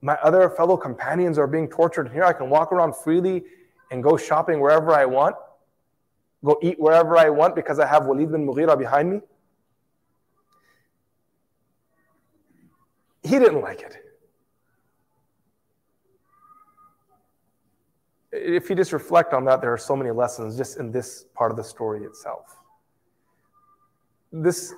My 0.00 0.14
other 0.22 0.48
fellow 0.50 0.76
companions 0.76 1.38
are 1.38 1.46
being 1.46 1.68
tortured. 1.68 2.10
Here 2.12 2.24
I 2.24 2.32
can 2.32 2.48
walk 2.48 2.72
around 2.72 2.96
freely 2.96 3.44
and 3.90 4.02
go 4.02 4.16
shopping 4.16 4.60
wherever 4.60 4.92
I 4.92 5.04
want, 5.04 5.34
go 6.44 6.58
eat 6.62 6.78
wherever 6.78 7.16
I 7.16 7.30
want 7.30 7.54
because 7.54 7.78
I 7.78 7.86
have 7.86 8.06
Walid 8.06 8.30
bin 8.30 8.46
Mughira 8.46 8.78
behind 8.78 9.10
me. 9.10 9.20
He 13.24 13.38
didn't 13.38 13.60
like 13.60 13.80
it. 13.80 13.96
If 18.30 18.70
you 18.70 18.76
just 18.76 18.92
reflect 18.92 19.32
on 19.32 19.44
that, 19.46 19.60
there 19.60 19.72
are 19.72 19.78
so 19.78 19.96
many 19.96 20.10
lessons 20.10 20.56
just 20.56 20.78
in 20.78 20.92
this 20.92 21.24
part 21.34 21.50
of 21.50 21.56
the 21.56 21.64
story 21.64 22.04
itself. 22.04 22.57
This 24.32 24.74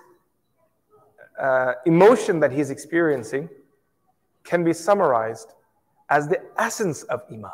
uh, 1.40 1.72
emotion 1.86 2.40
that 2.40 2.52
he's 2.52 2.70
experiencing 2.70 3.48
can 4.44 4.64
be 4.64 4.72
summarized 4.72 5.54
as 6.08 6.28
the 6.28 6.40
essence 6.58 7.02
of 7.04 7.22
Iman. 7.30 7.50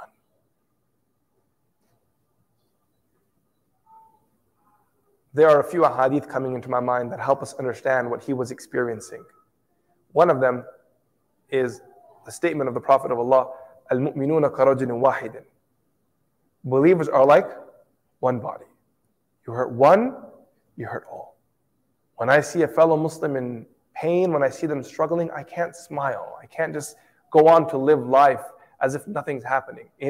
There 5.35 5.51
are 5.51 5.61
a 5.61 5.65
few 5.65 5.83
ahadith 5.83 6.29
coming 6.29 6.55
into 6.55 6.71
my 6.71 6.81
mind 6.81 7.13
that 7.13 7.21
help 7.21 7.43
us 7.43 7.53
understand 7.59 8.11
what 8.11 8.23
he 8.23 8.33
was 8.33 8.51
experiencing. 8.51 9.23
One 10.13 10.31
of 10.31 10.41
them 10.41 10.65
is 11.51 11.83
the 12.25 12.33
statement 12.33 12.69
of 12.69 12.75
the 12.75 12.81
Prophet 12.81 13.13
of 13.13 13.19
Allah, 13.19 13.51
Al-mu'minuna 13.91 14.51
karajulin 14.51 15.01
wahidin. 15.01 15.45
Believers 16.65 17.09
are 17.09 17.25
like 17.25 17.47
one 18.21 18.41
body. 18.41 18.65
You 19.47 19.53
hurt 19.53 19.71
one, 19.73 20.17
you 20.77 20.87
hurt 20.87 21.07
all. 21.11 21.36
When 22.17 22.29
I 22.31 22.41
see 22.41 22.63
a 22.63 22.69
fellow 22.69 22.97
Muslim 22.97 23.37
in 23.37 23.67
pain, 23.95 24.33
when 24.33 24.43
I 24.43 24.51
see 24.51 24.67
them 24.67 24.83
struggling, 24.83 25.31
I 25.31 25.43
can't 25.43 25.77
smile. 25.77 26.39
I 26.43 26.47
can't 26.47 26.73
just 26.73 26.97
go 27.31 27.49
on 27.49 27.69
to 27.71 27.79
live 27.79 28.07
life 28.07 28.41
as 28.81 28.95
if 28.95 29.07
nothing's 29.07 29.45
happening. 29.45 29.89
The 30.01 30.07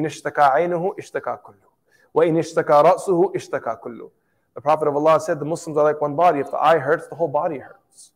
Prophet 4.61 4.87
of 4.87 4.95
Allah 4.95 5.19
said, 5.19 5.39
The 5.39 5.45
Muslims 5.45 5.77
are 5.77 5.83
like 5.83 6.01
one 6.01 6.15
body. 6.15 6.39
If 6.39 6.49
the 6.51 6.57
eye 6.57 6.79
hurts, 6.79 7.07
the 7.07 7.15
whole 7.15 7.27
body 7.27 7.59
hurts. 7.59 8.13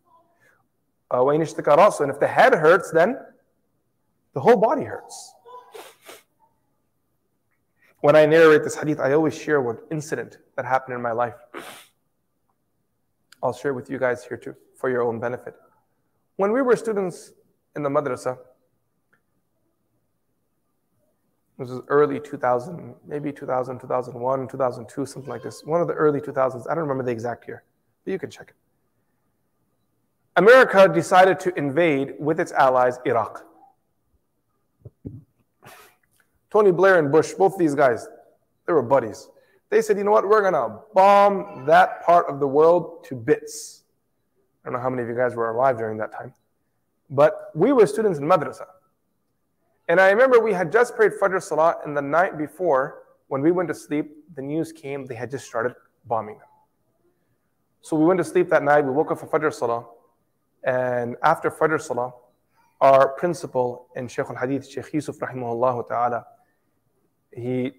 Uh, 1.14 1.28
and 1.28 1.44
if 1.44 2.20
the 2.20 2.28
head 2.28 2.54
hurts, 2.54 2.92
then 2.92 3.18
the 4.34 4.40
whole 4.40 4.56
body 4.56 4.84
hurts. 4.84 5.34
When 8.00 8.16
I 8.16 8.26
narrate 8.26 8.64
this 8.64 8.76
hadith, 8.76 9.00
I 9.00 9.12
always 9.14 9.38
share 9.38 9.62
one 9.62 9.78
incident 9.92 10.40
that 10.56 10.66
happened 10.66 10.96
in 10.96 11.02
my 11.02 11.12
life 11.12 11.36
I'll 13.44 13.54
share 13.54 13.74
with 13.74 13.90
you 13.90 13.98
guys 13.98 14.24
here 14.24 14.38
too, 14.38 14.56
for 14.76 14.90
your 14.90 15.02
own 15.02 15.20
benefit. 15.20 15.56
When 16.36 16.52
we 16.52 16.62
were 16.62 16.76
students 16.76 17.34
in 17.76 17.84
the 17.84 17.90
madrasa, 17.90 18.38
this 21.58 21.70
was 21.70 21.82
early 21.90 22.20
2000, 22.20 22.96
maybe 23.08 23.32
2000, 23.32 23.80
2001, 23.80 24.48
2002, 24.48 25.06
something 25.06 25.30
like 25.30 25.44
this. 25.44 25.64
One 25.64 25.82
of 25.82 25.88
the 25.88 25.94
early 25.94 26.20
2000s. 26.20 26.66
I 26.70 26.74
don't 26.74 26.84
remember 26.84 27.04
the 27.04 27.12
exact 27.12 27.48
year, 27.48 27.64
but 28.04 28.12
you 28.12 28.18
can 28.18 28.32
check 28.32 28.50
it. 28.50 28.56
America 30.38 30.88
decided 30.88 31.40
to 31.42 31.54
invade 31.58 32.14
with 32.20 32.40
its 32.40 32.52
allies 32.52 32.98
Iraq. 33.06 33.46
Tony 36.50 36.72
Blair 36.72 37.00
and 37.00 37.12
Bush, 37.12 37.34
both 37.34 37.58
these 37.58 37.76
guys, 37.76 38.08
they 38.66 38.74
were 38.74 38.82
buddies. 38.82 39.30
They 39.72 39.82
said, 39.82 39.98
you 39.98 40.04
know 40.04 40.12
what, 40.12 40.28
we're 40.28 40.42
going 40.42 40.54
to 40.54 40.80
bomb 40.94 41.66
that 41.66 42.04
part 42.04 42.28
of 42.30 42.42
the 42.42 42.48
world 42.48 43.06
to 43.06 43.16
bits. 43.16 43.84
I 44.64 44.68
don't 44.68 44.74
know 44.74 44.84
how 44.84 44.90
many 44.90 45.02
of 45.02 45.08
you 45.08 45.16
guys 45.16 45.34
were 45.34 45.50
alive 45.50 45.78
during 45.78 45.98
that 45.98 46.12
time. 46.12 46.34
But 47.10 47.52
we 47.56 47.72
were 47.72 47.88
students 47.88 48.20
in 48.20 48.26
madrasa. 48.26 48.66
And 49.88 50.00
I 50.00 50.10
remember 50.10 50.40
we 50.40 50.52
had 50.52 50.74
just 50.74 50.96
prayed 50.96 51.14
Fajr 51.20 51.42
Salah, 51.42 51.78
and 51.86 51.96
the 51.96 52.02
night 52.02 52.38
before, 52.38 53.04
when 53.30 53.42
we 53.42 53.52
went 53.52 53.70
to 53.70 53.74
sleep, 53.74 54.12
the 54.36 54.42
news 54.42 54.74
came 54.74 55.06
they 55.06 55.16
had 55.16 55.32
just 55.32 55.46
started 55.46 55.74
bombing 56.06 56.38
them. 56.38 56.48
So 57.82 57.96
we 57.96 58.06
went 58.06 58.18
to 58.18 58.26
sleep 58.26 58.50
that 58.50 58.64
night, 58.64 58.82
we 58.82 58.92
woke 58.92 59.12
up 59.12 59.20
for 59.20 59.28
Fajr 59.28 59.54
Salah, 59.54 59.86
and 60.66 61.16
after 61.24 61.50
Fajr 61.50 61.82
Salah, 61.82 62.14
our 62.82 63.08
principal 63.08 63.88
in 63.96 64.10
Shaykh 64.10 64.30
al 64.30 64.36
Hadith, 64.36 64.70
Shaykh 64.70 64.94
Yusuf 64.94 65.18
rahimahullah 65.18 65.88
ta'ala, 65.88 66.26
he 67.34 67.72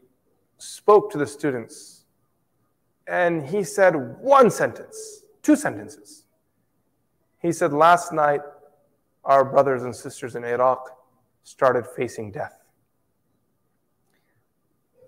spoke 0.62 1.10
to 1.10 1.18
the 1.18 1.26
students 1.26 2.04
and 3.08 3.46
he 3.46 3.64
said 3.64 3.94
one 4.20 4.50
sentence, 4.50 5.24
two 5.42 5.56
sentences. 5.56 6.24
He 7.40 7.50
said, 7.50 7.72
Last 7.72 8.12
night, 8.12 8.40
our 9.24 9.44
brothers 9.44 9.82
and 9.82 9.94
sisters 9.94 10.36
in 10.36 10.44
Iraq 10.44 10.96
started 11.42 11.84
facing 11.86 12.30
death. 12.30 12.62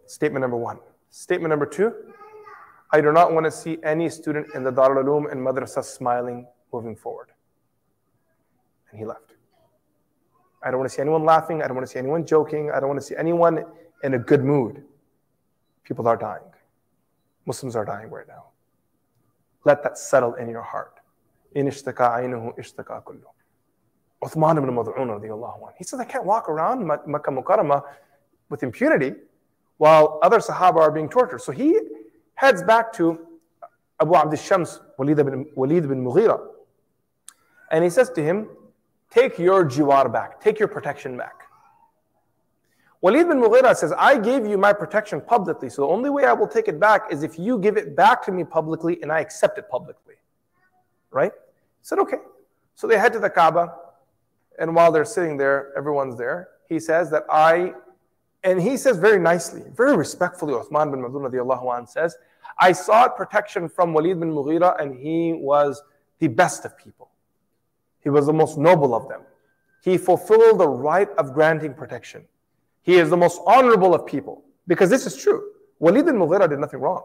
Statement 0.07 0.43
number 0.43 0.57
one. 0.57 0.79
Statement 1.11 1.51
number 1.51 1.67
two 1.67 1.95
I 2.91 3.01
do 3.01 3.13
not 3.13 3.33
want 3.33 3.45
to 3.45 3.51
see 3.51 3.79
any 3.85 4.09
student 4.09 4.49
in 4.55 4.65
the 4.65 4.73
Darul 4.73 5.05
Uloom 5.05 5.31
and 5.31 5.41
Madrasa 5.41 5.85
smiling 5.85 6.47
moving 6.73 6.97
forward. 6.97 7.29
And 8.91 8.99
he 8.99 9.07
left. 9.07 9.35
I 10.63 10.71
don't 10.71 10.79
want 10.81 10.91
to 10.91 10.95
see 10.95 11.03
anyone 11.03 11.25
laughing. 11.25 11.63
I 11.63 11.69
don't 11.69 11.77
want 11.77 11.87
to 11.87 11.93
see 11.93 11.99
anyone 11.99 12.27
joking. 12.27 12.71
I 12.73 12.81
don't 12.81 12.89
want 12.89 13.01
to 13.01 13.07
see 13.07 13.17
anyone 13.17 13.65
in 14.03 14.15
a 14.15 14.19
good 14.19 14.45
mood. 14.45 14.83
People 15.85 16.09
are 16.09 16.17
dying. 16.17 16.51
Muslims 17.47 17.77
are 17.77 17.85
dying 17.85 18.11
right 18.11 18.27
now. 18.27 18.47
Let 19.65 19.83
that 19.83 19.99
settle 19.99 20.35
in 20.35 20.49
your 20.49 20.63
heart. 20.63 21.01
In 21.55 21.67
ishtaka 21.67 22.19
aynuhu 22.19 22.59
ishtaka 22.59 23.03
kullu. 23.05 23.23
Uthman 24.23 24.57
ibn 24.59 24.71
Mad'un 24.75 25.09
radiallahu 25.09 25.69
anh. 25.69 25.75
He 25.77 25.85
says, 25.85 26.01
I 26.01 26.05
can't 26.05 26.25
walk 26.25 26.49
around 26.49 26.87
Makkah 26.87 27.31
Mukarramah 27.31 27.83
with 28.49 28.63
impunity 28.63 29.13
while 29.77 30.19
other 30.23 30.39
Sahaba 30.39 30.77
are 30.77 30.91
being 30.91 31.09
tortured. 31.09 31.41
So 31.41 31.53
he 31.53 31.79
heads 32.35 32.63
back 32.63 32.93
to 32.95 33.19
Abu 34.01 34.15
Abd 34.15 34.39
Shams, 34.39 34.81
Walid 34.99 35.19
ibn, 35.19 35.47
Walid 35.55 35.85
ibn 35.85 36.03
Mughira. 36.05 36.41
And 37.71 37.85
he 37.85 37.91
says 37.91 38.11
to 38.11 38.23
him, 38.23 38.49
Take 39.11 39.39
your 39.39 39.65
jiwar 39.65 40.13
back, 40.13 40.41
take 40.41 40.59
your 40.59 40.69
protection 40.69 41.17
back. 41.17 41.44
Walid 43.05 43.29
bin 43.29 43.39
Mughira 43.39 43.77
says, 43.77 43.93
I 43.99 44.17
gave 44.17 44.47
you 44.47 44.57
my 44.57 44.73
protection 44.73 45.21
publicly, 45.21 45.69
so 45.69 45.83
the 45.83 45.89
only 45.89 46.09
way 46.09 46.25
I 46.25 46.33
will 46.33 46.49
take 46.49 46.69
it 46.69 46.81
back 46.81 47.13
is 47.13 47.23
if 47.23 47.39
you 47.39 47.59
give 47.59 47.77
it 47.77 47.95
back 47.95 48.25
to 48.25 48.33
me 48.33 48.45
publicly 48.45 48.99
and 49.03 49.13
I 49.13 49.21
accept 49.21 49.59
it 49.59 49.69
publicly. 49.69 50.15
Right? 51.11 51.31
He 51.31 51.83
said, 51.83 51.99
okay. 51.99 52.17
So 52.75 52.87
they 52.87 52.97
head 52.97 53.13
to 53.13 53.19
the 53.19 53.29
Kaaba, 53.29 53.75
and 54.59 54.75
while 54.75 54.91
they're 54.91 55.05
sitting 55.05 55.37
there, 55.37 55.71
everyone's 55.77 56.17
there. 56.17 56.49
He 56.67 56.81
says 56.81 57.11
that 57.11 57.25
I, 57.29 57.75
and 58.43 58.59
he 58.59 58.79
says 58.79 58.97
very 58.97 59.21
nicely, 59.21 59.65
very 59.75 59.95
respectfully, 59.95 60.55
Uthman 60.55 60.91
bin 60.91 61.03
Madun 61.03 61.31
radiallahu 61.31 61.77
anh 61.77 61.87
says, 61.87 62.17
I 62.59 62.73
sought 62.73 63.19
protection 63.19 63.69
from 63.69 63.93
Walid 63.93 64.19
bin 64.19 64.31
Mughira, 64.31 64.81
and 64.81 64.99
he 64.99 65.35
was 65.35 65.83
the 66.21 66.29
best 66.29 66.65
of 66.65 66.79
people. 66.79 67.11
He 68.03 68.09
was 68.09 68.25
the 68.25 68.33
most 68.33 68.57
noble 68.57 68.95
of 68.95 69.11
them. 69.11 69.21
He 69.83 69.99
fulfilled 69.99 70.59
the 70.59 70.69
right 70.69 71.11
of 71.19 71.35
granting 71.35 71.75
protection. 71.75 72.25
He 72.85 72.97
is 72.97 73.09
the 73.09 73.17
most 73.17 73.41
honorable 73.47 73.95
of 73.95 74.07
people. 74.07 74.45
Because 74.67 74.91
this 74.91 75.07
is 75.07 75.17
true. 75.17 75.43
Walid 75.79 76.05
bin 76.05 76.17
Mughira 76.17 76.49
did 76.49 76.59
nothing 76.59 76.81
wrong. 76.81 77.05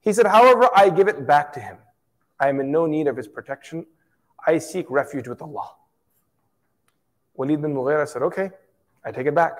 He 0.00 0.12
said, 0.12 0.26
however, 0.26 0.68
I 0.76 0.90
give 0.90 1.08
it 1.08 1.26
back 1.26 1.52
to 1.54 1.60
him. 1.60 1.78
I 2.38 2.48
am 2.48 2.60
in 2.60 2.70
no 2.70 2.86
need 2.86 3.08
of 3.08 3.16
his 3.16 3.26
protection. 3.26 3.86
I 4.46 4.58
seek 4.58 4.86
refuge 4.90 5.26
with 5.26 5.42
Allah. 5.42 5.70
Walid 7.34 7.62
bin 7.62 7.74
Mughira 7.74 8.06
said, 8.06 8.22
okay, 8.22 8.50
I 9.04 9.10
take 9.10 9.26
it 9.26 9.34
back. 9.34 9.58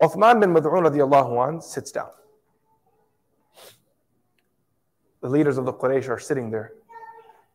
Uthman 0.00 0.40
bin 0.40 0.54
Mad'un 0.54 0.88
radiallahu 0.88 1.48
anh 1.48 1.60
sits 1.60 1.90
down. 1.90 2.10
The 5.22 5.28
leaders 5.28 5.58
of 5.58 5.66
the 5.66 5.72
Quraysh 5.72 6.08
are 6.08 6.18
sitting 6.20 6.50
there. 6.50 6.72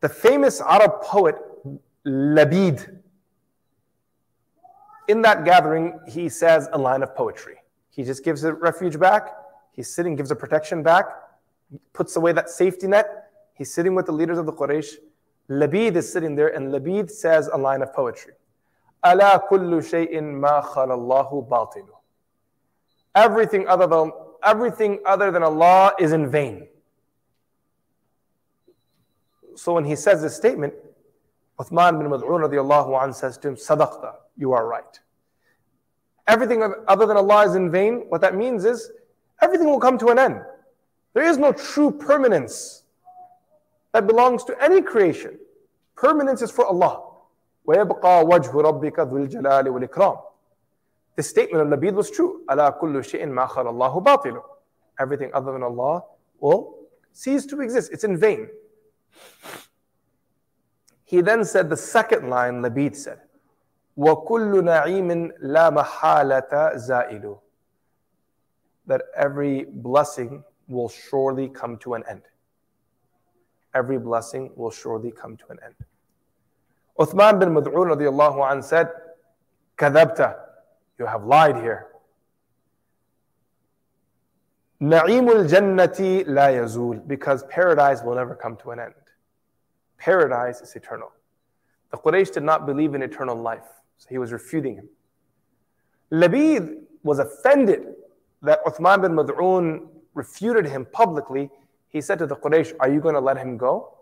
The 0.00 0.08
famous 0.10 0.60
Arab 0.60 1.00
poet 1.02 1.36
Labid 2.06 3.00
in 5.08 5.22
that 5.22 5.44
gathering, 5.44 5.98
he 6.08 6.28
says 6.28 6.68
a 6.72 6.78
line 6.78 7.02
of 7.02 7.14
poetry. 7.14 7.56
He 7.90 8.04
just 8.04 8.24
gives 8.24 8.44
a 8.44 8.52
refuge 8.52 8.98
back. 8.98 9.34
He's 9.72 9.92
sitting, 9.94 10.16
gives 10.16 10.30
a 10.30 10.36
protection 10.36 10.82
back, 10.82 11.06
puts 11.92 12.16
away 12.16 12.32
that 12.32 12.48
safety 12.48 12.86
net. 12.86 13.30
He's 13.54 13.72
sitting 13.72 13.94
with 13.94 14.06
the 14.06 14.12
leaders 14.12 14.38
of 14.38 14.46
the 14.46 14.52
Quraysh. 14.52 14.94
Labid 15.48 15.96
is 15.96 16.12
sitting 16.12 16.34
there, 16.34 16.48
and 16.48 16.72
Labid 16.72 17.10
says 17.10 17.48
a 17.52 17.56
line 17.56 17.82
of 17.82 17.92
poetry. 17.94 18.34
Ala 19.04 19.42
kullu 19.50 19.80
shay'in 19.80 20.40
ma 20.40 20.62
khalallahu 20.62 21.48
batilu. 21.48 21.88
Everything 23.14 23.66
other 23.68 23.86
than 23.86 24.12
everything 24.42 25.00
other 25.06 25.30
than 25.30 25.42
Allah 25.42 25.92
is 25.98 26.12
in 26.12 26.30
vain. 26.30 26.68
So 29.54 29.72
when 29.72 29.84
he 29.84 29.96
says 29.96 30.20
this 30.22 30.36
statement, 30.36 30.74
Uthman 31.59 31.99
bin 31.99 32.09
Mad'un 32.09 32.41
radiallahu 32.49 33.01
anh 33.01 33.13
says 33.13 33.37
to 33.39 33.49
him, 33.49 33.55
Sadaqta, 33.55 34.13
you 34.37 34.53
are 34.53 34.67
right. 34.67 34.99
everything 36.27 36.63
other 36.87 37.05
than 37.05 37.17
Allah 37.17 37.45
is 37.47 37.55
in 37.55 37.69
vain, 37.71 38.05
what 38.09 38.21
that 38.21 38.35
means 38.35 38.65
is 38.65 38.91
everything 39.41 39.67
will 39.67 39.79
come 39.79 39.97
to 39.97 40.07
an 40.07 40.19
end. 40.19 40.41
There 41.13 41.25
is 41.25 41.37
no 41.37 41.51
true 41.51 41.91
permanence 41.91 42.83
that 43.93 44.07
belongs 44.07 44.43
to 44.45 44.63
any 44.63 44.81
creation. 44.81 45.37
Permanence 45.95 46.41
is 46.41 46.49
for 46.51 46.65
Allah. 46.65 47.03
وَيَبْقَى 47.67 48.25
وَجْهُ 48.29 48.51
رَبِّكَ 48.53 48.95
ذُو 48.95 49.27
الْجَلَالِ 49.27 49.65
وَالْإِكْرَامِ 49.65 50.21
This 51.15 51.29
statement 51.29 51.61
of 51.61 51.79
Labid 51.79 51.93
was 51.93 52.09
true. 52.09 52.41
أَلَا 52.49 52.79
كُلُّ 52.79 52.93
شَيْءٍ 53.03 53.27
مَا 53.27 53.47
خَلَ 53.47 53.65
اللَّهُ 53.67 54.03
بَاطِلٌ 54.03 54.41
Everything 54.99 55.29
other 55.33 55.51
than 55.51 55.63
Allah 55.63 56.03
will 56.39 56.77
cease 57.11 57.45
to 57.47 57.59
exist. 57.61 57.91
It's 57.91 58.03
in 58.03 58.17
vain. 58.17 58.47
He 61.05 61.21
then 61.21 61.43
said 61.43 61.69
the 61.69 61.77
second 61.77 62.29
line, 62.29 62.61
Labid 62.61 62.95
said, 62.95 63.19
وَكُلُّ 63.97 64.61
نَعِيمٍ 64.63 65.31
لَا 65.43 65.83
مَحَالَةَ 65.83 66.77
زَائِلُ 66.77 67.39
That 68.87 69.01
every 69.15 69.65
blessing 69.65 70.43
will 70.67 70.89
surely 70.89 71.49
come 71.49 71.77
to 71.79 71.95
an 71.95 72.03
end. 72.09 72.21
Every 73.73 73.99
blessing 73.99 74.51
will 74.55 74.71
surely 74.71 75.11
come 75.11 75.37
to 75.37 75.45
an 75.49 75.59
end. 75.63 75.75
Uthman 76.99 77.39
bin 77.39 77.49
Mad'un 77.49 77.95
radiallahu 77.95 78.49
anh 78.49 78.61
said, 78.61 78.89
كذبت, 79.77 80.35
you 80.99 81.05
have 81.05 81.25
lied 81.25 81.55
here. 81.57 81.87
Na'imul 84.81 85.47
jannati 85.47 86.23
la 86.27 86.47
yazul, 86.47 87.05
because 87.07 87.43
paradise 87.45 88.01
will 88.01 88.15
never 88.15 88.35
come 88.35 88.55
to 88.57 88.71
an 88.71 88.79
end. 88.79 88.93
Paradise 89.98 90.60
is 90.60 90.74
eternal. 90.76 91.10
The 91.90 91.98
Quraysh 91.98 92.32
did 92.32 92.42
not 92.42 92.66
believe 92.66 92.94
in 92.94 93.02
eternal 93.02 93.36
life, 93.36 93.66
so 93.96 94.08
he 94.10 94.18
was 94.18 94.32
refuting 94.32 94.76
him. 94.76 94.88
Labid 96.12 96.82
was 97.02 97.18
offended 97.18 97.94
that 98.42 98.64
Uthman 98.64 99.02
bin 99.02 99.12
Mad'un 99.12 99.88
refuted 100.14 100.66
him 100.66 100.86
publicly. 100.92 101.50
He 101.88 102.00
said 102.00 102.18
to 102.18 102.26
the 102.26 102.36
Quraysh, 102.36 102.74
Are 102.80 102.90
you 102.90 103.00
going 103.00 103.14
to 103.14 103.20
let 103.20 103.38
him 103.38 103.56
go? 103.56 103.94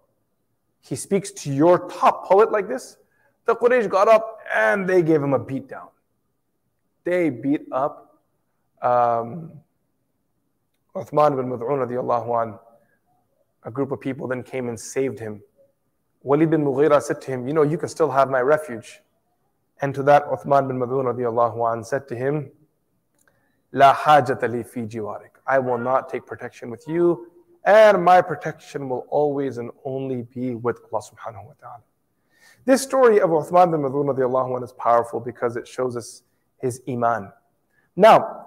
He 0.80 0.96
speaks 0.96 1.30
to 1.30 1.52
your 1.52 1.88
top 1.88 2.26
poet 2.26 2.50
like 2.52 2.68
this? 2.68 2.96
The 3.46 3.54
Quraysh 3.54 3.88
got 3.88 4.08
up 4.08 4.40
and 4.54 4.88
they 4.88 5.02
gave 5.02 5.22
him 5.22 5.32
a 5.32 5.38
beat 5.38 5.68
down. 5.68 5.88
They 7.04 7.30
beat 7.30 7.62
up 7.72 8.20
um, 8.82 9.52
Uthman 10.94 11.36
bin 11.36 11.50
Mad'un. 11.50 12.58
A 13.66 13.70
group 13.70 13.92
of 13.92 14.00
people 14.00 14.28
then 14.28 14.42
came 14.42 14.68
and 14.68 14.78
saved 14.78 15.18
him. 15.18 15.42
Walid 16.24 16.50
bin 16.50 16.64
Mughira 16.64 17.00
said 17.02 17.20
to 17.20 17.30
him, 17.30 17.46
You 17.46 17.52
know, 17.52 17.62
you 17.62 17.76
can 17.76 17.88
still 17.88 18.10
have 18.10 18.30
my 18.30 18.40
refuge. 18.40 19.00
And 19.82 19.94
to 19.94 20.02
that, 20.04 20.26
Uthman 20.26 20.66
bin 20.66 20.78
Mad'un 20.78 21.84
said 21.84 22.08
to 22.08 22.16
him, 22.16 22.50
La 23.72 23.94
hajata 23.94 24.50
li 24.50 24.62
fi 24.62 24.82
jiwarik. 24.82 25.36
I 25.46 25.58
will 25.58 25.76
not 25.78 26.08
take 26.08 26.24
protection 26.24 26.70
with 26.70 26.88
you, 26.88 27.30
and 27.66 28.02
my 28.02 28.22
protection 28.22 28.88
will 28.88 29.06
always 29.10 29.58
and 29.58 29.70
only 29.84 30.22
be 30.22 30.54
with 30.54 30.80
Allah 30.90 31.02
subhanahu 31.02 31.44
wa 31.44 31.52
ta'ala. 31.60 31.82
This 32.64 32.80
story 32.80 33.20
of 33.20 33.28
Uthman 33.28 33.72
bin 33.72 33.82
Madun 33.82 34.64
is 34.64 34.72
powerful 34.72 35.20
because 35.20 35.56
it 35.56 35.68
shows 35.68 35.94
us 35.94 36.22
his 36.58 36.80
iman. 36.88 37.30
Now, 37.96 38.46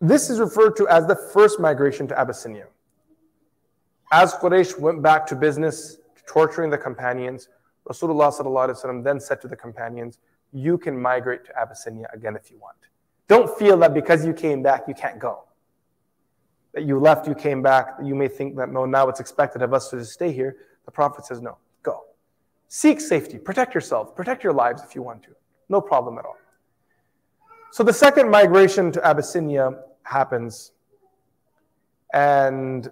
this 0.00 0.30
is 0.30 0.38
referred 0.38 0.76
to 0.76 0.86
as 0.86 1.06
the 1.06 1.16
first 1.16 1.58
migration 1.58 2.06
to 2.08 2.14
Abyssinia. 2.18 2.66
As 4.12 4.34
Quraysh 4.34 4.78
went 4.78 5.02
back 5.02 5.26
to 5.26 5.36
business, 5.36 5.96
torturing 6.30 6.70
the 6.70 6.78
companions, 6.78 7.48
Rasulullah 7.88 9.02
then 9.02 9.18
said 9.18 9.40
to 9.40 9.48
the 9.48 9.56
companions, 9.56 10.18
You 10.52 10.78
can 10.78 10.96
migrate 10.96 11.44
to 11.46 11.58
Abyssinia 11.58 12.06
again 12.12 12.36
if 12.36 12.52
you 12.52 12.58
want. 12.58 12.76
Don't 13.26 13.50
feel 13.58 13.76
that 13.78 13.92
because 13.94 14.24
you 14.24 14.32
came 14.32 14.62
back, 14.62 14.84
you 14.86 14.94
can't 14.94 15.18
go. 15.18 15.42
That 16.72 16.84
you 16.84 17.00
left, 17.00 17.26
you 17.26 17.34
came 17.34 17.62
back, 17.62 17.96
you 18.00 18.14
may 18.14 18.28
think 18.28 18.56
that 18.58 18.70
no, 18.70 18.84
now 18.84 19.08
it's 19.08 19.18
expected 19.18 19.60
of 19.60 19.74
us 19.74 19.90
to 19.90 20.04
stay 20.04 20.30
here. 20.30 20.56
The 20.84 20.92
Prophet 20.92 21.26
says, 21.26 21.40
No, 21.40 21.58
go. 21.82 22.04
Seek 22.68 23.00
safety, 23.00 23.36
protect 23.36 23.74
yourself, 23.74 24.14
protect 24.14 24.44
your 24.44 24.52
lives 24.52 24.84
if 24.84 24.94
you 24.94 25.02
want 25.02 25.24
to. 25.24 25.30
No 25.68 25.80
problem 25.80 26.16
at 26.16 26.24
all. 26.24 26.36
So 27.72 27.82
the 27.82 27.92
second 27.92 28.30
migration 28.30 28.92
to 28.92 29.00
Abyssinia 29.00 29.82
happens, 30.04 30.70
and 32.14 32.88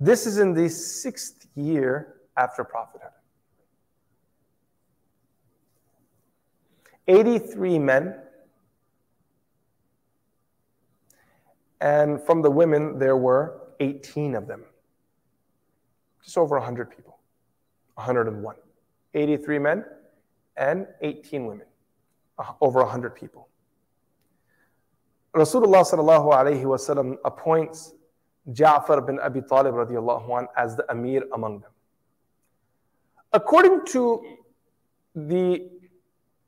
this 0.00 0.26
is 0.26 0.38
in 0.38 0.54
the 0.54 0.70
sixth 0.70 1.41
year 1.54 2.16
after 2.36 2.64
prophethood. 2.64 3.10
83 7.08 7.78
men, 7.78 8.14
and 11.80 12.22
from 12.22 12.42
the 12.42 12.50
women, 12.50 12.98
there 12.98 13.16
were 13.16 13.60
18 13.80 14.34
of 14.34 14.46
them, 14.46 14.62
just 16.22 16.38
over 16.38 16.56
100 16.56 16.90
people. 16.90 17.18
101. 17.94 18.56
83 19.14 19.58
men 19.58 19.84
and 20.56 20.86
18 21.00 21.46
women, 21.46 21.66
uh, 22.38 22.52
over 22.60 22.80
100 22.80 23.14
people. 23.14 23.48
Rasulullah 25.34 25.82
sallallahu 25.82 27.16
appoints 27.24 27.94
Ja'far 28.50 29.06
bin 29.06 29.18
Abi 29.20 29.40
Talib 29.42 29.74
radiallahu 29.74 30.38
anh 30.38 30.48
as 30.56 30.76
the 30.76 30.90
Amir 30.90 31.24
among 31.32 31.60
them. 31.60 31.70
According 33.32 33.86
to 33.86 34.22
the 35.14 35.68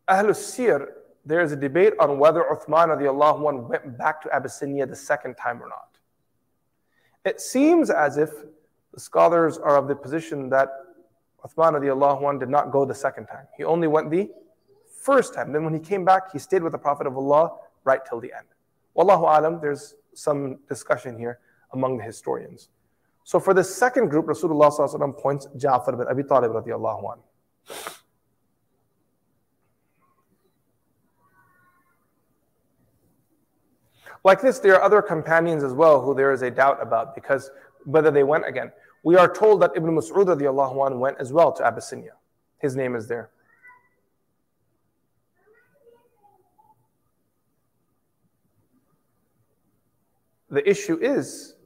Ahlul 0.09 0.35
Sir, 0.35 0.93
there 1.25 1.41
is 1.41 1.53
a 1.53 1.57
debate 1.57 1.95
on 1.99 2.19
whether 2.19 2.43
Uthman 2.43 2.89
radiallahu 2.89 3.49
anh 3.49 3.69
went 3.69 3.97
back 3.97 4.21
to 4.23 4.35
Abyssinia 4.35 4.87
the 4.87 4.97
second 4.97 5.37
time 5.37 5.63
or 5.63 5.69
not. 5.69 5.97
It 7.25 7.41
seems 7.41 7.91
as 7.91 8.19
if 8.19 8.31
the 8.93 9.01
scholars 9.01 9.57
are 9.57 9.77
of 9.77 9.89
the 9.89 9.95
position 9.95 10.51
that 10.51 10.69
Uthman 11.47 11.73
radiallahu 11.81 12.29
anh 12.29 12.39
did 12.39 12.51
not 12.51 12.73
go 12.73 12.85
the 12.85 12.95
second 12.95 13.27
time. 13.27 13.47
He 13.57 13.65
only 13.65 13.87
went 13.87 14.11
the 14.11 14.31
first 15.01 15.33
time. 15.33 15.53
Then 15.53 15.65
when 15.65 15.75
he 15.75 15.81
came 15.81 16.05
back, 16.05 16.33
he 16.33 16.39
stayed 16.39 16.63
with 16.63 16.73
the 16.73 16.79
Prophet 16.79 17.07
of 17.07 17.17
Allah 17.17 17.53
right 17.85 18.01
till 18.05 18.21
the 18.21 18.33
end. 18.33 18.47
Wallahu 18.97 19.23
alam, 19.23 19.61
there's 19.61 19.95
some 20.15 20.59
discussion 20.69 21.19
here 21.19 21.39
among 21.75 21.99
the 21.99 22.05
historians. 22.05 22.69
So 23.25 23.41
for 23.41 23.55
the 23.55 23.65
second 23.65 24.09
group, 24.09 24.27
Rasulullah 24.27 25.17
points 25.19 25.47
Ja'far 25.57 25.99
bin 25.99 26.07
Abi 26.09 26.23
Talib 26.23 26.53
radiallahu 26.53 27.13
anh. 27.13 27.23
Like 34.25 34.41
this, 34.41 34.59
there 34.59 34.75
are 34.75 34.83
other 34.83 35.03
companions 35.03 35.63
as 35.63 35.73
well 35.75 36.01
who 36.01 36.15
there 36.15 36.33
is 36.33 36.43
a 36.43 36.51
doubt 36.51 36.83
about 36.83 37.15
because 37.15 37.51
whether 37.85 38.11
they 38.11 38.25
went 38.25 38.47
again. 38.47 38.73
We 39.03 39.17
are 39.17 39.33
told 39.33 39.61
that 39.61 39.73
Ibn 39.77 39.91
Mas'ud 39.91 40.27
radiallahu 40.27 40.87
anh 40.87 40.99
went 40.99 41.19
as 41.19 41.33
well 41.33 41.53
to 41.53 41.63
Abyssinia. 41.63 42.13
His 42.59 42.75
name 42.75 42.97
is 42.97 43.07
there. 43.07 43.31
The 50.51 50.67
issue 50.69 50.99
is 51.03 51.57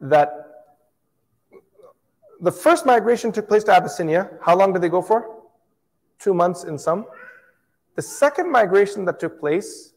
that 0.00 0.50
the 2.40 2.52
first 2.52 2.86
migration 2.86 3.32
took 3.32 3.48
place 3.48 3.64
to 3.64 3.72
Abyssinia. 3.72 4.30
How 4.40 4.56
long 4.56 4.72
did 4.72 4.82
they 4.82 4.88
go 4.88 5.02
for? 5.02 5.42
Two 6.18 6.34
months 6.34 6.64
in 6.64 6.78
some. 6.78 7.06
The 7.96 8.02
second 8.02 8.50
migration 8.50 9.04
that 9.04 9.20
took 9.20 9.38
place, 9.38 9.92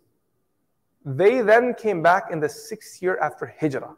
they 1.06 1.42
then 1.42 1.74
came 1.74 2.02
back 2.02 2.32
in 2.32 2.40
the 2.40 2.50
sixth 2.50 3.02
year 3.02 3.18
after 3.18 3.54
Hijrah. 3.60 3.96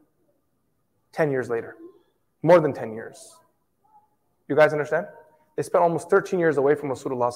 10 1.14 1.32
years 1.32 1.50
later. 1.50 1.76
More 2.44 2.60
than 2.60 2.74
10 2.74 2.94
years. 2.94 3.38
You 4.48 4.56
guys 4.56 4.74
understand? 4.74 5.08
They 5.56 5.64
spent 5.64 5.82
almost 5.82 6.10
13 6.10 6.40
years 6.40 6.58
away 6.58 6.76
from 6.76 6.90
Rasulullah. 6.90 7.34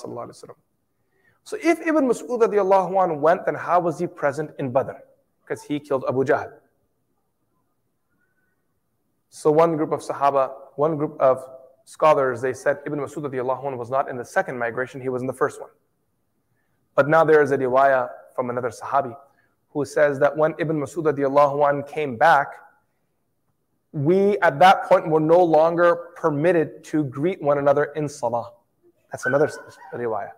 So 1.43 1.57
if 1.63 1.79
Ibn 1.79 2.07
Mas'ud 2.07 3.19
went, 3.19 3.45
then 3.45 3.55
how 3.55 3.79
was 3.79 3.97
he 3.97 4.05
present 4.05 4.51
in 4.59 4.71
Badr? 4.71 4.91
Because 5.41 5.63
he 5.63 5.79
killed 5.79 6.03
Abu 6.07 6.23
Jahl. 6.25 6.51
So 9.39 9.49
one 9.49 9.77
group 9.77 9.93
of 9.93 10.01
Sahaba, 10.01 10.51
one 10.75 10.97
group 10.97 11.15
of 11.17 11.45
scholars, 11.85 12.41
they 12.41 12.51
said 12.51 12.79
Ibn 12.85 12.99
Mas'ud 12.99 13.23
anhu 13.23 13.77
was 13.77 13.89
not 13.89 14.09
in 14.09 14.17
the 14.17 14.25
second 14.25 14.59
migration, 14.59 14.99
he 14.99 15.07
was 15.07 15.21
in 15.21 15.27
the 15.27 15.39
first 15.41 15.61
one. 15.61 15.69
But 16.93 17.07
now 17.07 17.23
there 17.23 17.41
is 17.41 17.51
a 17.51 17.57
riwayah 17.57 18.09
from 18.35 18.49
another 18.49 18.67
Sahabi 18.67 19.15
who 19.69 19.85
says 19.85 20.19
that 20.19 20.35
when 20.35 20.55
Ibn 20.59 20.75
Mas'ud 20.81 21.05
anhu 21.05 21.87
came 21.87 22.17
back, 22.17 22.47
we 23.93 24.37
at 24.39 24.59
that 24.59 24.83
point 24.83 25.07
were 25.07 25.21
no 25.21 25.41
longer 25.41 26.09
permitted 26.17 26.83
to 26.91 27.05
greet 27.05 27.41
one 27.41 27.59
another 27.59 27.85
in 27.95 28.09
salah. 28.09 28.51
That's 29.09 29.25
another 29.25 29.49
riwayah. 29.93 30.31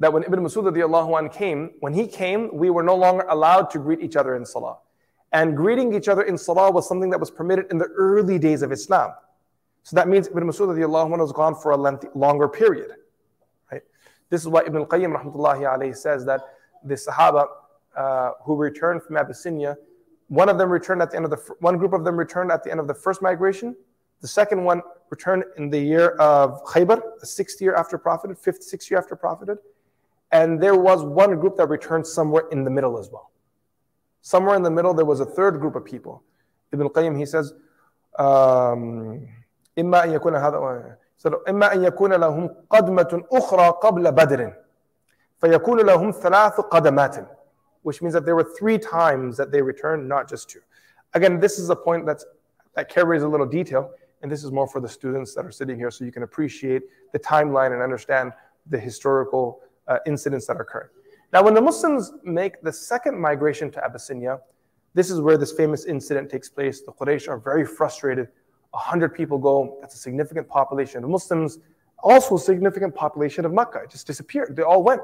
That 0.00 0.12
when 0.12 0.22
Ibn 0.24 0.40
Masud 0.40 1.32
came, 1.32 1.70
when 1.80 1.94
he 1.94 2.08
came, 2.08 2.50
we 2.52 2.68
were 2.68 2.82
no 2.82 2.94
longer 2.94 3.24
allowed 3.26 3.70
to 3.70 3.78
greet 3.78 4.02
each 4.02 4.16
other 4.16 4.36
in 4.36 4.44
salah. 4.44 4.76
And 5.34 5.56
greeting 5.56 5.92
each 5.92 6.06
other 6.06 6.22
in 6.22 6.38
salah 6.38 6.70
was 6.70 6.88
something 6.88 7.10
that 7.10 7.18
was 7.18 7.30
permitted 7.30 7.66
in 7.72 7.76
the 7.76 7.86
early 7.86 8.38
days 8.38 8.62
of 8.62 8.70
Islam. 8.70 9.12
So 9.82 9.96
that 9.96 10.06
means 10.06 10.28
Ibn 10.28 10.44
Masud 10.44 11.18
was 11.18 11.32
gone 11.32 11.56
for 11.56 11.72
a 11.72 11.76
lengthy, 11.76 12.06
longer 12.14 12.48
period. 12.48 12.92
Right? 13.70 13.82
This 14.30 14.40
is 14.42 14.48
why 14.48 14.62
Ibn 14.62 14.76
al-Qayyim 14.76 15.12
rahmatullahi 15.12 15.94
says 15.96 16.24
that 16.24 16.40
the 16.84 16.94
Sahaba 16.94 17.48
uh, 17.96 18.30
who 18.44 18.54
returned 18.54 19.02
from 19.02 19.16
Abyssinia, 19.16 19.76
one 20.28 20.48
of 20.48 20.56
them 20.56 20.70
returned 20.70 21.02
at 21.02 21.10
the 21.10 21.16
end 21.16 21.24
of 21.24 21.32
the, 21.32 21.54
one 21.58 21.78
group 21.78 21.92
of 21.92 22.04
them 22.04 22.16
returned 22.16 22.52
at 22.52 22.62
the 22.62 22.70
end 22.70 22.78
of 22.78 22.86
the 22.86 22.94
first 22.94 23.20
migration. 23.20 23.76
The 24.20 24.28
second 24.28 24.62
one 24.62 24.82
returned 25.10 25.44
in 25.56 25.68
the 25.68 25.80
year 25.80 26.10
of 26.10 26.64
Khaybar, 26.64 27.02
the 27.18 27.26
sixth 27.26 27.60
year 27.60 27.74
after 27.74 27.98
Prophet, 27.98 28.38
fifth, 28.38 28.62
sixth 28.62 28.88
year 28.88 29.00
after 29.00 29.16
Prophet. 29.16 29.58
And 30.30 30.62
there 30.62 30.76
was 30.76 31.02
one 31.02 31.38
group 31.40 31.56
that 31.56 31.68
returned 31.68 32.06
somewhere 32.06 32.44
in 32.52 32.62
the 32.62 32.70
middle 32.70 32.98
as 32.98 33.10
well. 33.10 33.32
Somewhere 34.23 34.55
in 34.55 34.63
the 34.63 34.71
middle, 34.71 34.93
there 34.93 35.05
was 35.05 35.19
a 35.19 35.25
third 35.25 35.59
group 35.59 35.75
of 35.75 35.85
people. 35.85 36.23
Ibn 36.71 36.85
al-Qayyim, 36.85 37.17
he 37.17 37.25
says, 37.25 37.53
um, 38.17 39.27
إما 39.77 40.03
أن 40.03 40.11
يكون 40.11 40.35
هذا 40.35 40.97
إما 41.49 41.73
أن 41.73 41.83
يكون 41.83 42.13
لهم 42.13 42.49
قدمة 42.69 43.23
أخرى 43.31 43.67
قبل 43.81 44.11
بدر 44.11 44.53
فيكون 45.37 45.79
لهم 45.79 46.11
ثلاث 46.11 46.59
قدمات 46.59 47.27
which 47.83 48.01
means 48.01 48.13
that 48.13 48.25
there 48.25 48.35
were 48.35 48.43
three 48.57 48.77
times 48.77 49.37
that 49.37 49.51
they 49.51 49.61
returned, 49.61 50.07
not 50.07 50.27
just 50.27 50.49
two. 50.49 50.59
Again, 51.13 51.39
this 51.39 51.57
is 51.57 51.69
a 51.69 51.75
point 51.75 52.05
that's, 52.05 52.25
that 52.75 52.89
carries 52.89 53.23
a 53.23 53.27
little 53.27 53.45
detail, 53.45 53.91
and 54.21 54.29
this 54.29 54.43
is 54.43 54.51
more 54.51 54.67
for 54.67 54.81
the 54.81 54.89
students 54.89 55.33
that 55.35 55.45
are 55.45 55.51
sitting 55.51 55.77
here 55.77 55.89
so 55.89 56.03
you 56.03 56.11
can 56.11 56.23
appreciate 56.23 56.83
the 57.13 57.19
timeline 57.19 57.73
and 57.73 57.81
understand 57.81 58.33
the 58.67 58.77
historical 58.77 59.61
uh, 59.87 59.97
incidents 60.05 60.45
that 60.47 60.59
occurred. 60.59 60.89
Now, 61.34 61.42
when 61.42 61.52
the 61.52 61.60
Muslims 61.60 62.12
make 62.22 62.62
the 62.62 62.72
second 62.72 63.20
migration 63.20 63.68
to 63.72 63.84
Abyssinia, 63.84 64.38
this 64.94 65.10
is 65.10 65.20
where 65.20 65.36
this 65.36 65.50
famous 65.50 65.84
incident 65.84 66.30
takes 66.30 66.48
place. 66.48 66.82
The 66.82 66.92
Quraysh 66.92 67.28
are 67.28 67.38
very 67.38 67.66
frustrated. 67.66 68.28
A 68.72 68.76
100 68.76 69.12
people 69.12 69.38
go, 69.38 69.76
that's 69.80 69.96
a 69.96 69.98
significant 69.98 70.48
population. 70.48 71.02
The 71.02 71.08
Muslims, 71.08 71.58
also 72.04 72.36
a 72.36 72.38
significant 72.38 72.94
population 72.94 73.44
of 73.44 73.52
Makkah, 73.52 73.80
it 73.80 73.90
just 73.90 74.06
disappeared. 74.06 74.54
They 74.54 74.62
all 74.62 74.84
went. 74.84 75.02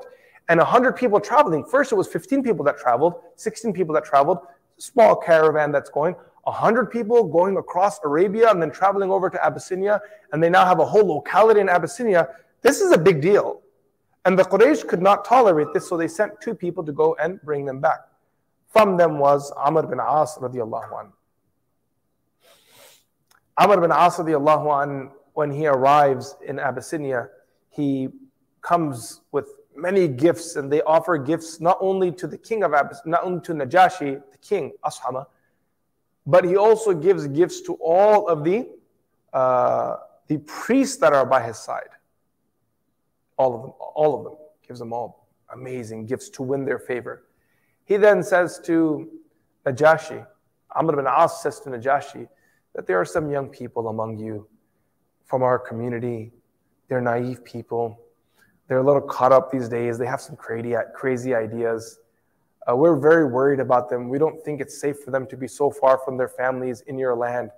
And 0.49 0.61
a 0.61 0.62
100 0.62 0.93
people 0.93 1.18
traveling. 1.18 1.64
First, 1.64 1.91
it 1.91 1.97
was 1.97 2.07
15 2.07 2.45
people 2.45 2.64
that 2.64 2.78
traveled, 2.78 3.14
16 3.35 3.72
people 3.72 3.93
that 3.97 4.05
traveled, 4.05 4.39
small 4.78 5.16
caravan 5.16 5.72
that's 5.72 5.91
going. 5.91 6.14
100 6.45 6.93
people 6.93 7.24
going 7.24 7.57
across 7.57 7.99
Arabia 8.05 8.53
and 8.53 8.62
then 8.62 8.70
traveling 8.70 9.11
over 9.11 9.31
to 9.31 9.45
Abyssinia, 9.45 10.01
and 10.33 10.41
they 10.41 10.49
now 10.49 10.64
have 10.64 10.78
a 10.78 10.87
whole 10.87 11.07
locality 11.07 11.59
in 11.59 11.68
Abyssinia. 11.68 12.28
This 12.62 12.81
is 12.81 12.93
a 12.93 12.99
big 12.99 13.20
deal. 13.20 13.59
And 14.25 14.39
the 14.39 14.43
Quraysh 14.43 14.87
could 14.87 15.01
not 15.01 15.25
tolerate 15.25 15.68
this, 15.73 15.89
so 15.89 15.97
they 15.97 16.09
sent 16.09 16.41
two 16.41 16.55
people 16.55 16.85
to 16.85 16.93
go 16.93 17.16
and 17.21 17.41
bring 17.43 17.64
them 17.64 17.81
back. 17.81 18.01
From 18.68 18.97
them 18.97 19.18
was 19.18 19.51
Amr 19.57 19.87
bin 19.87 19.99
As 19.99 20.37
radiallahu 20.41 21.01
an. 21.01 21.12
Amr 23.57 23.81
bin 23.81 23.93
As 23.93 24.16
radiallahu 24.16 24.83
an, 24.83 25.11
when 25.33 25.51
he 25.51 25.66
arrives 25.66 26.37
in 26.47 26.59
Abyssinia, 26.59 27.29
he 27.71 28.09
comes 28.61 29.23
with 29.33 29.49
many 29.75 30.07
gifts, 30.07 30.57
and 30.57 30.71
they 30.71 30.83
offer 30.83 31.16
gifts 31.16 31.61
not 31.61 31.79
only 31.81 32.12
to 32.12 32.27
the 32.27 32.37
king 32.37 32.62
of 32.62 32.75
Abyssinia, 32.75 33.11
not 33.11 33.25
only 33.25 33.41
to 33.41 33.55
Najashi, 33.55 34.21
the 34.31 34.39
king, 34.39 34.73
Ashama, 34.85 35.27
but 36.27 36.45
he 36.45 36.57
also 36.57 36.93
gives 36.93 37.27
gifts 37.27 37.62
to 37.62 37.75
all 37.75 38.29
of 38.29 38.45
the 38.45 38.68
uh, 39.33 39.97
the 40.27 40.39
priests 40.39 40.97
that 40.99 41.12
are 41.12 41.27
by 41.27 41.43
his 41.43 41.59
side. 41.59 41.89
All 43.41 43.55
of 43.55 43.62
them, 43.62 43.72
all 43.95 44.18
of 44.18 44.24
them, 44.24 44.34
gives 44.68 44.80
them 44.80 44.93
all 44.93 45.26
amazing 45.55 46.05
gifts 46.05 46.28
to 46.28 46.43
win 46.43 46.66
their 46.66 46.78
favor. 46.78 47.24
He 47.86 47.97
then 47.97 48.22
says 48.22 48.61
to 48.66 49.09
Najashi, 49.64 50.26
Amr 50.76 50.95
bin 50.97 51.07
As 51.09 51.41
says 51.41 51.59
to 51.61 51.70
Najashi, 51.70 52.28
that 52.74 52.86
there 52.86 53.01
are 53.01 53.05
some 53.07 53.30
young 53.30 53.49
people 53.49 53.88
among 53.88 54.18
you 54.18 54.47
from 55.24 55.43
our 55.43 55.59
community. 55.59 56.32
They're 56.88 57.01
naive 57.01 57.43
people. 57.43 57.99
They're 58.68 58.82
a 58.84 58.84
little 58.84 59.01
caught 59.01 59.32
up 59.32 59.51
these 59.51 59.70
days. 59.70 59.97
They 59.97 60.05
have 60.05 60.20
some 60.20 60.36
crazy, 60.36 60.74
crazy 60.95 61.34
ideas. 61.34 61.99
Uh, 62.68 62.76
we're 62.76 63.01
very 63.01 63.24
worried 63.24 63.59
about 63.59 63.88
them. 63.88 64.11
We 64.11 64.18
don't 64.18 64.38
think 64.45 64.61
it's 64.61 64.78
safe 64.78 64.99
for 64.99 65.11
them 65.12 65.26
to 65.28 65.36
be 65.38 65.49
so 65.49 65.70
far 65.70 65.99
from 66.05 66.18
their 66.18 66.28
families 66.28 66.82
in 66.82 66.99
your 66.99 67.16
land. 67.16 67.53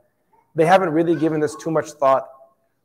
They 0.55 0.65
haven't 0.65 0.91
really 0.91 1.17
given 1.17 1.41
this 1.41 1.57
too 1.57 1.73
much 1.73 1.91
thought. 1.91 2.29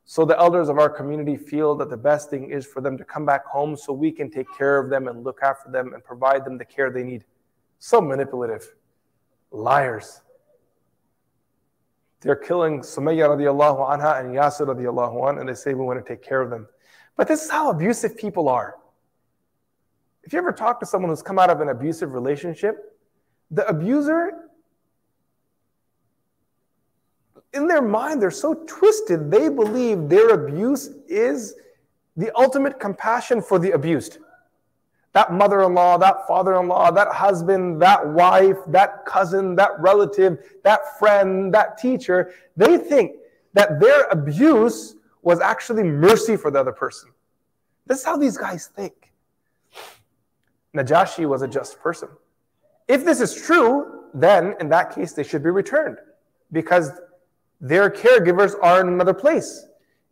So 0.10 0.24
the 0.24 0.40
elders 0.40 0.70
of 0.70 0.80
our 0.80 0.90
community 0.90 1.36
feel 1.36 1.76
that 1.76 1.90
the 1.90 1.98
best 1.98 2.30
thing 2.30 2.50
is 2.50 2.66
for 2.66 2.80
them 2.80 2.98
to 2.98 3.04
come 3.04 3.26
back 3.26 3.46
home 3.46 3.76
so 3.76 3.92
we 3.92 4.10
can 4.10 4.32
take 4.32 4.48
care 4.58 4.80
of 4.80 4.90
them 4.90 5.10
and 5.10 5.22
look 5.22 5.40
after 5.44 5.70
them 5.70 5.94
and 5.94 6.02
provide 6.02 6.46
them 6.46 6.58
the 6.58 6.64
care 6.64 6.90
they 6.90 7.04
need. 7.04 7.26
So 7.80 8.00
manipulative. 8.00 8.74
Liars. 9.52 10.22
They're 12.22 12.38
killing 12.38 12.80
Sumayya 12.80 13.28
radiallahu 13.28 13.86
anha 13.86 14.22
and 14.22 14.34
Yasir 14.34 14.68
radiallahu 14.68 15.28
anh, 15.28 15.40
and 15.40 15.50
they 15.50 15.54
say 15.54 15.74
we 15.74 15.84
want 15.84 16.04
to 16.04 16.10
take 16.10 16.24
care 16.24 16.42
of 16.42 16.50
them. 16.50 16.68
But 17.18 17.28
this 17.28 17.44
is 17.44 17.52
how 17.52 17.70
abusive 17.70 18.16
people 18.16 18.48
are. 18.48 18.76
If 20.24 20.32
you 20.32 20.40
ever 20.40 20.54
talk 20.54 20.80
to 20.80 20.86
someone 20.86 21.10
who's 21.10 21.22
come 21.22 21.38
out 21.38 21.50
of 21.50 21.60
an 21.60 21.68
abusive 21.68 22.14
relationship, 22.14 22.98
the 23.52 23.68
abuser, 23.68 24.47
in 27.58 27.68
their 27.68 27.82
mind, 27.82 28.22
they're 28.22 28.32
so 28.32 28.54
twisted, 28.54 29.30
they 29.30 29.50
believe 29.50 30.08
their 30.08 30.30
abuse 30.30 30.92
is 31.08 31.56
the 32.16 32.32
ultimate 32.38 32.80
compassion 32.80 33.42
for 33.42 33.60
the 33.60 33.72
abused. 33.72 34.20
That 35.14 35.34
mother 35.34 35.64
in 35.64 35.74
law, 35.74 35.98
that 35.98 36.28
father 36.28 36.60
in 36.60 36.68
law, 36.68 36.92
that 36.92 37.08
husband, 37.08 37.82
that 37.82 38.08
wife, 38.08 38.58
that 38.68 39.06
cousin, 39.06 39.56
that 39.56 39.72
relative, 39.80 40.38
that 40.64 41.00
friend, 41.00 41.54
that 41.54 41.78
teacher, 41.78 42.34
they 42.56 42.78
think 42.78 43.14
that 43.54 43.80
their 43.80 44.04
abuse 44.04 44.96
was 45.24 45.40
actually 45.40 45.84
mercy 45.84 46.38
for 46.38 46.52
the 46.52 46.60
other 46.60 46.72
person. 46.72 47.10
This 47.88 48.00
is 48.00 48.06
how 48.06 48.18
these 48.18 48.38
guys 48.38 48.68
think. 48.68 49.12
Najashi 50.76 51.28
was 51.28 51.42
a 51.42 51.48
just 51.48 51.80
person. 51.80 52.10
If 52.88 53.04
this 53.04 53.20
is 53.20 53.34
true, 53.34 54.04
then 54.14 54.56
in 54.60 54.70
that 54.70 54.94
case 54.94 55.14
they 55.14 55.24
should 55.24 55.44
be 55.44 55.50
returned 55.50 55.98
because 56.52 56.92
their 57.60 57.90
caregivers 57.90 58.54
are 58.62 58.82
in 58.82 58.88
another 58.88 59.14
place. 59.14 59.66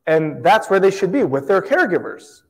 And 0.08 0.44
that's 0.44 0.70
where 0.70 0.80
they 0.80 0.92
should 0.92 1.12
be 1.12 1.24
with 1.24 1.48
their 1.48 1.62
caregivers. 1.62 2.42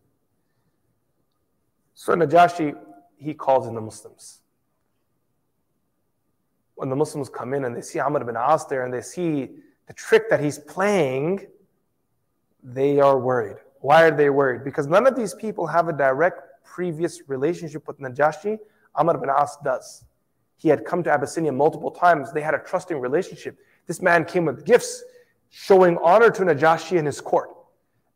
So 1.93 2.13
Najashi, 2.13 2.75
he 3.17 3.33
calls 3.33 3.67
in 3.67 3.75
the 3.75 3.81
Muslims. 3.81 4.41
When 6.75 6.89
the 6.89 6.95
Muslims 6.95 7.29
come 7.29 7.53
in 7.53 7.63
and 7.65 7.75
they 7.75 7.81
see 7.81 7.99
Amr 7.99 8.23
bin 8.25 8.35
As 8.35 8.65
there 8.67 8.83
and 8.83 8.93
they 8.93 9.01
see 9.01 9.51
the 9.87 9.93
trick 9.93 10.29
that 10.29 10.41
he's 10.41 10.59
playing, 10.59 11.47
they 12.61 12.99
are 12.99 13.17
worried. 13.17 13.57
Why 13.79 14.03
are 14.03 14.11
they 14.11 14.29
worried? 14.29 14.63
Because 14.63 14.87
none 14.87 15.07
of 15.07 15.15
these 15.15 15.33
people 15.33 15.67
have 15.67 15.87
a 15.87 15.93
direct 15.93 16.41
previous 16.65 17.21
relationship 17.27 17.87
with 17.87 17.99
Najashi. 17.99 18.57
Amr 18.95 19.17
bin 19.17 19.29
As 19.29 19.57
does. 19.63 20.03
He 20.57 20.67
had 20.69 20.83
come 20.83 21.03
to 21.03 21.11
Abyssinia 21.11 21.51
multiple 21.51 21.91
times. 21.91 22.33
They 22.33 22.41
had 22.41 22.53
a 22.53 22.59
trusting 22.59 22.99
relationship. 22.99 23.57
This 23.87 24.01
man 24.01 24.25
came 24.25 24.45
with 24.45 24.65
gifts, 24.65 25.03
showing 25.49 25.97
honor 26.03 26.29
to 26.31 26.43
Najashi 26.43 26.97
and 26.97 27.05
his 27.05 27.21
court. 27.21 27.49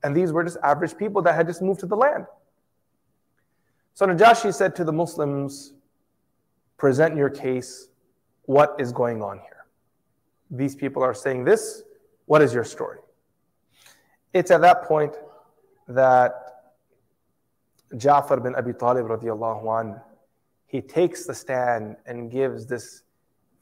And 0.03 0.15
these 0.15 0.31
were 0.31 0.43
just 0.43 0.57
average 0.63 0.97
people 0.97 1.21
that 1.23 1.35
had 1.35 1.47
just 1.47 1.61
moved 1.61 1.79
to 1.81 1.85
the 1.85 1.95
land. 1.95 2.25
So 3.93 4.05
Najashi 4.05 4.53
said 4.53 4.75
to 4.77 4.83
the 4.83 4.93
Muslims, 4.93 5.73
Present 6.77 7.17
your 7.17 7.29
case. 7.29 7.89
What 8.43 8.75
is 8.79 8.91
going 8.93 9.21
on 9.21 9.39
here? 9.39 9.65
These 10.49 10.75
people 10.75 11.03
are 11.03 11.13
saying 11.13 11.43
this. 11.43 11.83
What 12.25 12.41
is 12.41 12.53
your 12.53 12.63
story? 12.63 12.99
It's 14.33 14.49
at 14.49 14.61
that 14.61 14.83
point 14.83 15.15
that 15.87 16.33
Ja'far 17.93 18.41
bin 18.41 18.55
Abi 18.55 18.73
Talib 18.73 19.07
radiallahu 19.07 19.81
an, 19.81 20.01
he 20.67 20.81
takes 20.81 21.25
the 21.25 21.33
stand 21.33 21.97
and 22.05 22.31
gives 22.31 22.65
this 22.65 23.03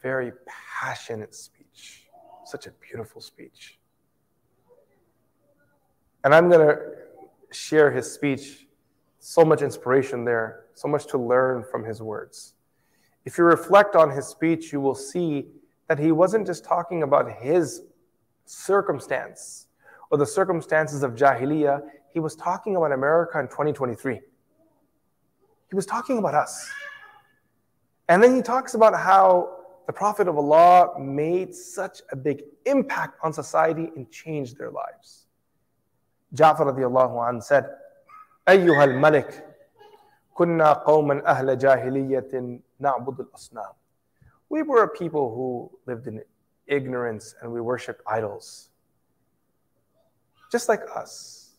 very 0.01 0.32
passionate 0.45 1.34
speech. 1.34 1.57
Such 2.48 2.66
a 2.66 2.72
beautiful 2.72 3.20
speech. 3.20 3.78
And 6.24 6.34
I'm 6.34 6.50
going 6.50 6.66
to 6.66 6.78
share 7.52 7.91
his 7.91 8.10
speech. 8.10 8.68
So 9.20 9.43
much 9.43 9.62
inspiration 9.62 10.24
there, 10.24 10.68
so 10.74 10.88
much 10.88 11.08
to 11.08 11.18
learn 11.18 11.66
from 11.70 11.84
his 11.84 12.02
words. 12.02 12.54
If 13.26 13.38
you 13.38 13.43
reflect 13.43 13.98
on 13.98 14.10
his 14.10 14.28
speech, 14.28 14.72
you 14.72 14.80
will 14.80 14.95
see 14.95 15.48
that 15.89 16.00
he 16.00 16.14
wasn't 16.14 16.48
just 16.48 16.64
talking 16.64 17.04
about 17.04 17.30
his 17.30 17.82
circumstance 18.45 19.68
or 20.10 20.18
the 20.18 20.26
circumstances 20.26 21.04
of 21.04 21.16
Jahiliyyah, 21.16 21.82
he 22.14 22.22
was 22.22 22.34
talking 22.34 22.78
about 22.78 22.93
America 22.93 23.38
in 23.39 23.48
2023. 23.48 24.22
He 25.70 25.76
was 25.76 25.86
talking 25.86 26.18
about 26.18 26.34
us. 26.34 26.72
And 28.08 28.24
then 28.24 28.34
he 28.34 28.41
talks 28.41 28.74
about 28.74 28.93
how 28.93 29.57
the 29.87 29.93
Prophet 29.93 30.28
of 30.28 30.37
Allah 30.37 30.99
made 31.01 31.55
such 31.55 32.03
a 32.11 32.16
big 32.16 32.43
impact 32.66 33.18
on 33.22 33.33
society 33.33 33.91
and 33.97 34.11
changed 34.11 34.59
their 34.59 34.70
lives. 34.70 35.26
Ja'far 36.35 36.72
radiallahu 36.72 37.28
anh 37.28 37.41
said, 37.41 37.68
أيها 38.49 38.85
الملك 38.85 39.47
كنا 40.35 40.72
قوما 40.72 41.22
أهل 41.26 41.59
جاهلية 41.59 42.61
نعبد 42.80 43.20
الأصنام. 43.20 43.74
We 44.49 44.62
were 44.62 44.83
a 44.83 44.89
people 44.89 45.35
who 45.35 45.70
lived 45.87 46.07
in 46.07 46.22
ignorance 46.66 47.35
and 47.41 47.53
we 47.53 47.61
worshipped 47.61 48.03
idols 48.07 48.68
just 50.53 50.68
like 50.68 50.83
us. 50.95 51.55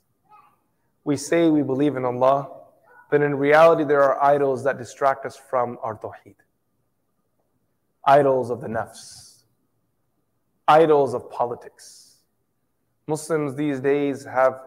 We 1.03 1.17
say 1.17 1.49
we 1.49 1.63
believe 1.63 1.95
in 1.97 2.05
Allah, 2.05 2.47
But 3.09 3.21
in 3.21 3.36
reality, 3.36 3.84
there 3.84 4.01
are 4.03 4.24
idols 4.24 4.63
that 4.63 4.78
distract 4.78 5.26
us 5.26 5.36
from 5.36 5.78
our 5.84 5.95
tawheed. 5.97 6.36
Idols 8.09 8.48
of 8.48 8.62
the 8.62 8.68
nafs. 8.68 9.42
Idols 10.66 11.12
of 11.12 11.30
politics. 11.30 12.16
Muslims 13.06 13.54
these 13.54 13.80
days 13.80 14.24
have 14.24 14.61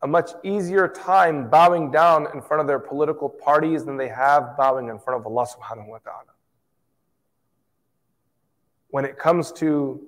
a 0.00 0.06
much 0.06 0.30
easier 0.42 0.88
time 0.88 1.50
bowing 1.50 1.90
down 1.90 2.26
in 2.32 2.40
front 2.40 2.62
of 2.62 2.66
their 2.66 2.78
political 2.78 3.28
parties 3.28 3.84
than 3.84 3.98
they 3.98 4.08
have 4.08 4.56
bowing 4.56 4.88
in 4.88 4.98
front 4.98 5.20
of 5.20 5.26
Allah 5.26 5.46
subhanahu 5.46 5.88
wa 5.88 5.98
ta'ala. 5.98 6.32
When 8.88 9.04
it 9.04 9.18
comes 9.18 9.52
to 9.52 10.00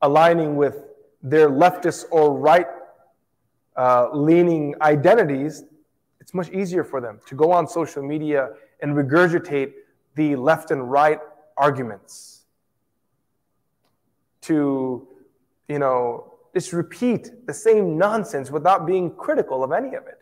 aligning 0.00 0.54
with 0.54 0.84
their 1.22 1.50
leftist 1.50 2.04
or 2.12 2.38
right 2.38 2.66
uh, 3.76 4.10
leaning 4.12 4.76
identities, 4.80 5.64
it's 6.20 6.34
much 6.34 6.50
easier 6.50 6.84
for 6.84 7.00
them 7.00 7.18
to 7.26 7.34
go 7.34 7.50
on 7.50 7.66
social 7.66 8.02
media 8.02 8.50
and 8.80 8.94
regurgitate 8.94 9.72
the 10.14 10.36
left 10.36 10.70
and 10.70 10.88
right 10.88 11.18
arguments. 11.56 12.42
To, 14.42 15.06
you 15.68 15.78
know, 15.78 16.34
just 16.54 16.72
repeat 16.72 17.46
the 17.46 17.54
same 17.54 17.96
nonsense 17.98 18.50
without 18.50 18.86
being 18.86 19.14
critical 19.14 19.62
of 19.62 19.72
any 19.72 19.94
of 19.94 20.06
it. 20.06 20.18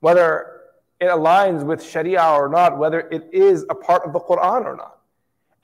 Whether 0.00 0.60
it 1.00 1.06
aligns 1.06 1.64
with 1.64 1.82
Sharia 1.82 2.24
or 2.24 2.48
not, 2.48 2.78
whether 2.78 3.00
it 3.10 3.28
is 3.32 3.64
a 3.70 3.74
part 3.74 4.04
of 4.04 4.12
the 4.12 4.20
Quran 4.20 4.64
or 4.64 4.76
not. 4.76 4.98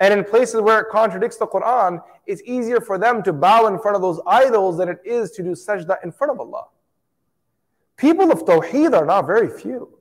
And 0.01 0.13
in 0.13 0.25
places 0.25 0.61
where 0.61 0.81
it 0.81 0.89
contradicts 0.91 1.39
the 1.39 1.47
Quran, 1.47 2.03
it's 2.27 2.43
easier 2.45 2.81
for 2.81 2.99
them 2.99 3.23
to 3.23 3.33
bow 3.33 3.67
in 3.67 3.79
front 3.79 3.97
of 3.97 4.03
those 4.03 4.21
idols 4.27 4.77
than 4.79 4.89
it 4.89 4.99
is 5.05 5.31
to 5.33 5.43
do 5.43 5.51
sajda 5.51 5.97
in 6.05 6.13
front 6.13 6.33
of 6.33 6.41
Allah. 6.41 6.67
People 7.97 8.31
of 8.31 8.45
Tawheed 8.45 8.95
are 8.95 9.07
not 9.07 9.27
very 9.27 9.49
few. 9.49 9.97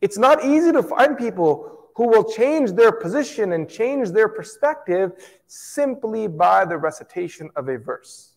It's 0.00 0.18
not 0.18 0.44
easy 0.44 0.72
to 0.72 0.82
find 0.82 1.16
people 1.16 1.85
who 1.95 2.07
will 2.07 2.23
change 2.23 2.71
their 2.71 2.91
position 2.91 3.53
and 3.53 3.69
change 3.69 4.09
their 4.09 4.27
perspective 4.27 5.11
simply 5.47 6.27
by 6.27 6.65
the 6.65 6.77
recitation 6.77 7.49
of 7.55 7.67
a 7.67 7.77
verse. 7.77 8.35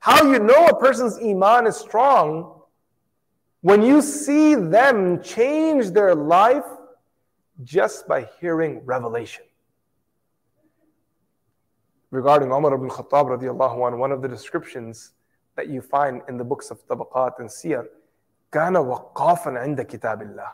How 0.00 0.30
you 0.30 0.38
know 0.38 0.66
a 0.66 0.78
person's 0.78 1.18
iman 1.18 1.66
is 1.66 1.76
strong 1.76 2.60
when 3.62 3.82
you 3.82 4.00
see 4.00 4.54
them 4.54 5.22
change 5.22 5.90
their 5.90 6.14
life 6.14 6.64
just 7.62 8.08
by 8.08 8.28
hearing 8.40 8.80
revelation. 8.84 9.44
Regarding 12.10 12.50
Umar 12.50 12.74
ibn 12.74 12.88
Khattab 12.88 13.38
radiallahu 13.38 13.76
anhu, 13.78 13.98
one 13.98 14.12
of 14.12 14.22
the 14.22 14.28
descriptions 14.28 15.12
that 15.56 15.68
you 15.68 15.80
find 15.80 16.22
in 16.28 16.38
the 16.38 16.44
books 16.44 16.70
of 16.70 16.86
Tabaqat 16.86 17.38
and 17.38 17.48
Siyar, 17.48 17.86
كان 18.52 18.76
وقافا 18.76 19.58
عند 19.58 19.80
كتاب 19.80 20.22
الله. 20.22 20.52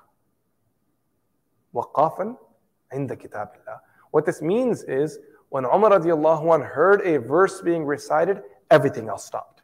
وقافا 1.74 2.36
عند 2.92 3.12
كتاب 3.12 3.48
الله. 3.48 3.80
What 4.10 4.24
this 4.24 4.40
means 4.40 4.82
is 4.84 5.18
when 5.48 5.64
Umar 5.64 5.90
radiallahu 5.90 6.42
anhu 6.42 6.66
heard 6.66 7.00
a 7.02 7.18
verse 7.18 7.60
being 7.60 7.84
recited, 7.84 8.42
everything 8.70 9.08
else 9.08 9.24
stopped. 9.24 9.62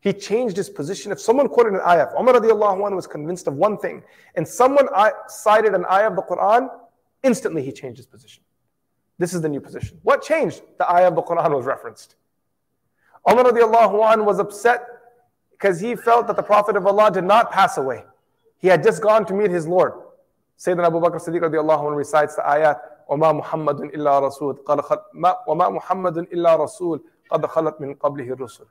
He 0.00 0.12
changed 0.12 0.56
his 0.56 0.70
position. 0.70 1.10
If 1.10 1.20
someone 1.20 1.48
quoted 1.48 1.74
an 1.74 1.80
ayah, 1.84 2.08
if 2.08 2.18
Umar 2.18 2.34
radiallahu 2.34 2.78
anhu 2.78 2.96
was 2.96 3.06
convinced 3.06 3.46
of 3.46 3.54
one 3.54 3.78
thing, 3.78 4.02
and 4.36 4.46
someone 4.46 4.86
cited 5.26 5.74
an 5.74 5.84
ayah 5.90 6.08
of 6.08 6.16
the 6.16 6.22
Quran, 6.22 6.68
instantly 7.22 7.62
he 7.62 7.72
changed 7.72 7.96
his 7.96 8.06
position. 8.06 8.44
This 9.18 9.34
is 9.34 9.42
the 9.42 9.48
new 9.48 9.60
position. 9.60 9.98
What 10.04 10.22
changed? 10.22 10.62
The 10.78 10.88
ayah 10.90 11.08
of 11.08 11.16
the 11.16 11.22
Quran 11.22 11.56
was 11.56 11.66
referenced. 11.66 12.14
Umar 13.28 13.44
radiallahu 13.44 14.12
anh 14.12 14.24
was 14.24 14.38
upset 14.38 14.86
because 15.50 15.80
he 15.80 15.96
felt 15.96 16.28
that 16.28 16.36
the 16.36 16.42
Prophet 16.42 16.76
of 16.76 16.86
Allah 16.86 17.10
did 17.10 17.24
not 17.24 17.50
pass 17.50 17.76
away. 17.76 18.04
He 18.58 18.68
had 18.68 18.84
just 18.84 19.02
gone 19.02 19.26
to 19.26 19.34
meet 19.34 19.50
his 19.50 19.66
Lord. 19.66 19.94
Sayyidina 20.63 20.85
Abu 20.87 21.01
Bakr 21.01 21.19
Siddiq 21.19 21.41
radiallahu 21.41 21.89
anh 21.91 21.95
recites 21.95 22.35
the 22.35 22.41
ayat, 22.41 22.79
وَمَا 23.09 23.41
مُحَمَّدٌ 23.43 23.93
إِلَّا 23.93 24.29
رَسُولٌ 24.29 24.63
وَمَا 25.47 25.79
مُحَمَّدٌ 25.79 26.31
إِلَّا 26.31 26.55
رَسُولٌ 26.55 27.01
قَدْ 27.29 27.45
خَلَتْ 27.45 27.81
مِنْ 27.81 27.95
قَبْلِهِ 27.97 28.31
الرُّسُلُ 28.31 28.65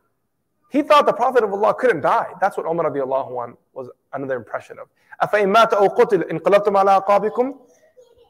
He 0.70 0.80
thought 0.80 1.04
the 1.04 1.12
Prophet 1.12 1.44
of 1.44 1.52
Allah 1.52 1.74
couldn't 1.74 2.00
die. 2.00 2.28
That's 2.40 2.56
what 2.56 2.64
Umar 2.64 2.90
radiallahu 2.90 3.44
anh 3.44 3.56
was 3.74 3.90
the 4.14 4.34
impression 4.34 4.78
of. 4.78 4.88
أَفَإِن 5.22 5.54
مَاتَ 5.54 5.74
أَوْ 5.74 5.94
قُتِلْ 5.94 6.30
انْقَلَبْتُمْ 6.30 6.72
عَلَىٰ 6.72 7.04
أَعْقَابِكُمْ 7.06 7.58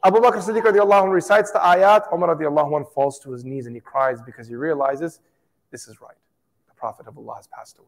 Abu 0.03 0.17
Bakr 0.19 0.41
Siddiq 0.43 0.63
radiallahu 0.63 1.03
anh 1.03 1.11
recites 1.11 1.51
the 1.51 1.59
ayat. 1.59 2.11
Umar 2.11 2.35
radiallahu 2.35 2.75
anh 2.79 2.85
falls 2.93 3.17
to 3.19 3.31
his 3.31 3.45
knees 3.45 3.65
and 3.65 3.75
he 3.77 3.79
cries 3.79 4.21
because 4.21 4.45
he 4.49 4.55
realizes 4.55 5.21
this 5.71 5.87
is 5.87 6.01
right. 6.01 6.17
The 6.67 6.73
Prophet 6.73 7.07
of 7.07 7.17
Allah 7.17 7.35
has 7.35 7.47
passed 7.47 7.79
away. 7.79 7.87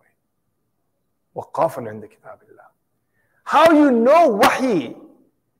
وَقَافًا 1.36 1.82
عِنْدَ 1.84 2.06
كِتَابِ 2.06 2.40
اللَّهِ 2.48 2.66
How 3.44 3.74
you 3.74 3.92
know 3.92 4.30
wahi 4.30 4.96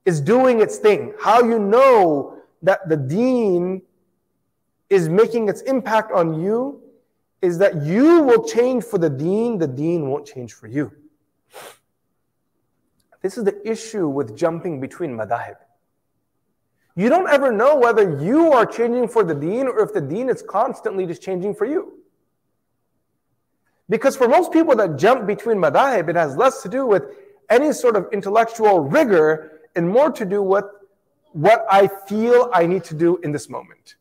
is 0.06 0.22
doing 0.22 0.62
its 0.62 0.78
thing. 0.78 1.14
How 1.20 1.44
you 1.44 1.60
know 1.60 2.38
that 2.62 2.88
the 2.88 2.98
deen 2.98 3.82
is 4.90 5.10
making 5.10 5.50
its 5.50 5.62
impact 5.62 6.12
on 6.12 6.40
you 6.40 6.82
is 7.42 7.58
that 7.58 7.84
you 7.84 8.22
will 8.22 8.44
change 8.48 8.84
for 8.84 8.98
the 8.98 9.10
deen, 9.10 9.58
the 9.58 9.68
deen 9.68 10.08
won't 10.08 10.26
change 10.26 10.54
for 10.54 10.68
you. 10.68 10.92
This 13.22 13.38
is 13.38 13.44
the 13.44 13.68
issue 13.70 14.08
with 14.08 14.38
jumping 14.38 14.80
between 14.80 15.18
madahib. 15.18 15.56
You 16.96 17.10
don't 17.10 17.30
ever 17.30 17.52
know 17.52 17.76
whether 17.76 18.24
you 18.24 18.52
are 18.52 18.66
changing 18.66 19.10
for 19.10 19.24
the 19.24 19.36
deen 19.36 19.68
or 19.68 19.80
if 19.80 19.94
the 19.94 20.02
deen 20.02 20.30
is 20.30 20.42
constantly 20.42 21.06
just 21.06 21.22
changing 21.22 21.56
for 21.56 21.66
you. 21.66 22.00
Because 23.90 24.16
for 24.16 24.28
most 24.28 24.52
people 24.52 24.76
that 24.78 24.98
jump 24.98 25.28
between 25.28 25.58
madahib, 25.58 26.10
it 26.10 26.16
has 26.16 26.38
less 26.38 26.62
to 26.64 26.70
do 26.70 26.86
with 26.86 27.04
any 27.50 27.74
sort 27.74 27.96
of 27.96 28.08
intellectual 28.12 28.80
rigor 28.80 29.55
and 29.76 29.88
more 29.90 30.12
to 30.12 30.26
do 30.26 30.42
with 30.42 30.66
what 31.34 31.66
I 31.70 31.90
feel 32.08 32.50
I 32.54 32.66
need 32.66 32.84
to 32.86 32.96
do 32.96 33.18
in 33.18 33.32
this 33.32 33.50
moment. 33.50 33.96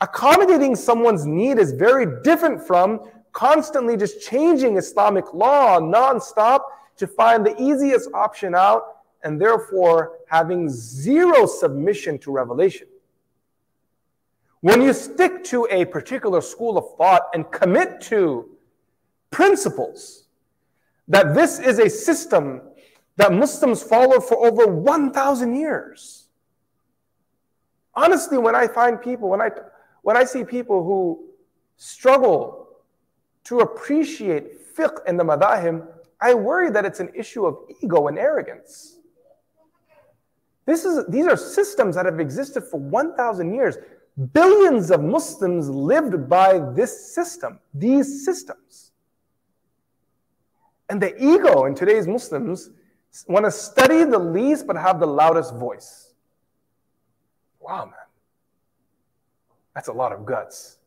Accommodating 0.00 0.76
someone's 0.76 1.24
need 1.26 1.58
is 1.58 1.72
very 1.72 2.22
different 2.22 2.66
from 2.66 3.00
constantly 3.32 3.96
just 3.96 4.20
changing 4.20 4.76
Islamic 4.76 5.32
law 5.32 5.80
nonstop 5.80 6.60
to 6.96 7.06
find 7.06 7.46
the 7.46 7.60
easiest 7.60 8.10
option 8.12 8.54
out 8.54 8.98
and 9.24 9.40
therefore 9.40 10.18
having 10.28 10.68
zero 10.68 11.46
submission 11.46 12.18
to 12.18 12.30
revelation. 12.30 12.86
When 14.60 14.82
you 14.82 14.92
stick 14.92 15.42
to 15.44 15.66
a 15.70 15.84
particular 15.86 16.40
school 16.40 16.76
of 16.76 16.96
thought 16.96 17.22
and 17.34 17.50
commit 17.50 18.00
to 18.02 18.50
principles 19.30 20.24
that 21.08 21.34
this 21.34 21.58
is 21.58 21.78
a 21.78 21.88
system 21.88 22.60
that 23.16 23.32
Muslims 23.32 23.82
followed 23.82 24.24
for 24.24 24.44
over 24.44 24.66
1,000 24.66 25.54
years. 25.54 26.28
Honestly, 27.94 28.38
when 28.38 28.54
I 28.54 28.66
find 28.66 29.00
people, 29.00 29.28
when 29.28 29.40
I, 29.40 29.50
when 30.02 30.16
I 30.16 30.24
see 30.24 30.44
people 30.44 30.82
who 30.82 31.28
struggle 31.76 32.68
to 33.44 33.60
appreciate 33.60 34.74
fiqh 34.74 34.98
and 35.06 35.18
the 35.18 35.24
madahib, 35.24 35.86
I 36.20 36.34
worry 36.34 36.70
that 36.70 36.84
it's 36.84 37.00
an 37.00 37.10
issue 37.14 37.44
of 37.44 37.58
ego 37.82 38.06
and 38.06 38.18
arrogance. 38.18 38.98
This 40.64 40.84
is, 40.84 41.04
these 41.08 41.26
are 41.26 41.36
systems 41.36 41.96
that 41.96 42.06
have 42.06 42.20
existed 42.20 42.62
for 42.62 42.78
1,000 42.78 43.52
years. 43.52 43.76
Billions 44.32 44.90
of 44.90 45.02
Muslims 45.02 45.68
lived 45.68 46.28
by 46.28 46.58
this 46.74 47.14
system, 47.14 47.58
these 47.74 48.24
systems. 48.24 48.92
And 50.88 51.02
the 51.02 51.16
ego 51.16 51.64
in 51.64 51.74
today's 51.74 52.06
Muslims 52.06 52.70
want 53.28 53.44
to 53.44 53.50
study 53.50 54.04
the 54.04 54.18
least 54.18 54.66
but 54.66 54.76
have 54.76 54.98
the 55.00 55.06
loudest 55.06 55.54
voice. 55.54 56.14
Wow, 57.60 57.84
man. 57.86 57.94
That's 59.74 59.88
a 59.88 59.92
lot 59.92 60.12
of 60.12 60.26
guts. 60.26 60.78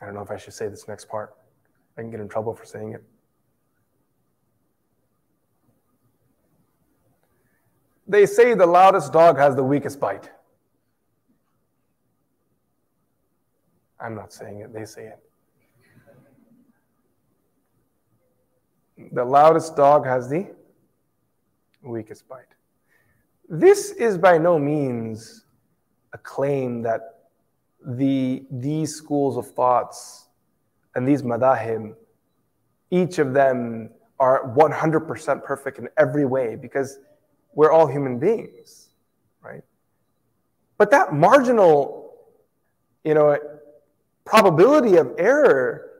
I 0.00 0.06
don't 0.06 0.14
know 0.14 0.22
if 0.22 0.30
I 0.30 0.36
should 0.36 0.54
say 0.54 0.68
this 0.68 0.88
next 0.88 1.08
part. 1.08 1.34
I 1.96 2.00
can 2.00 2.10
get 2.10 2.20
in 2.20 2.28
trouble 2.28 2.54
for 2.54 2.64
saying 2.64 2.94
it. 2.94 3.04
They 8.08 8.26
say 8.26 8.54
the 8.54 8.66
loudest 8.66 9.12
dog 9.12 9.38
has 9.38 9.54
the 9.54 9.62
weakest 9.62 10.00
bite. 10.00 10.30
I'm 14.00 14.14
not 14.14 14.32
saying 14.32 14.60
it, 14.60 14.72
they 14.72 14.86
say 14.86 15.06
it. 15.06 15.29
The 19.12 19.24
loudest 19.24 19.76
dog 19.76 20.06
has 20.06 20.28
the 20.28 20.48
weakest 21.82 22.28
bite. 22.28 22.44
This 23.48 23.90
is 23.90 24.18
by 24.18 24.38
no 24.38 24.58
means 24.58 25.44
a 26.12 26.18
claim 26.18 26.82
that 26.82 27.26
the, 27.84 28.44
these 28.50 28.94
schools 28.94 29.36
of 29.36 29.50
thoughts 29.52 30.28
and 30.94 31.06
these 31.06 31.22
madahib, 31.22 31.94
each 32.90 33.18
of 33.18 33.32
them 33.32 33.90
are 34.18 34.54
100% 34.54 35.44
perfect 35.44 35.78
in 35.78 35.88
every 35.96 36.26
way 36.26 36.56
because 36.56 36.98
we're 37.54 37.72
all 37.72 37.86
human 37.86 38.18
beings, 38.18 38.90
right? 39.42 39.62
But 40.78 40.90
that 40.90 41.12
marginal, 41.12 42.14
you 43.04 43.14
know, 43.14 43.38
probability 44.24 44.96
of 44.96 45.12
error 45.18 45.90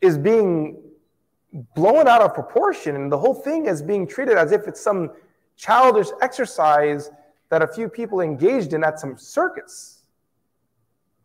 is 0.00 0.18
being 0.18 0.82
blown 1.74 2.06
out 2.08 2.20
of 2.20 2.34
proportion, 2.34 2.96
and 2.96 3.10
the 3.10 3.18
whole 3.18 3.34
thing 3.34 3.66
is 3.66 3.82
being 3.82 4.06
treated 4.06 4.36
as 4.36 4.52
if 4.52 4.68
it's 4.68 4.80
some 4.80 5.10
childish 5.56 6.08
exercise 6.20 7.10
that 7.48 7.62
a 7.62 7.66
few 7.66 7.88
people 7.88 8.20
engaged 8.20 8.74
in 8.74 8.84
at 8.84 9.00
some 9.00 9.16
circus. 9.16 10.02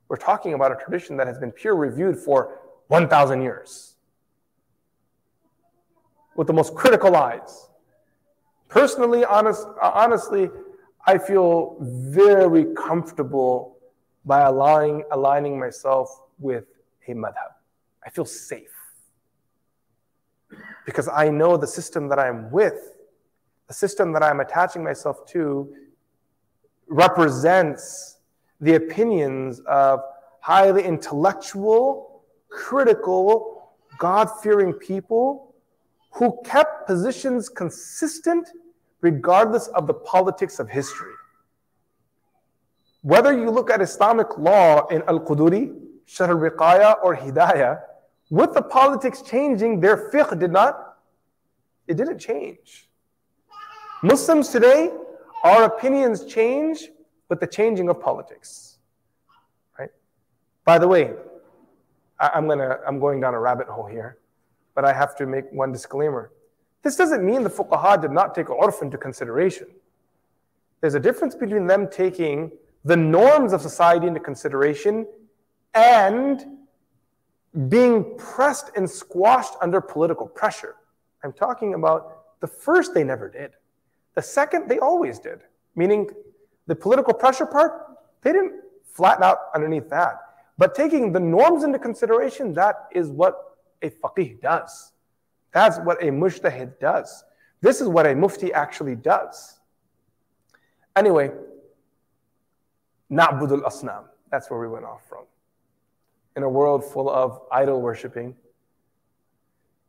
We're 0.07 0.17
talking 0.17 0.53
about 0.53 0.71
a 0.71 0.75
tradition 0.75 1.17
that 1.17 1.27
has 1.27 1.37
been 1.37 1.51
peer 1.51 1.73
reviewed 1.73 2.17
for 2.17 2.59
1,000 2.87 3.41
years 3.41 3.95
with 6.35 6.47
the 6.47 6.53
most 6.53 6.73
critical 6.75 7.15
eyes. 7.15 7.69
Personally, 8.69 9.23
honest, 9.25 9.67
uh, 9.81 9.91
honestly, 9.93 10.49
I 11.05 11.17
feel 11.17 11.77
very 11.79 12.73
comfortable 12.75 13.77
by 14.25 14.41
aligning 14.41 15.59
myself 15.59 16.21
with 16.39 16.65
a 17.07 17.11
madhab. 17.11 17.53
I 18.05 18.09
feel 18.09 18.25
safe 18.25 18.72
because 20.85 21.07
I 21.07 21.29
know 21.29 21.57
the 21.57 21.67
system 21.67 22.07
that 22.09 22.19
I'm 22.19 22.51
with, 22.51 22.95
the 23.67 23.73
system 23.73 24.11
that 24.13 24.23
I'm 24.23 24.39
attaching 24.39 24.83
myself 24.83 25.25
to, 25.27 25.73
represents 26.87 28.17
the 28.59 28.75
opinions 28.75 29.61
of 29.61 30.01
highly 30.41 30.83
intellectual, 30.83 32.23
critical, 32.49 33.73
God 33.97 34.29
fearing 34.41 34.73
people 34.73 35.55
who 36.11 36.39
kept 36.43 36.87
positions 36.87 37.49
consistent 37.49 38.49
regardless 39.01 39.67
of 39.67 39.87
the 39.87 39.93
politics 39.93 40.59
of 40.59 40.69
history. 40.69 41.13
Whether 43.01 43.37
you 43.37 43.49
look 43.49 43.69
at 43.69 43.81
Islamic 43.81 44.37
law 44.37 44.87
in 44.87 45.03
Al 45.07 45.19
Quduri, 45.19 45.73
Sharh 46.07 46.29
al 46.29 46.37
Wiqaya, 46.37 46.95
or 47.03 47.15
Hidayah, 47.15 47.81
with 48.33 48.55
the 48.55 48.63
politics 48.63 49.21
changing, 49.21 49.79
their 49.79 50.09
fiqh 50.09 50.39
did 50.39 50.51
not, 50.51 50.95
it 51.87 51.97
didn't 51.97 52.17
change. 52.17 52.89
Muslims 54.01 54.49
today, 54.49 54.91
our 55.43 55.65
opinions 55.65 56.25
change 56.25 56.89
with 57.29 57.39
the 57.39 57.45
changing 57.45 57.89
of 57.89 58.01
politics. 58.01 58.79
Right? 59.77 59.91
By 60.65 60.79
the 60.79 60.87
way, 60.87 61.13
I, 62.19 62.31
am 62.33 62.47
gonna 62.47 62.79
I'm 62.87 62.99
going 62.99 63.21
down 63.21 63.35
a 63.35 63.39
rabbit 63.39 63.67
hole 63.67 63.85
here, 63.85 64.17
but 64.73 64.83
I 64.83 64.93
have 64.93 65.15
to 65.17 65.27
make 65.27 65.45
one 65.51 65.71
disclaimer. 65.71 66.31
This 66.81 66.95
doesn't 66.95 67.23
mean 67.23 67.43
the 67.43 67.51
fuqaha 67.51 68.01
did 68.01 68.09
not 68.09 68.33
take 68.33 68.47
urf 68.47 68.81
into 68.81 68.97
consideration. 68.97 69.67
There's 70.81 70.95
a 70.95 70.99
difference 70.99 71.35
between 71.35 71.67
them 71.67 71.87
taking 71.87 72.51
the 72.83 72.97
norms 72.97 73.53
of 73.53 73.61
society 73.61 74.07
into 74.07 74.19
consideration 74.19 75.05
and 75.75 76.62
being 77.69 78.17
pressed 78.17 78.71
and 78.75 78.89
squashed 78.89 79.53
under 79.61 79.79
political 79.79 80.27
pressure. 80.27 80.75
I'm 81.23 81.33
talking 81.33 81.75
about 81.75 82.39
the 82.39 82.47
first 82.47 82.93
they 82.93 83.03
never 83.03 83.29
did. 83.29 83.51
The 84.15 84.21
second 84.21 84.67
they 84.67 84.79
always 84.79 85.19
did, 85.19 85.41
meaning 85.75 86.09
the 86.67 86.75
political 86.75 87.13
pressure 87.13 87.45
part, 87.45 87.97
they 88.21 88.31
didn't 88.31 88.53
flatten 88.83 89.23
out 89.23 89.37
underneath 89.53 89.89
that. 89.89 90.19
But 90.57 90.75
taking 90.75 91.11
the 91.11 91.19
norms 91.19 91.63
into 91.63 91.79
consideration, 91.79 92.53
that 92.53 92.87
is 92.91 93.09
what 93.09 93.57
a 93.81 93.89
faqih 93.89 94.41
does. 94.41 94.93
That's 95.51 95.77
what 95.79 96.01
a 96.01 96.07
mujtahid 96.07 96.79
does. 96.79 97.23
This 97.61 97.81
is 97.81 97.87
what 97.87 98.05
a 98.05 98.15
mufti 98.15 98.51
actually 98.51 98.95
does. 98.95 99.59
Anyway, 100.95 101.31
na'budul 103.11 103.63
asnam. 103.63 104.05
That's 104.31 104.49
where 104.49 104.59
we 104.59 104.67
went 104.67 104.85
off 104.85 105.07
from 105.07 105.25
in 106.35 106.43
a 106.43 106.49
world 106.49 106.83
full 106.83 107.09
of 107.09 107.41
idol 107.51 107.81
worshipping. 107.81 108.35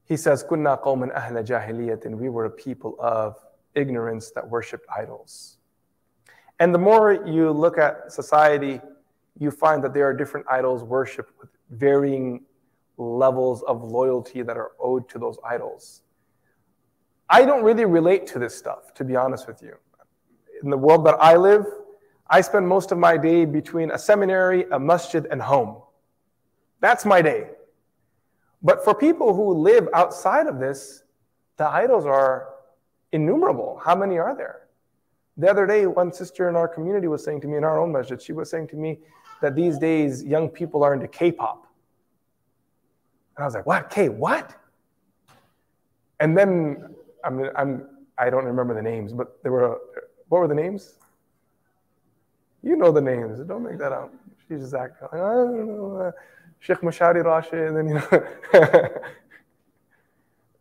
He 0.04 0.16
says, 0.16 0.44
Kunna 0.44 0.82
qawman 0.82 1.14
ahla 1.16 1.46
jahiliyyat, 1.46 2.04
and 2.04 2.18
we 2.18 2.28
were 2.28 2.44
a 2.44 2.50
people 2.50 2.96
of 2.98 3.36
ignorance 3.74 4.30
that 4.32 4.48
worshipped 4.48 4.86
idols. 4.94 5.56
And 6.60 6.74
the 6.74 6.78
more 6.78 7.12
you 7.12 7.50
look 7.50 7.78
at 7.78 8.12
society, 8.12 8.80
you 9.38 9.50
find 9.50 9.82
that 9.82 9.94
there 9.94 10.06
are 10.06 10.14
different 10.14 10.46
idols 10.48 10.84
worshipped 10.84 11.32
with 11.40 11.50
varying 11.70 12.42
levels 12.96 13.62
of 13.62 13.82
loyalty 13.82 14.42
that 14.42 14.56
are 14.56 14.72
owed 14.78 15.08
to 15.08 15.18
those 15.18 15.38
idols. 15.44 16.02
I 17.28 17.44
don't 17.44 17.64
really 17.64 17.86
relate 17.86 18.26
to 18.28 18.38
this 18.38 18.54
stuff, 18.54 18.94
to 18.94 19.04
be 19.04 19.16
honest 19.16 19.48
with 19.48 19.62
you. 19.62 19.74
In 20.62 20.70
the 20.70 20.78
world 20.78 21.04
that 21.06 21.16
I 21.20 21.36
live, 21.36 21.66
I 22.28 22.40
spend 22.42 22.68
most 22.68 22.92
of 22.92 22.98
my 22.98 23.16
day 23.16 23.44
between 23.44 23.90
a 23.90 23.98
seminary, 23.98 24.66
a 24.70 24.78
masjid, 24.78 25.26
and 25.30 25.42
home. 25.42 25.82
That's 26.84 27.06
my 27.06 27.22
day. 27.22 27.46
But 28.62 28.84
for 28.84 28.94
people 28.94 29.34
who 29.34 29.54
live 29.54 29.88
outside 29.94 30.46
of 30.46 30.60
this, 30.60 31.02
the 31.56 31.66
idols 31.66 32.04
are 32.04 32.48
innumerable. 33.10 33.80
How 33.82 33.94
many 33.94 34.18
are 34.18 34.36
there? 34.36 34.66
The 35.38 35.48
other 35.48 35.66
day, 35.66 35.86
one 35.86 36.12
sister 36.12 36.46
in 36.50 36.56
our 36.56 36.68
community 36.68 37.08
was 37.08 37.24
saying 37.24 37.40
to 37.40 37.48
me, 37.48 37.56
in 37.56 37.64
our 37.64 37.80
own 37.80 37.90
masjid, 37.90 38.20
she 38.20 38.34
was 38.34 38.50
saying 38.50 38.68
to 38.68 38.76
me 38.76 38.98
that 39.40 39.56
these 39.56 39.78
days 39.78 40.22
young 40.22 40.50
people 40.50 40.84
are 40.84 40.92
into 40.92 41.08
K 41.08 41.32
pop. 41.32 41.66
And 43.38 43.44
I 43.44 43.46
was 43.46 43.54
like, 43.54 43.64
what? 43.64 43.88
K, 43.88 44.10
what? 44.10 44.54
And 46.20 46.36
then, 46.36 46.94
I 47.24 47.30
mean, 47.30 47.48
I'm, 47.56 47.88
I 48.18 48.28
don't 48.28 48.44
remember 48.44 48.74
the 48.74 48.82
names, 48.82 49.14
but 49.14 49.42
there 49.42 49.52
were, 49.52 49.78
what 50.28 50.40
were 50.40 50.48
the 50.48 50.54
names? 50.54 50.98
You 52.62 52.76
know 52.76 52.92
the 52.92 53.00
names. 53.00 53.38
Don't 53.48 53.62
make 53.62 53.78
that 53.78 53.92
up. 53.92 54.12
She's 54.46 54.60
just 54.60 54.74
acting 54.74 55.08
like, 55.10 55.14
I 55.14 55.32
don't 55.32 55.66
know. 55.66 55.96
Uh, 55.96 56.12
Sheikh 56.63 56.79
Mashari 56.79 57.23
Rashid, 57.23 57.67
and 57.69 57.77
then, 57.77 57.87
you 57.87 57.93
know, 57.95 58.07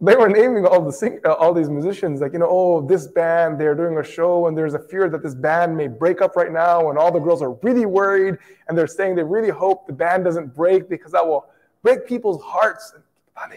they 0.01 0.15
were 0.15 0.29
naming 0.29 0.65
all 0.65 0.81
the 0.85 0.93
sing, 0.93 1.19
uh, 1.25 1.33
all 1.33 1.53
these 1.53 1.69
musicians, 1.69 2.21
like, 2.21 2.33
you 2.33 2.39
know, 2.39 2.47
oh, 2.49 2.87
this 2.87 3.09
band, 3.09 3.59
they're 3.61 3.75
doing 3.75 3.99
a 3.99 4.05
show, 4.05 4.47
and 4.47 4.57
there's 4.57 4.75
a 4.75 4.79
fear 4.79 5.09
that 5.09 5.23
this 5.25 5.35
band 5.35 5.77
may 5.77 5.89
break 5.89 6.23
up 6.23 6.37
right 6.37 6.53
now, 6.53 6.89
and 6.91 6.99
all 6.99 7.11
the 7.11 7.19
girls 7.19 7.43
are 7.43 7.55
really 7.63 7.85
worried, 7.85 8.39
and 8.69 8.79
they're 8.79 8.87
saying 8.87 9.17
they 9.17 9.25
really 9.25 9.51
hope 9.51 9.89
the 9.89 9.93
band 9.93 10.25
doesn't 10.25 10.55
break 10.55 10.89
because 10.89 11.11
that 11.13 11.27
will 11.27 11.47
break 11.83 12.07
people's 12.07 12.41
hearts. 12.43 12.93
And 12.95 13.53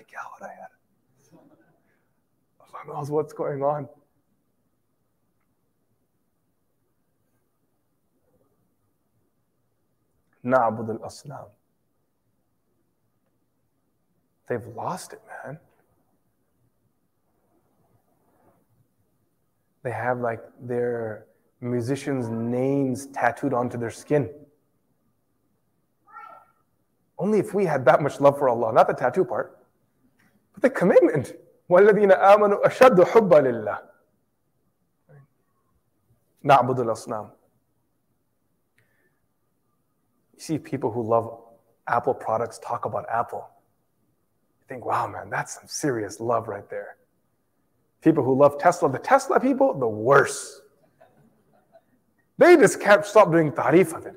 Allah 2.60 2.84
knows 2.88 3.12
what's 3.12 3.34
going 3.34 3.64
on. 3.64 3.88
نعبد 10.44 10.90
الأصنام 10.90 11.55
They've 14.48 14.66
lost 14.76 15.14
it, 15.14 15.22
man. 15.46 15.60
They 19.84 19.92
have 19.92 20.20
like 20.20 20.42
their 20.60 21.26
musicians' 21.62 22.28
names 22.30 23.08
tattooed 23.08 23.54
onto 23.54 23.78
their 23.78 23.90
skin. 23.90 24.30
Only 27.18 27.40
if 27.40 27.54
we 27.54 27.66
had 27.66 27.86
that 27.86 28.02
much 28.02 28.20
love 28.20 28.38
for 28.38 28.50
Allah, 28.50 28.74
not 28.74 28.88
the 28.88 28.94
tattoo 28.94 29.24
part, 29.24 29.58
but 30.54 30.62
the 30.62 30.70
commitment. 30.70 31.34
وَالَّذِينَ 31.70 32.12
آمَنُوا 32.12 32.64
أَشَدُّ 32.66 33.00
حُبًّا 33.00 33.42
لِلَّهِ 33.42 33.80
نعبد 36.44 36.80
الأصنام. 36.80 37.30
You 40.34 40.40
see 40.40 40.58
people 40.58 40.92
who 40.92 41.04
love 41.04 41.40
Apple 41.88 42.14
products 42.14 42.60
talk 42.60 42.86
about 42.86 43.06
Apple 43.10 43.48
think, 44.69 44.85
wow, 44.85 45.07
man, 45.07 45.31
that's 45.31 45.55
some 45.55 45.67
serious 45.67 46.21
love 46.21 46.49
right 46.49 46.69
there. 46.69 46.97
People 48.03 48.25
who 48.25 48.37
love 48.37 48.59
Tesla, 48.59 48.91
the 48.91 48.99
Tesla 48.99 49.41
people, 49.41 49.79
the 49.79 49.89
worst. 49.89 50.63
They 52.39 52.57
just 52.57 52.81
can't 52.81 53.05
stop 53.05 53.31
doing 53.31 53.53
tarif 53.53 53.97
of 53.97 54.07
it. 54.07 54.15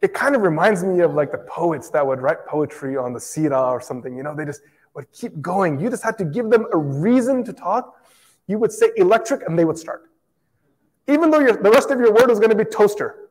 It 0.00 0.14
kind 0.14 0.34
of 0.34 0.42
reminds 0.42 0.82
me 0.82 1.00
of 1.00 1.14
like 1.14 1.30
the 1.30 1.38
poets 1.38 1.88
that 1.90 2.04
would 2.04 2.20
write 2.20 2.44
poetry 2.46 2.96
on 2.96 3.12
the 3.12 3.20
Sira 3.20 3.62
or 3.70 3.80
something. 3.80 4.16
You 4.16 4.24
know, 4.24 4.34
they 4.34 4.44
just 4.44 4.62
would 4.94 5.10
keep 5.12 5.40
going. 5.40 5.78
You 5.78 5.90
just 5.90 6.02
had 6.02 6.18
to 6.18 6.24
give 6.24 6.50
them 6.50 6.66
a 6.72 6.76
reason 6.76 7.44
to 7.44 7.52
talk. 7.52 7.94
You 8.48 8.58
would 8.58 8.72
say 8.72 8.90
electric 8.96 9.46
and 9.46 9.56
they 9.56 9.64
would 9.64 9.78
start. 9.78 10.10
Even 11.06 11.30
though 11.30 11.44
the 11.44 11.70
rest 11.70 11.90
of 11.90 12.00
your 12.00 12.12
word 12.12 12.28
was 12.28 12.40
going 12.40 12.50
to 12.50 12.56
be 12.56 12.64
toaster. 12.64 13.30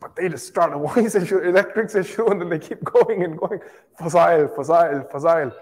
But 0.00 0.03
they 0.15 0.29
just 0.29 0.47
start 0.47 0.73
a 0.73 0.77
voice 0.77 1.15
issue, 1.15 1.39
electrics 1.39 1.95
issue, 1.95 2.27
and 2.29 2.41
then 2.41 2.49
they 2.49 2.59
keep 2.59 2.83
going 2.83 3.23
and 3.23 3.37
going. 3.37 3.59
Fazail, 3.99 4.55
Fazail, 4.55 5.11
Fazail. 5.11 5.53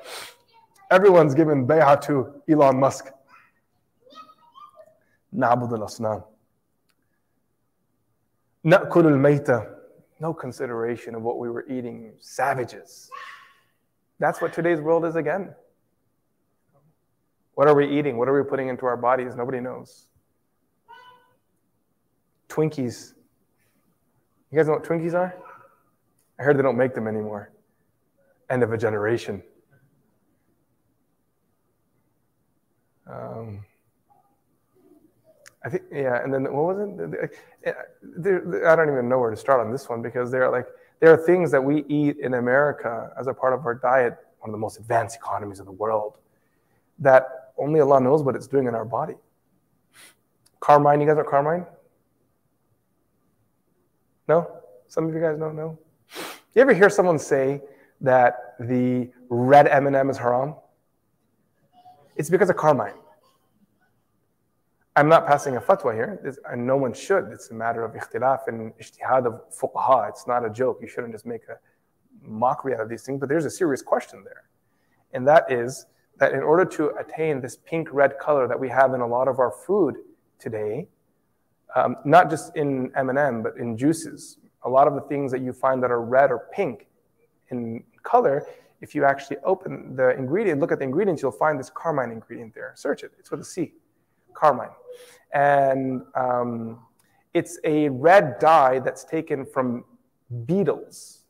Everyone's 0.91 1.35
given 1.35 1.67
bay'ah 1.67 1.99
to 2.01 2.41
Elon 2.49 2.79
Musk. 2.79 3.11
نعبد 5.33 5.73
الأصنام 5.73 6.21
نأكل 8.63 9.07
الميتة 9.07 9.77
no 10.19 10.33
consideration 10.33 11.13
of 11.13 11.21
what 11.21 11.37
we 11.37 11.49
were 11.49 11.65
eating 11.69 12.13
savages 12.19 13.09
that's 14.19 14.41
what 14.41 14.51
today's 14.53 14.81
world 14.81 15.05
is 15.05 15.15
again 15.15 15.53
what 17.53 17.67
are 17.67 17.75
we 17.75 17.87
eating 17.87 18.17
what 18.17 18.27
are 18.27 18.41
we 18.41 18.49
putting 18.49 18.67
into 18.67 18.85
our 18.85 18.97
bodies 18.97 19.35
nobody 19.35 19.59
knows 19.59 20.07
twinkies 22.49 23.13
you 24.52 24.58
guys 24.58 24.66
know 24.66 24.74
what 24.74 24.84
Twinkies 24.84 25.14
are? 25.14 25.34
I 26.38 26.42
heard 26.42 26.58
they 26.58 26.62
don't 26.62 26.76
make 26.76 26.94
them 26.94 27.08
anymore. 27.08 27.50
End 28.50 28.62
of 28.62 28.70
a 28.70 28.76
generation. 28.76 29.42
Um, 33.10 33.64
I 35.64 35.70
think, 35.70 35.84
yeah, 35.90 36.22
and 36.22 36.32
then 36.32 36.44
what 36.52 36.76
was 36.76 36.78
it? 36.78 37.30
I 37.66 38.76
don't 38.76 38.88
even 38.90 39.08
know 39.08 39.18
where 39.18 39.30
to 39.30 39.36
start 39.36 39.60
on 39.60 39.72
this 39.72 39.88
one 39.88 40.02
because 40.02 40.30
there 40.30 40.44
are 40.44 40.52
like 40.52 40.66
there 41.00 41.10
are 41.12 41.16
things 41.16 41.50
that 41.50 41.62
we 41.62 41.84
eat 41.88 42.18
in 42.18 42.34
America 42.34 43.10
as 43.18 43.28
a 43.28 43.34
part 43.34 43.54
of 43.54 43.64
our 43.64 43.74
diet, 43.74 44.18
one 44.40 44.50
of 44.50 44.52
the 44.52 44.58
most 44.58 44.78
advanced 44.78 45.16
economies 45.16 45.60
of 45.60 45.66
the 45.66 45.72
world, 45.72 46.18
that 46.98 47.52
only 47.56 47.80
Allah 47.80 48.00
knows 48.00 48.22
what 48.22 48.36
it's 48.36 48.46
doing 48.46 48.66
in 48.66 48.74
our 48.74 48.84
body. 48.84 49.14
Carmine, 50.60 51.00
you 51.00 51.06
guys 51.06 51.16
know 51.16 51.24
Carmine? 51.24 51.64
No? 54.28 54.60
Some 54.88 55.08
of 55.08 55.14
you 55.14 55.20
guys 55.20 55.38
don't 55.38 55.56
know? 55.56 55.78
You 56.54 56.62
ever 56.62 56.74
hear 56.74 56.90
someone 56.90 57.18
say 57.18 57.62
that 58.00 58.54
the 58.60 59.10
red 59.28 59.66
M&M 59.68 60.10
is 60.10 60.18
haram? 60.18 60.54
It's 62.16 62.28
because 62.28 62.50
of 62.50 62.56
carmine. 62.56 62.94
I'm 64.94 65.08
not 65.08 65.26
passing 65.26 65.56
a 65.56 65.60
fatwa 65.60 65.94
here, 65.94 66.36
and 66.50 66.66
no 66.66 66.76
one 66.76 66.92
should. 66.92 67.28
It's 67.32 67.50
a 67.50 67.54
matter 67.54 67.82
of 67.82 67.94
ikhtilaf 67.94 68.48
and 68.48 68.74
ijtihad 68.74 69.24
of 69.26 69.40
fuqaha. 69.50 70.10
It's 70.10 70.26
not 70.26 70.44
a 70.44 70.50
joke. 70.50 70.80
You 70.82 70.88
shouldn't 70.88 71.14
just 71.14 71.24
make 71.24 71.42
a 71.48 71.58
mockery 72.22 72.74
out 72.74 72.80
of 72.80 72.90
these 72.90 73.02
things, 73.02 73.18
but 73.18 73.30
there's 73.30 73.46
a 73.46 73.50
serious 73.50 73.80
question 73.80 74.22
there. 74.22 74.44
And 75.14 75.26
that 75.26 75.50
is 75.50 75.86
that 76.18 76.32
in 76.34 76.42
order 76.42 76.66
to 76.66 76.90
attain 76.96 77.40
this 77.40 77.56
pink 77.56 77.88
red 77.90 78.18
color 78.18 78.46
that 78.46 78.60
we 78.60 78.68
have 78.68 78.92
in 78.92 79.00
a 79.00 79.06
lot 79.06 79.28
of 79.28 79.38
our 79.38 79.50
food 79.50 79.96
today, 80.38 80.88
um, 81.74 81.96
not 82.04 82.30
just 82.30 82.56
in 82.56 82.92
M&M, 82.96 83.42
but 83.42 83.56
in 83.56 83.76
juices, 83.76 84.38
a 84.64 84.68
lot 84.68 84.86
of 84.86 84.94
the 84.94 85.00
things 85.02 85.32
that 85.32 85.40
you 85.40 85.52
find 85.52 85.82
that 85.82 85.90
are 85.90 86.02
red 86.02 86.30
or 86.30 86.48
pink 86.52 86.86
in 87.50 87.82
color, 88.02 88.46
if 88.80 88.94
you 88.94 89.04
actually 89.04 89.36
open 89.44 89.94
the 89.96 90.10
ingredient, 90.10 90.60
look 90.60 90.72
at 90.72 90.78
the 90.78 90.84
ingredients, 90.84 91.22
you'll 91.22 91.30
find 91.30 91.58
this 91.58 91.70
carmine 91.70 92.10
ingredient 92.10 92.54
there. 92.54 92.72
Search 92.74 93.04
it. 93.04 93.12
It's 93.18 93.30
with 93.30 93.40
a 93.40 93.44
C, 93.44 93.72
carmine. 94.34 94.70
And 95.32 96.02
um, 96.14 96.80
it's 97.32 97.58
a 97.64 97.88
red 97.88 98.38
dye 98.38 98.80
that's 98.80 99.04
taken 99.04 99.46
from 99.46 99.84
beetles. 100.46 101.20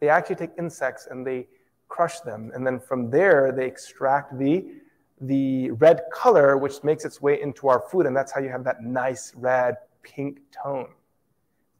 They 0.00 0.08
actually 0.08 0.36
take 0.36 0.50
insects 0.58 1.06
and 1.10 1.26
they 1.26 1.46
crush 1.88 2.20
them. 2.20 2.50
And 2.54 2.66
then 2.66 2.80
from 2.80 3.10
there, 3.10 3.52
they 3.52 3.66
extract 3.66 4.38
the, 4.38 4.66
the 5.20 5.70
red 5.72 6.02
color, 6.12 6.56
which 6.56 6.82
makes 6.82 7.04
its 7.04 7.20
way 7.22 7.40
into 7.40 7.68
our 7.68 7.80
food. 7.90 8.06
And 8.06 8.16
that's 8.16 8.32
how 8.32 8.40
you 8.40 8.48
have 8.48 8.64
that 8.64 8.82
nice 8.82 9.32
red 9.36 9.76
pink 10.02 10.40
tone 10.50 10.88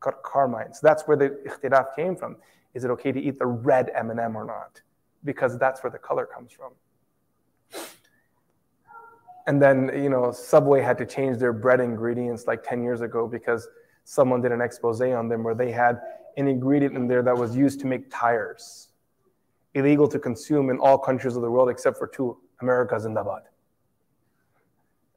called 0.01 0.23
carmine. 0.23 0.73
So 0.73 0.81
that's 0.83 1.05
where 1.05 1.17
the 1.17 1.31
ikhtilaf 1.47 1.97
came 1.97 2.17
from. 2.17 2.37
Is 2.75 2.85
it 2.85 2.91
okay 2.91 3.13
to 3.13 3.21
eat 3.21 3.39
the 3.39 3.47
red 3.47 3.91
M&M 3.95 4.37
or 4.37 4.45
not? 4.45 4.81
Because 5.25 5.59
that's 5.59 5.83
where 5.83 5.91
the 5.91 5.99
color 5.99 6.27
comes 6.27 6.53
from. 6.53 6.73
And 9.47 9.61
then, 9.61 9.91
you 9.95 10.09
know, 10.09 10.33
Subway 10.33 10.81
had 10.81 10.97
to 10.99 11.07
change 11.07 11.39
their 11.39 11.53
bread 11.53 11.81
ingredients 11.81 12.47
like 12.47 12.63
10 12.63 12.83
years 12.83 13.03
ago 13.03 13.29
because 13.29 13.69
someone 14.05 14.41
did 14.41 14.53
an 14.53 14.61
expose 14.61 15.01
on 15.01 15.29
them 15.29 15.45
where 15.45 15.55
they 15.55 15.71
had 15.71 16.01
an 16.37 16.49
ingredient 16.49 16.97
in 16.97 17.07
there 17.07 17.23
that 17.23 17.37
was 17.37 17.57
used 17.57 17.81
to 17.81 17.87
make 17.87 18.11
tires. 18.11 18.89
Illegal 19.75 20.09
to 20.09 20.19
consume 20.19 20.71
in 20.71 20.79
all 20.79 20.97
countries 20.97 21.37
of 21.37 21.43
the 21.43 21.51
world 21.51 21.69
except 21.69 21.99
for 21.99 22.07
two, 22.07 22.39
America's 22.61 23.05
and 23.05 23.17
Zindabad. 23.17 23.43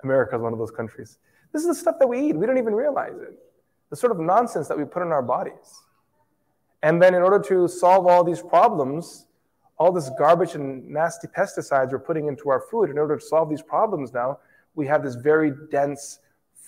America 0.03 0.35
is 0.35 0.41
one 0.41 0.53
of 0.53 0.59
those 0.59 0.71
countries. 0.71 1.17
This 1.53 1.61
is 1.61 1.67
the 1.67 1.75
stuff 1.75 1.95
that 1.99 2.07
we 2.07 2.29
eat. 2.29 2.35
We 2.35 2.45
don't 2.45 2.57
even 2.57 2.75
realize 2.75 3.15
it 3.19 3.37
the 3.89 3.95
sort 3.95 4.11
of 4.11 4.19
nonsense 4.19 4.67
that 4.67 4.77
we 4.77 4.85
put 4.85 5.01
in 5.01 5.11
our 5.11 5.21
bodies. 5.21 5.83
And 6.83 7.01
then, 7.01 7.15
in 7.15 7.21
order 7.21 7.39
to 7.47 7.67
solve 7.67 8.05
all 8.05 8.23
these 8.23 8.41
problems, 8.41 9.27
all 9.79 9.91
this 9.91 10.09
garbage 10.17 10.55
and 10.55 10.87
nasty 10.87 11.27
pesticides 11.27 11.91
we're 11.91 11.99
putting 11.99 12.27
into 12.27 12.49
our 12.49 12.61
food, 12.69 12.89
in 12.89 12.97
order 12.97 13.17
to 13.17 13.25
solve 13.25 13.49
these 13.49 13.61
problems 13.61 14.13
now, 14.13 14.39
we 14.75 14.85
have 14.87 15.03
this 15.03 15.15
very 15.15 15.51
dense 15.71 16.19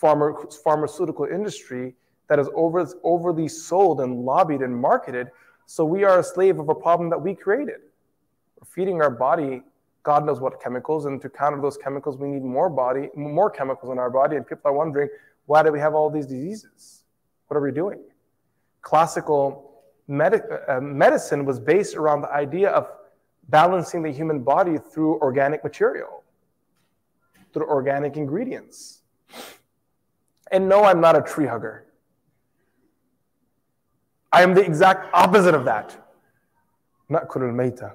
pharma, 0.01 0.53
pharmaceutical 0.63 1.25
industry 1.25 1.95
that 2.27 2.39
is 2.39 2.49
over, 2.55 2.87
overly 3.03 3.47
sold 3.47 4.01
and 4.01 4.23
lobbied 4.25 4.61
and 4.61 4.75
marketed. 4.75 5.27
So 5.65 5.85
we 5.85 6.03
are 6.03 6.19
a 6.19 6.23
slave 6.23 6.59
of 6.59 6.69
a 6.69 6.75
problem 6.75 7.09
that 7.09 7.21
we 7.21 7.35
created. 7.35 7.81
We're 8.59 8.65
feeding 8.65 9.01
our 9.01 9.11
body 9.11 9.61
God 10.03 10.25
knows 10.25 10.39
what 10.39 10.61
chemicals, 10.61 11.05
and 11.05 11.21
to 11.21 11.29
counter 11.29 11.61
those 11.61 11.77
chemicals, 11.77 12.17
we 12.17 12.27
need 12.27 12.43
more 12.43 12.69
body, 12.69 13.09
more 13.15 13.49
chemicals 13.49 13.91
in 13.91 13.99
our 13.99 14.09
body. 14.09 14.37
And 14.37 14.47
people 14.47 14.71
are 14.71 14.73
wondering, 14.73 15.09
why 15.45 15.63
do 15.63 15.71
we 15.71 15.79
have 15.79 15.93
all 15.93 16.09
these 16.09 16.25
diseases? 16.25 17.03
What 17.47 17.57
are 17.57 17.61
we 17.61 17.71
doing? 17.71 17.99
Classical 18.81 19.83
med- 20.07 20.35
uh, 20.35 20.77
uh, 20.77 20.81
medicine 20.81 21.45
was 21.45 21.59
based 21.59 21.95
around 21.95 22.21
the 22.21 22.31
idea 22.31 22.69
of 22.69 22.87
balancing 23.49 24.03
the 24.03 24.11
human 24.11 24.39
body 24.43 24.77
through 24.77 25.19
organic 25.19 25.63
material, 25.63 26.23
through 27.53 27.67
organic 27.67 28.15
ingredients. 28.15 29.01
And 30.51 30.69
no, 30.69 30.83
I'm 30.83 31.01
not 31.01 31.15
a 31.15 31.21
tree 31.21 31.45
hugger. 31.45 31.85
I 34.31 34.43
am 34.43 34.53
the 34.53 34.63
exact 34.63 35.09
opposite 35.13 35.55
of 35.55 35.65
that. 35.65 35.97
Not 37.09 37.27
kurul 37.27 37.53
mayta. 37.53 37.93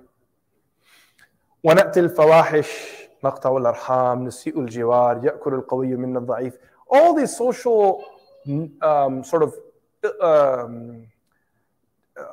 ونأتي 1.63 1.99
الفواحش 1.99 2.99
نقطع 3.23 3.57
الأرحام 3.57 4.23
نسيء 4.23 4.59
الجوار 4.59 5.25
يأكل 5.25 5.53
القوي 5.53 5.95
من 5.95 6.17
الضعيف 6.17 6.57
all 6.89 7.13
these 7.13 7.35
social 7.35 8.03
um, 8.81 9.23
sort 9.23 9.43
of 9.43 9.53
um, 10.21 11.05
uh, 12.17 12.23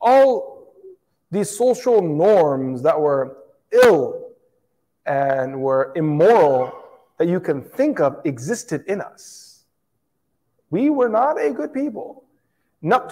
all 0.00 0.72
these 1.30 1.50
social 1.50 2.00
norms 2.00 2.82
that 2.82 3.00
were 3.00 3.36
ill 3.72 4.30
and 5.06 5.60
were 5.60 5.92
immoral 5.96 6.72
that 7.18 7.28
you 7.28 7.40
can 7.40 7.62
think 7.62 8.00
of 8.00 8.20
existed 8.24 8.84
in 8.86 9.00
us. 9.00 9.64
We 10.70 10.90
were 10.90 11.08
not 11.08 11.40
a 11.40 11.52
good 11.52 11.74
people. 11.74 12.24
That 12.82 13.10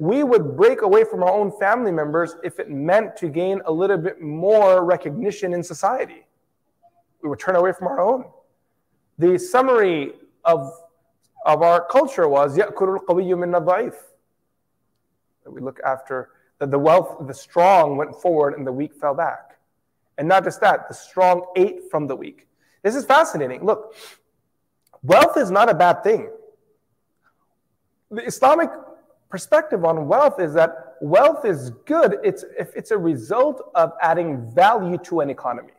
we 0.00 0.24
would 0.24 0.56
break 0.56 0.82
away 0.82 1.04
from 1.04 1.22
our 1.22 1.32
own 1.32 1.50
family 1.58 1.92
members 1.92 2.36
if 2.44 2.58
it 2.58 2.70
meant 2.70 3.16
to 3.16 3.28
gain 3.28 3.60
a 3.66 3.72
little 3.72 3.96
bit 3.98 4.20
more 4.20 4.84
recognition 4.84 5.54
in 5.54 5.62
society. 5.62 6.26
We 7.22 7.28
would 7.28 7.38
turn 7.38 7.56
away 7.56 7.72
from 7.72 7.88
our 7.88 8.00
own 8.00 8.24
the 9.18 9.38
summary 9.38 10.12
of, 10.44 10.72
of 11.44 11.62
our 11.62 11.86
culture 11.86 12.28
was 12.28 12.56
يَأْكُلُ 12.56 13.00
الْقَوِيُّ 13.00 13.34
مِنَ 13.34 13.64
الضَّعِيفِ 13.64 13.94
That 15.44 15.50
we 15.50 15.60
look 15.60 15.80
after, 15.84 16.30
that 16.58 16.70
the 16.70 16.78
wealth, 16.78 17.26
the 17.26 17.34
strong 17.34 17.96
went 17.96 18.14
forward 18.20 18.54
and 18.54 18.66
the 18.66 18.72
weak 18.72 18.94
fell 18.94 19.14
back. 19.14 19.58
And 20.18 20.28
not 20.28 20.44
just 20.44 20.60
that, 20.60 20.88
the 20.88 20.94
strong 20.94 21.46
ate 21.56 21.90
from 21.90 22.06
the 22.06 22.16
weak. 22.16 22.46
This 22.82 22.94
is 22.94 23.04
fascinating. 23.04 23.64
Look, 23.64 23.94
wealth 25.02 25.36
is 25.36 25.50
not 25.50 25.68
a 25.68 25.74
bad 25.74 26.02
thing. 26.02 26.30
The 28.10 28.24
Islamic 28.24 28.70
perspective 29.31 29.85
on 29.85 30.07
wealth 30.07 30.39
is 30.39 30.53
that 30.53 30.97
wealth 31.01 31.45
is 31.45 31.71
good 31.85 32.17
it's, 32.23 32.43
if 32.59 32.75
it's 32.75 32.91
a 32.91 32.97
result 32.97 33.71
of 33.73 33.93
adding 34.01 34.51
value 34.53 34.97
to 34.99 35.21
an 35.21 35.29
economy. 35.29 35.73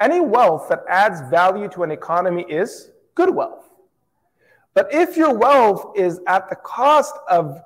Any 0.00 0.20
wealth 0.20 0.68
that 0.68 0.84
adds 0.88 1.20
value 1.30 1.68
to 1.70 1.82
an 1.82 1.90
economy 1.90 2.44
is 2.48 2.90
good 3.14 3.34
wealth. 3.34 3.64
But 4.74 4.92
if 4.92 5.16
your 5.16 5.36
wealth 5.36 5.92
is 5.96 6.20
at 6.26 6.48
the 6.48 6.56
cost 6.56 7.14
of 7.28 7.60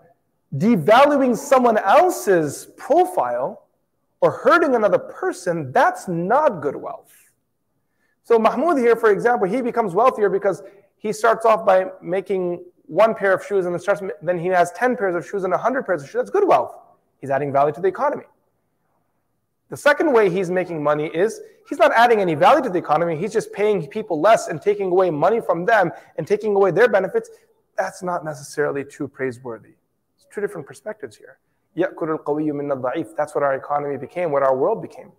devaluing 0.54 1.36
someone 1.36 1.78
else's 1.78 2.68
profile 2.76 3.66
or 4.20 4.30
hurting 4.30 4.74
another 4.74 4.98
person, 4.98 5.72
that's 5.72 6.08
not 6.08 6.62
good 6.62 6.76
wealth. 6.76 7.12
So 8.24 8.38
Mahmoud 8.38 8.78
here, 8.78 8.96
for 8.96 9.10
example, 9.10 9.48
he 9.48 9.60
becomes 9.60 9.94
wealthier 9.94 10.28
because 10.30 10.62
he 10.96 11.12
starts 11.12 11.44
off 11.44 11.66
by 11.66 11.86
making 12.00 12.64
one 12.91 13.13
pair 13.15 13.33
of 13.33 13.45
shoes 13.45 13.65
and 13.65 13.73
then, 13.73 13.81
starts, 13.81 14.01
then 14.21 14.37
he 14.39 14.47
has 14.47 14.71
10 14.71 14.95
pairs 14.95 15.15
of 15.15 15.25
shoes 15.27 15.43
and 15.43 15.51
100 15.51 15.85
pairs 15.85 16.03
of 16.03 16.09
shoes. 16.09 16.19
That's 16.19 16.29
good 16.29 16.47
wealth. 16.47 16.77
He's 17.19 17.29
adding 17.29 17.51
value 17.51 17.73
to 17.73 17.81
the 17.81 17.87
economy. 17.87 18.25
The 19.69 19.77
second 19.77 20.13
way 20.13 20.29
he's 20.29 20.49
making 20.49 20.81
money 20.81 21.07
is 21.07 21.41
he's 21.67 21.79
not 21.79 21.91
adding 21.93 22.21
any 22.21 22.35
value 22.35 22.63
to 22.63 22.69
the 22.69 22.79
economy. 22.79 23.17
He's 23.17 23.33
just 23.33 23.51
paying 23.51 23.85
people 23.87 24.21
less 24.21 24.47
and 24.47 24.61
taking 24.61 24.91
away 24.91 25.09
money 25.09 25.41
from 25.41 25.65
them 25.65 25.91
and 26.17 26.25
taking 26.25 26.55
away 26.55 26.71
their 26.71 26.87
benefits. 26.87 27.29
That's 27.77 28.01
not 28.01 28.23
necessarily 28.23 28.85
too 28.85 29.07
praiseworthy. 29.07 29.75
It's 30.15 30.25
two 30.33 30.39
different 30.39 30.65
perspectives 30.65 31.17
here. 31.17 31.39
That's 31.75 33.35
what 33.35 33.43
our 33.43 33.55
economy 33.55 33.97
became, 33.97 34.31
what 34.31 34.43
our 34.43 34.55
world 34.55 34.81
became. 34.81 35.11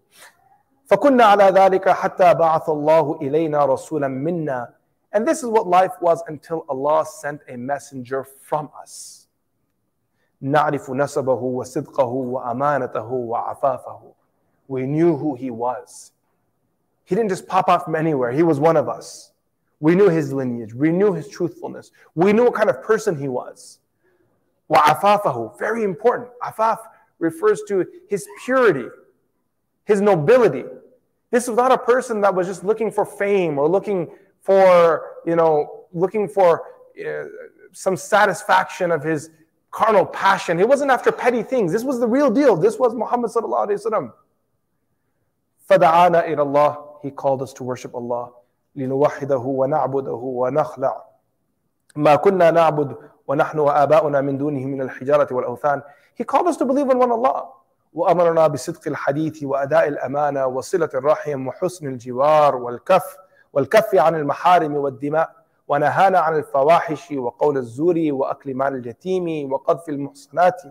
فكنا 0.90 1.24
على 1.24 1.44
ذلك 1.44 1.88
حتى 1.88 2.34
بعث 2.34 2.68
الله 2.68 3.18
إلينا 3.22 3.64
رسولا 3.64 4.08
منا 4.08 4.74
and 5.12 5.26
this 5.26 5.38
is 5.38 5.46
what 5.46 5.66
life 5.66 5.92
was 6.00 6.22
until 6.28 6.64
Allah 6.68 7.06
sent 7.06 7.40
a 7.48 7.56
messenger 7.56 8.24
from 8.24 8.70
us. 8.80 9.26
نعرف 10.42 10.90
نسبه 10.90 11.42
وصدقه 11.42 12.06
وأمانته 12.06 13.10
وعفافه 13.10 14.14
we 14.68 14.84
knew 14.84 15.16
who 15.16 15.34
he 15.34 15.50
was. 15.50 16.12
He 17.04 17.14
didn't 17.14 17.30
just 17.30 17.48
pop 17.48 17.68
out 17.70 17.86
from 17.86 17.96
anywhere. 17.96 18.30
He 18.30 18.42
was 18.42 18.60
one 18.60 18.76
of 18.76 18.88
us. 18.88 19.32
We 19.80 19.94
knew 19.94 20.10
his 20.10 20.32
lineage. 20.32 20.74
We 20.74 20.90
knew 20.90 21.14
his 21.14 21.28
truthfulness. 21.28 21.90
We 22.14 22.34
knew 22.34 22.44
what 22.44 22.54
kind 22.54 22.68
of 22.68 22.82
person 22.82 23.18
he 23.18 23.28
was. 23.28 23.78
وَعَفَافَهُ 24.70 25.58
Very 25.58 25.84
important. 25.84 26.28
Afaf 26.42 26.78
refers 27.18 27.62
to 27.68 27.86
his 28.08 28.26
purity, 28.44 28.88
his 29.86 30.02
nobility. 30.02 30.64
This 31.30 31.48
was 31.48 31.56
not 31.56 31.72
a 31.72 31.78
person 31.78 32.20
that 32.20 32.34
was 32.34 32.46
just 32.46 32.62
looking 32.62 32.90
for 32.90 33.06
fame 33.06 33.58
or 33.58 33.68
looking 33.68 34.10
for, 34.42 35.02
you 35.26 35.36
know, 35.36 35.84
looking 35.92 36.28
for 36.28 36.62
uh, 37.06 37.24
some 37.72 37.96
satisfaction 37.96 38.90
of 38.90 39.02
his 39.02 39.30
carnal 39.70 40.06
passion. 40.06 40.58
He 40.58 40.64
wasn't 40.64 40.90
after 40.90 41.12
petty 41.12 41.42
things. 41.42 41.72
This 41.72 41.84
was 41.84 42.00
the 42.00 42.08
real 42.08 42.30
deal. 42.30 42.56
This 42.56 42.78
was 42.78 42.94
Muhammad 42.94 43.30
sallallahu 43.30 43.68
alaihi 43.68 43.84
wasallam. 43.86 44.12
فَدَعَانَا 45.68 46.26
إِلَى 46.28 46.38
اللَّهِ 46.38 47.02
He 47.02 47.10
called 47.10 47.42
us 47.42 47.52
to 47.54 47.62
worship 47.64 47.94
Allah. 47.94 48.30
لِنُوَحِّدَهُ 48.76 49.44
وَنَعْبُدَهُ 49.44 50.20
وَنَخْلَعُ 50.20 51.02
ما 51.96 52.16
كنا 52.16 52.50
نعبد 52.50 52.96
ونحن 53.26 53.58
وآباؤنا 53.58 54.20
من 54.20 54.38
دونه 54.38 54.66
من 54.66 54.82
الحجارة 54.82 55.34
والأوثان 55.34 55.82
He 56.14 56.24
called 56.24 56.46
us 56.46 56.56
to 56.56 56.64
believe 56.64 56.88
in 56.90 56.98
one 56.98 57.10
Allah 57.10 57.48
وأمرنا 57.94 58.46
بصدق 58.46 58.88
الحديث 58.88 59.42
وأداء 59.42 59.88
الأمانة 59.88 60.46
وصلة 60.46 60.90
الرحم 60.94 61.46
وحسن 61.46 61.86
الجوار 61.86 62.56
والكف 62.56 63.16
والكف 63.52 63.94
عن 63.94 64.14
المحارم 64.14 64.76
والدماء 64.76 65.30
ونهانا 65.68 66.18
عن 66.18 66.36
الفواحش 66.36 67.12
وقول 67.12 67.56
الزور 67.56 67.94
وأكل 68.10 68.54
مال 68.54 68.74
اليتيم 68.74 69.52
وقذف 69.52 69.88
المحصنات 69.88 70.62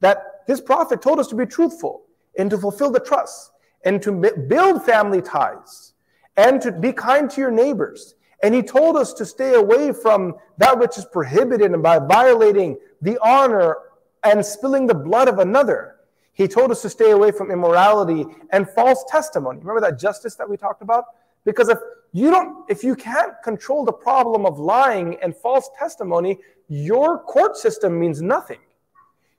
That 0.00 0.46
this 0.46 0.60
prophet 0.60 1.00
told 1.00 1.18
us 1.18 1.28
to 1.28 1.34
be 1.34 1.46
truthful 1.46 2.02
and 2.38 2.50
to 2.50 2.58
fulfill 2.58 2.90
the 2.90 3.00
trust 3.00 3.52
and 3.84 4.02
to 4.02 4.12
build 4.48 4.84
family 4.84 5.22
ties 5.22 5.92
and 6.36 6.60
to 6.60 6.72
be 6.72 6.92
kind 6.92 7.30
to 7.30 7.40
your 7.40 7.50
neighbors. 7.50 8.14
And 8.42 8.54
he 8.54 8.62
told 8.62 8.96
us 8.96 9.12
to 9.14 9.24
stay 9.24 9.54
away 9.54 9.92
from 9.92 10.34
that 10.58 10.78
which 10.78 10.98
is 10.98 11.04
prohibited 11.06 11.72
and 11.72 11.82
by 11.82 11.98
violating 11.98 12.76
the 13.00 13.18
honor 13.22 13.76
and 14.24 14.44
spilling 14.44 14.86
the 14.86 14.94
blood 14.94 15.28
of 15.28 15.38
another. 15.38 15.96
He 16.32 16.48
told 16.48 16.70
us 16.70 16.82
to 16.82 16.90
stay 16.90 17.12
away 17.12 17.30
from 17.30 17.50
immorality 17.50 18.26
and 18.50 18.68
false 18.68 19.04
testimony. 19.08 19.60
Remember 19.60 19.80
that 19.80 19.98
justice 19.98 20.34
that 20.34 20.48
we 20.50 20.56
talked 20.56 20.82
about? 20.82 21.04
Because 21.44 21.68
if 21.68 21.78
you 22.11 22.31
don't, 22.31 22.65
if 22.69 22.83
you 22.83 22.95
can't 22.95 23.33
control 23.43 23.85
the 23.85 23.93
problem 23.93 24.45
of 24.45 24.59
lying 24.59 25.17
and 25.21 25.35
false 25.35 25.69
testimony, 25.77 26.39
your 26.67 27.19
court 27.19 27.57
system 27.57 27.99
means 27.99 28.21
nothing. 28.21 28.59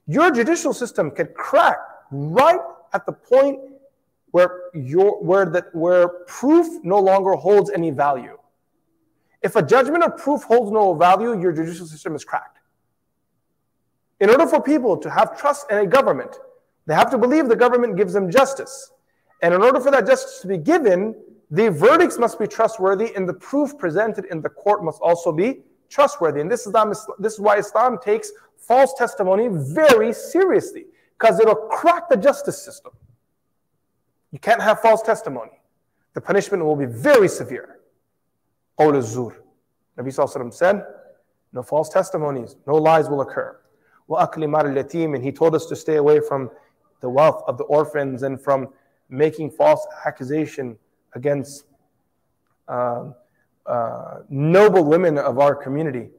Your 0.06 0.30
judicial 0.30 0.72
system 0.72 1.10
can 1.10 1.28
crack 1.34 1.78
right 2.10 2.60
at 2.92 3.06
the 3.06 3.12
point 3.12 3.60
where 4.32 4.70
your 4.74 5.22
where 5.22 5.46
that 5.46 5.74
where 5.74 6.08
proof 6.26 6.66
no 6.84 6.98
longer 6.98 7.32
holds 7.32 7.70
any 7.70 7.90
value. 7.90 8.38
If 9.42 9.56
a 9.56 9.62
judgment 9.62 10.04
of 10.04 10.16
proof 10.16 10.42
holds 10.42 10.70
no 10.70 10.94
value, 10.94 11.40
your 11.40 11.52
judicial 11.52 11.86
system 11.86 12.14
is 12.14 12.24
cracked. 12.24 12.58
In 14.20 14.28
order 14.28 14.46
for 14.46 14.60
people 14.60 14.96
to 14.98 15.10
have 15.10 15.38
trust 15.38 15.70
in 15.70 15.78
a 15.78 15.86
government, 15.86 16.36
they 16.86 16.94
have 16.94 17.10
to 17.10 17.18
believe 17.18 17.48
the 17.48 17.56
government 17.56 17.96
gives 17.96 18.12
them 18.12 18.30
justice. 18.30 18.92
And 19.42 19.54
in 19.54 19.62
order 19.62 19.80
for 19.80 19.90
that 19.90 20.06
justice 20.06 20.40
to 20.40 20.46
be 20.46 20.58
given, 20.58 21.14
the 21.50 21.70
verdicts 21.70 22.18
must 22.18 22.38
be 22.38 22.46
trustworthy 22.46 23.12
and 23.16 23.28
the 23.28 23.34
proof 23.34 23.76
presented 23.76 24.26
in 24.26 24.40
the 24.40 24.48
court 24.48 24.84
must 24.84 25.00
also 25.00 25.32
be 25.32 25.62
trustworthy. 25.88 26.40
And 26.40 26.50
this 26.50 26.66
is, 26.66 26.72
this 27.18 27.34
is 27.34 27.40
why 27.40 27.56
Islam 27.58 27.98
takes 28.02 28.30
false 28.56 28.94
testimony 28.94 29.48
very 29.50 30.12
seriously 30.12 30.86
because 31.18 31.40
it'll 31.40 31.56
crack 31.56 32.08
the 32.08 32.16
justice 32.16 32.62
system. 32.62 32.92
You 34.30 34.38
can't 34.38 34.62
have 34.62 34.80
false 34.80 35.02
testimony. 35.02 35.60
The 36.14 36.20
punishment 36.20 36.64
will 36.64 36.76
be 36.76 36.86
very 36.86 37.28
severe. 37.28 37.80
Qawl 38.78 38.94
al-Zur. 38.94 39.42
Nabi 39.98 40.14
Sallallahu 40.14 40.54
said, 40.54 40.84
no 41.52 41.62
false 41.62 41.88
testimonies, 41.88 42.56
no 42.66 42.76
lies 42.76 43.08
will 43.08 43.22
occur. 43.22 43.56
And 44.08 45.24
he 45.24 45.32
told 45.32 45.54
us 45.54 45.66
to 45.66 45.76
stay 45.76 45.96
away 45.96 46.20
from 46.20 46.50
the 47.00 47.08
wealth 47.08 47.42
of 47.46 47.58
the 47.58 47.64
orphans 47.64 48.22
and 48.22 48.40
from 48.40 48.68
making 49.08 49.50
false 49.50 49.84
accusation 50.06 50.78
against 51.14 51.64
uh, 52.68 53.10
uh, 53.66 54.18
noble 54.28 54.84
women 54.84 55.18
of 55.18 55.38
our 55.38 55.54
community. 55.54 56.10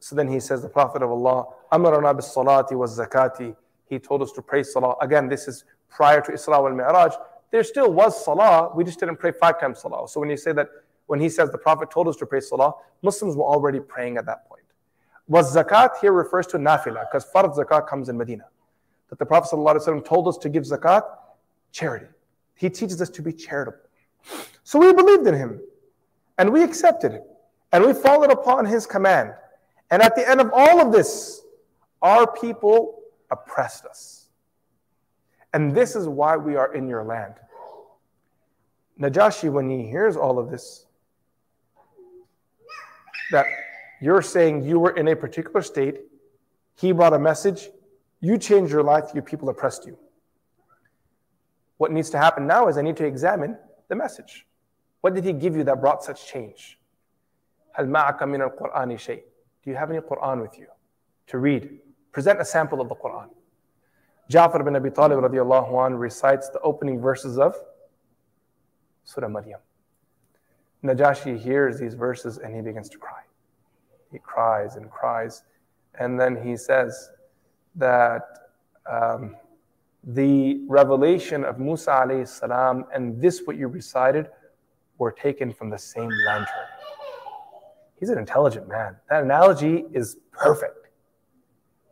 So 0.00 0.14
then 0.14 0.28
he 0.28 0.40
says, 0.40 0.62
the 0.62 0.68
Prophet 0.68 1.02
of 1.02 1.10
Allah, 1.10 1.46
Amarana 1.72 2.14
bis 2.14 2.32
salati 2.32 2.72
was 2.72 2.98
zakati. 2.98 3.54
He 3.88 3.98
told 3.98 4.22
us 4.22 4.32
to 4.32 4.42
pray 4.42 4.62
salah. 4.62 4.94
Again, 5.00 5.28
this 5.28 5.48
is 5.48 5.64
prior 5.88 6.20
to 6.20 6.32
Isra 6.32 6.54
al 6.54 6.70
Mi'raj. 6.70 7.14
There 7.50 7.64
still 7.64 7.92
was 7.92 8.24
salah, 8.24 8.70
we 8.74 8.84
just 8.84 9.00
didn't 9.00 9.16
pray 9.16 9.32
five 9.32 9.58
times 9.58 9.80
salah. 9.80 10.06
So 10.08 10.20
when 10.20 10.28
you 10.28 10.36
say 10.36 10.52
that, 10.52 10.68
when 11.06 11.18
he 11.18 11.28
says 11.28 11.50
the 11.50 11.58
Prophet 11.58 11.90
told 11.90 12.06
us 12.06 12.16
to 12.16 12.26
pray 12.26 12.40
salah, 12.40 12.74
Muslims 13.02 13.36
were 13.36 13.44
already 13.44 13.80
praying 13.80 14.18
at 14.18 14.26
that 14.26 14.48
point. 14.48 14.62
Was 15.26 15.54
zakat 15.54 15.98
here 16.00 16.12
refers 16.12 16.46
to 16.48 16.58
nafilah, 16.58 17.06
because 17.10 17.26
fard 17.34 17.56
zakat 17.56 17.86
comes 17.88 18.08
in 18.08 18.16
Medina. 18.16 18.44
That 19.08 19.18
the 19.18 19.26
Prophet 19.26 19.54
ﷺ 19.54 20.04
told 20.04 20.28
us 20.28 20.36
to 20.38 20.48
give 20.48 20.64
zakat, 20.64 21.02
charity. 21.72 22.06
He 22.58 22.68
teaches 22.68 23.00
us 23.00 23.08
to 23.10 23.22
be 23.22 23.32
charitable. 23.32 23.78
So 24.64 24.80
we 24.80 24.92
believed 24.92 25.26
in 25.28 25.34
him, 25.34 25.60
and 26.36 26.52
we 26.52 26.64
accepted 26.64 27.12
it, 27.12 27.22
and 27.72 27.84
we 27.84 27.94
followed 27.94 28.32
upon 28.32 28.66
his 28.66 28.84
command. 28.84 29.32
And 29.90 30.02
at 30.02 30.16
the 30.16 30.28
end 30.28 30.40
of 30.40 30.50
all 30.52 30.80
of 30.80 30.92
this, 30.92 31.40
our 32.02 32.30
people 32.30 32.98
oppressed 33.30 33.86
us. 33.86 34.26
And 35.54 35.72
this 35.72 35.94
is 35.94 36.08
why 36.08 36.36
we 36.36 36.56
are 36.56 36.74
in 36.74 36.88
your 36.88 37.04
land. 37.04 37.34
Najashi, 39.00 39.50
when 39.50 39.70
he 39.70 39.86
hears 39.86 40.16
all 40.16 40.40
of 40.40 40.50
this, 40.50 40.84
that 43.30 43.46
you're 44.00 44.22
saying 44.22 44.64
you 44.64 44.80
were 44.80 44.96
in 44.96 45.06
a 45.06 45.14
particular 45.14 45.62
state, 45.62 46.00
he 46.74 46.90
brought 46.90 47.12
a 47.14 47.18
message, 47.20 47.70
you 48.20 48.36
changed 48.36 48.72
your 48.72 48.82
life, 48.82 49.10
your 49.14 49.22
people 49.22 49.48
oppressed 49.48 49.86
you. 49.86 49.96
What 51.78 51.90
needs 51.92 52.10
to 52.10 52.18
happen 52.18 52.46
now 52.46 52.68
is 52.68 52.76
I 52.76 52.82
need 52.82 52.96
to 52.98 53.06
examine 53.06 53.56
the 53.88 53.96
message. 53.96 54.46
What 55.00 55.14
did 55.14 55.24
he 55.24 55.32
give 55.32 55.56
you 55.56 55.64
that 55.64 55.80
brought 55.80 56.04
such 56.04 56.26
change? 56.26 56.78
Do 57.76 57.84
you 57.84 59.74
have 59.74 59.90
any 59.90 60.00
Quran 60.00 60.42
with 60.42 60.58
you 60.58 60.66
to 61.28 61.38
read? 61.38 61.78
Present 62.12 62.40
a 62.40 62.44
sample 62.44 62.80
of 62.80 62.88
the 62.88 62.96
Quran. 62.96 63.28
Ja'far 64.30 64.64
bin 64.64 64.76
Abi 64.76 64.90
Talib 64.90 65.20
radiallahu 65.20 65.86
anh 65.86 65.94
recites 65.94 66.50
the 66.50 66.60
opening 66.60 67.00
verses 67.00 67.38
of 67.38 67.54
Surah 69.04 69.28
Maryam. 69.28 69.60
Najashi 70.84 71.38
hears 71.38 71.78
these 71.78 71.94
verses 71.94 72.38
and 72.38 72.54
he 72.54 72.60
begins 72.60 72.88
to 72.90 72.98
cry. 72.98 73.22
He 74.12 74.18
cries 74.18 74.76
and 74.76 74.90
cries. 74.90 75.44
And 75.98 76.18
then 76.20 76.36
he 76.42 76.56
says 76.56 77.10
that 77.76 78.22
um, 78.90 79.36
the 80.07 80.61
revelation 80.67 81.45
of 81.45 81.59
Musa 81.59 81.91
alayhi 81.91 82.27
salam 82.27 82.85
and 82.93 83.21
this, 83.21 83.41
what 83.45 83.57
you 83.57 83.67
recited, 83.67 84.29
were 84.97 85.11
taken 85.11 85.53
from 85.53 85.69
the 85.69 85.77
same 85.77 86.11
lantern. 86.27 86.67
He's 87.99 88.09
an 88.09 88.17
intelligent 88.17 88.67
man. 88.67 88.97
That 89.09 89.23
analogy 89.23 89.85
is 89.93 90.17
perfect. 90.31 90.89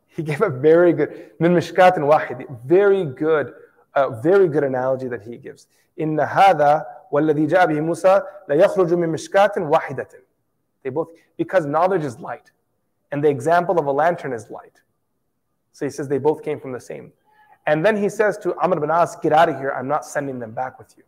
He 0.07 0.23
gave 0.23 0.41
a 0.41 0.49
very 0.49 0.91
good, 0.91 1.31
min 1.39 1.53
mishkat 1.53 1.95
and 1.95 2.05
wahid, 2.05 2.45
very 2.65 3.05
good, 3.05 3.53
uh, 3.95 4.09
very 4.21 4.49
good 4.49 4.63
analogy 4.63 5.07
that 5.07 5.21
he 5.21 5.37
gives. 5.37 5.67
In 5.97 6.17
هذا 6.17 6.85
والذي 7.11 7.47
جاء 7.47 7.65
به 7.65 7.81
موسى 7.81 8.21
لا 8.49 8.55
يخرج 8.55 8.93
من 8.93 9.09
مشكاة 9.09 9.51
واحدة. 9.57 10.07
They 10.83 10.89
both, 10.89 11.09
because 11.37 11.65
knowledge 11.65 12.03
is 12.03 12.19
light, 12.19 12.51
and 13.11 13.23
the 13.23 13.29
example 13.29 13.79
of 13.79 13.85
a 13.85 13.91
lantern 13.91 14.33
is 14.33 14.49
light. 14.49 14.81
So 15.71 15.85
he 15.85 15.91
says 15.91 16.07
they 16.07 16.17
both 16.17 16.43
came 16.43 16.59
from 16.59 16.71
the 16.71 16.79
same. 16.79 17.13
And 17.66 17.84
then 17.84 17.96
he 17.96 18.08
says 18.08 18.38
to 18.38 18.56
Amr 18.60 18.80
bin 18.80 18.90
As, 18.90 19.16
get 19.16 19.32
out 19.32 19.48
of 19.48 19.56
here, 19.56 19.70
I'm 19.70 19.88
not 19.88 20.04
sending 20.04 20.38
them 20.38 20.52
back 20.52 20.78
with 20.78 20.94
you. 20.96 21.02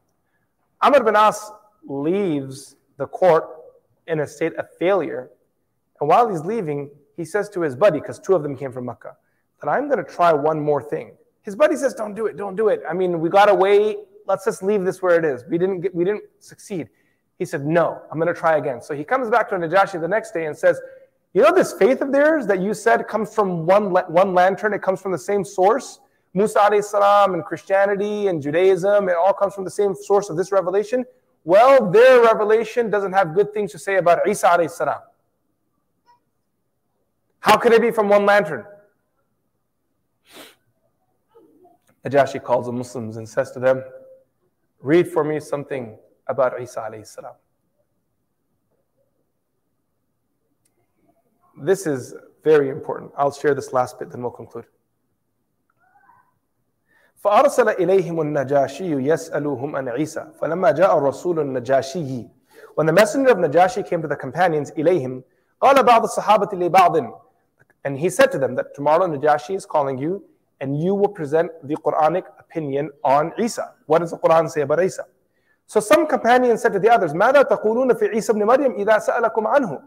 Amr 0.82 1.02
bin 1.02 1.16
As 1.16 1.50
leaves 1.86 2.76
the 2.96 3.06
court 3.06 3.48
in 4.06 4.20
a 4.20 4.26
state 4.26 4.54
of 4.56 4.66
failure. 4.78 5.30
And 6.00 6.08
while 6.08 6.28
he's 6.28 6.40
leaving, 6.40 6.90
he 7.16 7.24
says 7.24 7.48
to 7.50 7.60
his 7.60 7.76
buddy, 7.76 8.00
because 8.00 8.18
two 8.18 8.34
of 8.34 8.42
them 8.42 8.56
came 8.56 8.72
from 8.72 8.86
Mecca, 8.86 9.16
that 9.60 9.68
I'm 9.68 9.88
going 9.88 10.04
to 10.04 10.10
try 10.10 10.32
one 10.32 10.60
more 10.60 10.82
thing. 10.82 11.12
His 11.42 11.56
buddy 11.56 11.76
says, 11.76 11.94
don't 11.94 12.14
do 12.14 12.26
it, 12.26 12.36
don't 12.36 12.56
do 12.56 12.68
it. 12.68 12.82
I 12.88 12.92
mean, 12.92 13.20
we 13.20 13.28
got 13.28 13.46
to 13.46 13.54
wait. 13.54 13.98
Let's 14.26 14.44
just 14.44 14.62
leave 14.62 14.84
this 14.84 15.00
where 15.00 15.16
it 15.16 15.24
is. 15.24 15.44
We 15.48 15.58
didn't, 15.58 15.80
get, 15.80 15.94
we 15.94 16.04
didn't 16.04 16.24
succeed. 16.40 16.88
He 17.38 17.44
said, 17.44 17.64
no, 17.64 18.02
I'm 18.10 18.18
going 18.18 18.32
to 18.32 18.38
try 18.38 18.58
again. 18.58 18.82
So 18.82 18.94
he 18.94 19.04
comes 19.04 19.30
back 19.30 19.48
to 19.50 19.56
Najashi 19.56 20.00
the 20.00 20.08
next 20.08 20.32
day 20.32 20.46
and 20.46 20.56
says, 20.56 20.80
you 21.34 21.42
know 21.42 21.54
this 21.54 21.72
faith 21.72 22.00
of 22.00 22.10
theirs 22.10 22.46
that 22.46 22.60
you 22.60 22.74
said 22.74 23.06
comes 23.06 23.34
from 23.34 23.64
one, 23.64 23.90
one 23.90 24.34
lantern, 24.34 24.74
it 24.74 24.82
comes 24.82 25.00
from 25.00 25.12
the 25.12 25.18
same 25.18 25.44
source? 25.44 26.00
Musa 26.34 26.70
salam 26.82 27.34
and 27.34 27.44
Christianity 27.44 28.28
and 28.28 28.42
Judaism, 28.42 29.08
it 29.08 29.16
all 29.16 29.32
comes 29.32 29.54
from 29.54 29.64
the 29.64 29.70
same 29.70 29.94
source 29.94 30.30
of 30.30 30.36
this 30.36 30.52
revelation. 30.52 31.04
Well, 31.44 31.90
their 31.90 32.22
revelation 32.22 32.90
doesn't 32.90 33.12
have 33.12 33.34
good 33.34 33.52
things 33.54 33.72
to 33.72 33.78
say 33.78 33.96
about 33.96 34.26
Isa 34.28 34.68
salam. 34.68 35.00
How 37.40 37.56
could 37.56 37.72
it 37.72 37.80
be 37.80 37.90
from 37.90 38.08
one 38.08 38.26
lantern? 38.26 38.64
Najashi 42.04 42.42
calls 42.42 42.66
the 42.66 42.72
Muslims 42.72 43.16
and 43.16 43.28
says 43.28 43.50
to 43.52 43.60
them, 43.60 43.82
Read 44.80 45.08
for 45.08 45.24
me 45.24 45.40
something 45.40 45.98
about 46.26 46.60
Isa 46.60 46.90
salam. 47.04 47.34
this 51.60 51.86
is 51.86 52.14
very 52.44 52.70
important. 52.70 53.12
I'll 53.16 53.32
share 53.32 53.54
this 53.54 53.72
last 53.72 53.98
bit, 53.98 54.10
then 54.10 54.22
we'll 54.22 54.30
conclude. 54.30 54.66
فأرسل 57.23 57.69
إليهم 57.69 58.21
النجاشي 58.21 58.91
يسألهم 58.91 59.75
عن 59.75 59.89
عيسى 59.89 60.27
فلما 60.41 60.71
جاء 60.71 60.97
الرسول 60.97 61.39
النجاشي 61.39 62.27
When 62.75 62.87
the 62.87 62.93
messenger 62.93 63.29
of 63.31 63.37
Najashi 63.37 63.87
came 63.87 64.01
to 64.01 64.07
the 64.07 64.15
companions 64.15 64.71
إليهم 64.71 65.23
قال 65.61 65.83
بعض 65.83 66.03
الصحابة 66.03 66.49
لبعض 66.57 67.21
And 67.85 67.97
he 67.97 68.09
said 68.09 68.31
to 68.31 68.37
them 68.37 68.55
that 68.55 68.73
tomorrow 68.75 69.07
Najashi 69.07 69.55
is 69.55 69.65
calling 69.65 69.97
you 69.97 70.23
and 70.59 70.81
you 70.81 70.95
will 70.95 71.09
present 71.09 71.51
the 71.63 71.75
Quranic 71.75 72.23
opinion 72.39 72.89
on 73.03 73.31
Isa. 73.39 73.73
What 73.85 73.99
does 73.99 74.11
the 74.11 74.17
Quran 74.17 74.49
say 74.49 74.61
about 74.61 74.83
Isa? 74.83 75.05
So 75.67 75.79
some 75.79 76.07
companions 76.07 76.61
said 76.61 76.73
to 76.73 76.79
the 76.79 76.89
others, 76.89 77.13
ماذا 77.13 77.41
تقولون 77.41 77.93
في 77.93 78.05
عيسى 78.07 78.31
ابن 78.31 78.43
مريم 78.43 78.75
إذا 78.75 78.99
سألكم 78.99 79.47
عنه? 79.47 79.81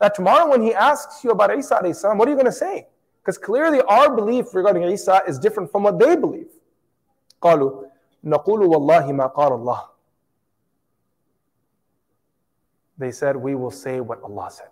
That 0.00 0.14
tomorrow 0.14 0.50
when 0.50 0.62
he 0.62 0.74
asks 0.74 1.24
you 1.24 1.30
about 1.30 1.56
Isa 1.56 1.80
what 2.14 2.28
are 2.28 2.30
you 2.30 2.36
going 2.36 2.46
to 2.46 2.52
say? 2.52 2.86
Because 3.22 3.38
clearly 3.38 3.80
our 3.82 4.14
belief 4.14 4.54
regarding 4.54 4.82
Isa 4.84 5.22
is 5.26 5.38
different 5.38 5.70
from 5.70 5.82
what 5.82 5.98
they 5.98 6.16
believe. 6.16 6.48
قالوا 7.43 7.83
نقول 8.23 8.61
والله 8.63 9.11
ما 9.11 9.27
قال 9.27 9.53
الله. 9.53 9.89
They 12.97 13.11
said, 13.11 13.35
we 13.35 13.55
will 13.55 13.71
say 13.71 13.99
what 13.99 14.21
Allah 14.23 14.49
said. 14.51 14.69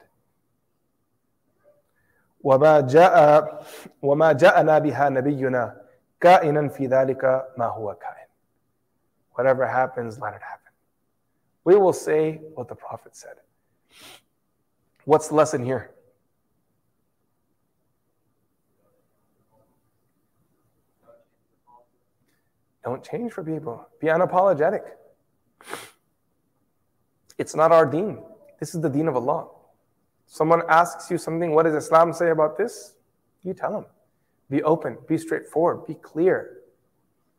وما 2.44 2.82
جاء 2.82 3.66
وما 4.02 4.32
جاءنا 4.32 4.80
بها 4.80 5.10
نبينا 5.10 5.82
كائنا 6.22 6.68
في 6.70 6.88
ذلك 6.88 7.24
ما 7.58 7.66
هو 7.66 7.94
كائن. 7.94 8.28
Whatever 9.34 9.66
happens, 9.68 10.20
let 10.20 10.34
it 10.34 10.42
happen. 10.42 10.72
We 11.64 11.76
will 11.76 11.94
say 11.94 12.42
what 12.56 12.68
the 12.68 12.76
Prophet 12.76 13.16
said. 13.16 13.38
What's 15.06 15.28
the 15.30 15.36
lesson 15.36 15.64
here? 15.64 15.92
Don't 22.84 23.04
change 23.04 23.32
for 23.34 23.44
people. 23.44 23.88
Be 24.00 24.08
unapologetic. 24.08 24.82
It's 27.38 27.56
not 27.56 27.72
our 27.72 27.86
deen. 27.86 28.20
This 28.60 28.76
is 28.76 28.82
the 28.82 28.90
deen 28.90 29.08
of 29.08 29.16
Allah. 29.16 29.48
Someone 30.28 30.62
asks 30.70 31.12
you 31.12 31.18
something, 31.18 31.52
what 31.52 31.64
does 31.64 31.76
Islam 31.76 32.14
say 32.14 32.30
about 32.30 32.58
this? 32.58 32.96
You 33.44 33.54
tell 33.54 33.72
them. 33.72 33.86
Be 34.50 34.64
open, 34.64 34.98
be 35.08 35.18
straightforward, 35.18 35.86
be 35.88 35.96
clear. 35.96 36.58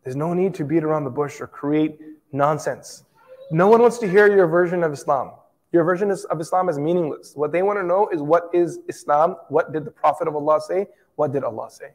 There's 0.02 0.16
no 0.16 0.34
need 0.34 0.54
to 0.54 0.64
beat 0.64 0.82
around 0.82 1.04
the 1.04 1.10
bush 1.10 1.40
or 1.40 1.46
create 1.46 2.00
nonsense. 2.32 3.04
No 3.50 3.68
one 3.68 3.80
wants 3.82 3.98
to 3.98 4.08
hear 4.08 4.34
your 4.34 4.46
version 4.46 4.82
of 4.82 4.92
Islam. 4.92 5.32
Your 5.72 5.84
version 5.84 6.10
of 6.10 6.40
Islam 6.40 6.68
is 6.68 6.78
meaningless. 6.78 7.32
What 7.34 7.52
they 7.52 7.62
want 7.62 7.78
to 7.78 7.82
know 7.82 8.08
is 8.08 8.20
what 8.20 8.50
is 8.52 8.80
Islam? 8.88 9.36
What 9.48 9.72
did 9.72 9.84
the 9.84 9.90
Prophet 9.90 10.28
of 10.28 10.34
Allah 10.34 10.60
say? 10.60 10.86
What 11.16 11.32
did 11.32 11.44
Allah 11.44 11.70
say? 11.70 11.92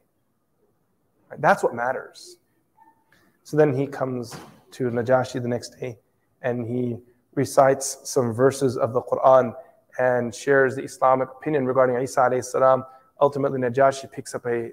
That's 1.37 1.63
what 1.63 1.75
matters. 1.75 2.37
So 3.46 3.56
then 3.56 3.74
he 3.74 3.86
comes 3.86 4.36
to 4.72 4.90
Najashi 4.90 5.42
the 5.42 5.48
next 5.48 5.80
day 5.80 5.98
and 6.42 6.66
he 6.66 6.96
recites 7.34 7.98
some 8.04 8.32
verses 8.32 8.76
of 8.76 8.92
the 8.92 9.02
Quran 9.02 9.54
and 9.98 10.34
shares 10.34 10.76
the 10.76 10.82
Islamic 10.82 11.28
opinion 11.30 11.66
regarding 11.66 12.00
Isa 12.02 12.20
alayhi 12.20 12.44
salam. 12.44 12.84
Ultimately, 13.20 13.60
Najashi 13.60 14.10
picks 14.10 14.34
up 14.34 14.46
a 14.46 14.70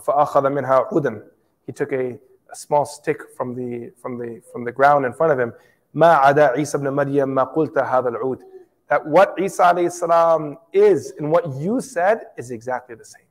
فَأَخَذَ 0.00 0.42
مِنْهَا 0.42 0.90
عُودًا 0.90 1.22
He 1.66 1.72
took 1.72 1.92
a, 1.92 2.18
a, 2.50 2.56
small 2.56 2.84
stick 2.84 3.18
from 3.36 3.54
the, 3.54 3.92
from, 4.00 4.18
the, 4.18 4.40
from 4.52 4.64
the 4.64 4.72
ground 4.72 5.04
in 5.04 5.12
front 5.12 5.32
of 5.32 5.38
him. 5.38 5.52
مَا 5.94 6.22
عَدَى 6.22 6.56
عِيسَى 6.56 6.80
بْنَ 6.80 6.88
مَرْيَمَ 6.94 7.28
مَا 7.28 7.54
قُلْتَ 7.54 7.74
هَذَا 7.74 8.16
الْعُودِ 8.16 8.40
That 8.88 9.06
what 9.06 9.34
Isa 9.38 9.64
alayhi 9.64 9.92
salam 9.92 10.56
is 10.72 11.12
and 11.18 11.30
what 11.30 11.46
you 11.56 11.80
said 11.80 12.22
is 12.38 12.50
exactly 12.50 12.94
the 12.94 13.04
same. 13.04 13.26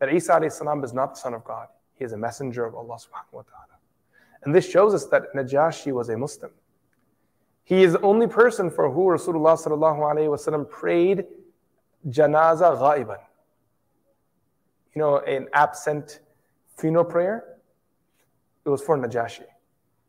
That 0.00 0.12
Isa 0.12 0.32
alayhi 0.32 0.52
salam 0.52 0.82
is 0.84 0.92
not 0.92 1.14
the 1.14 1.20
son 1.20 1.34
of 1.34 1.44
God. 1.44 1.68
He 1.94 2.04
is 2.04 2.12
a 2.12 2.18
messenger 2.18 2.64
of 2.64 2.74
Allah 2.74 2.96
subhanahu 2.96 3.32
wa 3.32 3.42
ta'ala. 3.42 3.69
And 4.43 4.55
this 4.55 4.69
shows 4.69 4.93
us 4.93 5.05
that 5.07 5.33
Najashi 5.35 5.91
was 5.91 6.09
a 6.09 6.17
Muslim. 6.17 6.51
He 7.63 7.83
is 7.83 7.93
the 7.93 8.01
only 8.01 8.27
person 8.27 8.69
for 8.69 8.91
who 8.91 9.01
Rasulullah 9.05 9.57
sallallahu 9.57 10.69
prayed 10.69 11.25
janaza 12.07 12.77
ghaiban. 12.77 13.19
You 14.95 14.99
know, 14.99 15.19
an 15.19 15.47
absent 15.53 16.19
funeral 16.77 17.05
prayer. 17.05 17.45
It 18.65 18.69
was 18.69 18.81
for 18.81 18.97
Najashi 18.97 19.45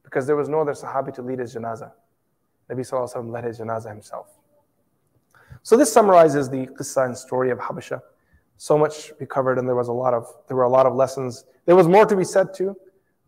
because 0.03 0.27
there 0.27 0.37
was 0.37 0.49
no 0.49 0.61
other 0.61 0.73
Sahabi 0.73 1.15
to 1.15 1.23
lead 1.23 1.39
his 1.39 1.55
janaza. 1.55 1.93
Nabi 2.71 2.81
sallallahu 2.81 3.31
led 3.31 3.45
his 3.45 3.61
janaza 3.61 3.89
himself. 3.89 4.29
So 5.63 5.77
this 5.77 5.93
summarizes 5.93 6.49
the 6.49 6.67
qissa 6.67 7.07
and 7.07 7.17
story 7.17 7.51
of 7.51 7.59
Habasha. 7.59 8.01
So 8.57 8.77
much 8.77 9.13
we 9.21 9.27
covered, 9.27 9.59
and 9.59 9.69
there 9.69 9.75
was 9.75 9.89
a 9.89 9.93
lot 9.93 10.15
of 10.15 10.27
there 10.49 10.57
were 10.57 10.65
a 10.65 10.69
lot 10.69 10.87
of 10.87 10.95
lessons. 10.95 11.45
There 11.67 11.77
was 11.77 11.87
more 11.87 12.07
to 12.07 12.17
be 12.17 12.25
said 12.25 12.55
too 12.55 12.77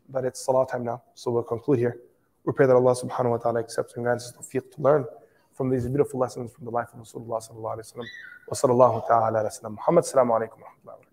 but 0.08 0.24
it's 0.24 0.44
salah 0.44 0.66
time 0.66 0.84
now, 0.84 1.02
so 1.14 1.30
we'll 1.30 1.42
conclude 1.42 1.78
here. 1.78 1.98
We 2.44 2.52
pray 2.52 2.66
that 2.66 2.74
Allah 2.74 2.94
subhanahu 2.94 3.30
wa 3.30 3.36
ta'ala 3.38 3.60
accepts 3.60 3.94
and 3.94 4.04
grants 4.04 4.26
us 4.26 4.32
tawfiq 4.32 4.70
to 4.74 4.82
learn 4.82 5.06
from 5.52 5.70
these 5.70 5.86
beautiful 5.86 6.20
lessons 6.20 6.52
from 6.52 6.64
the 6.64 6.70
life 6.70 6.88
of 6.92 7.00
Rasulullah 7.00 7.40
sallallahu 7.40 7.78
alayhi 7.78 7.96
wa 7.96 8.02
sallam. 8.02 8.06
Wa 8.48 8.54
sallallahu 8.54 9.08
ta'ala 9.08 9.40
ala 9.40 9.70
Muhammad. 9.70 10.04
Assalamu 10.04 10.30
alaikum 10.30 10.60
wa 10.60 10.68
rahmatullahi 10.68 11.03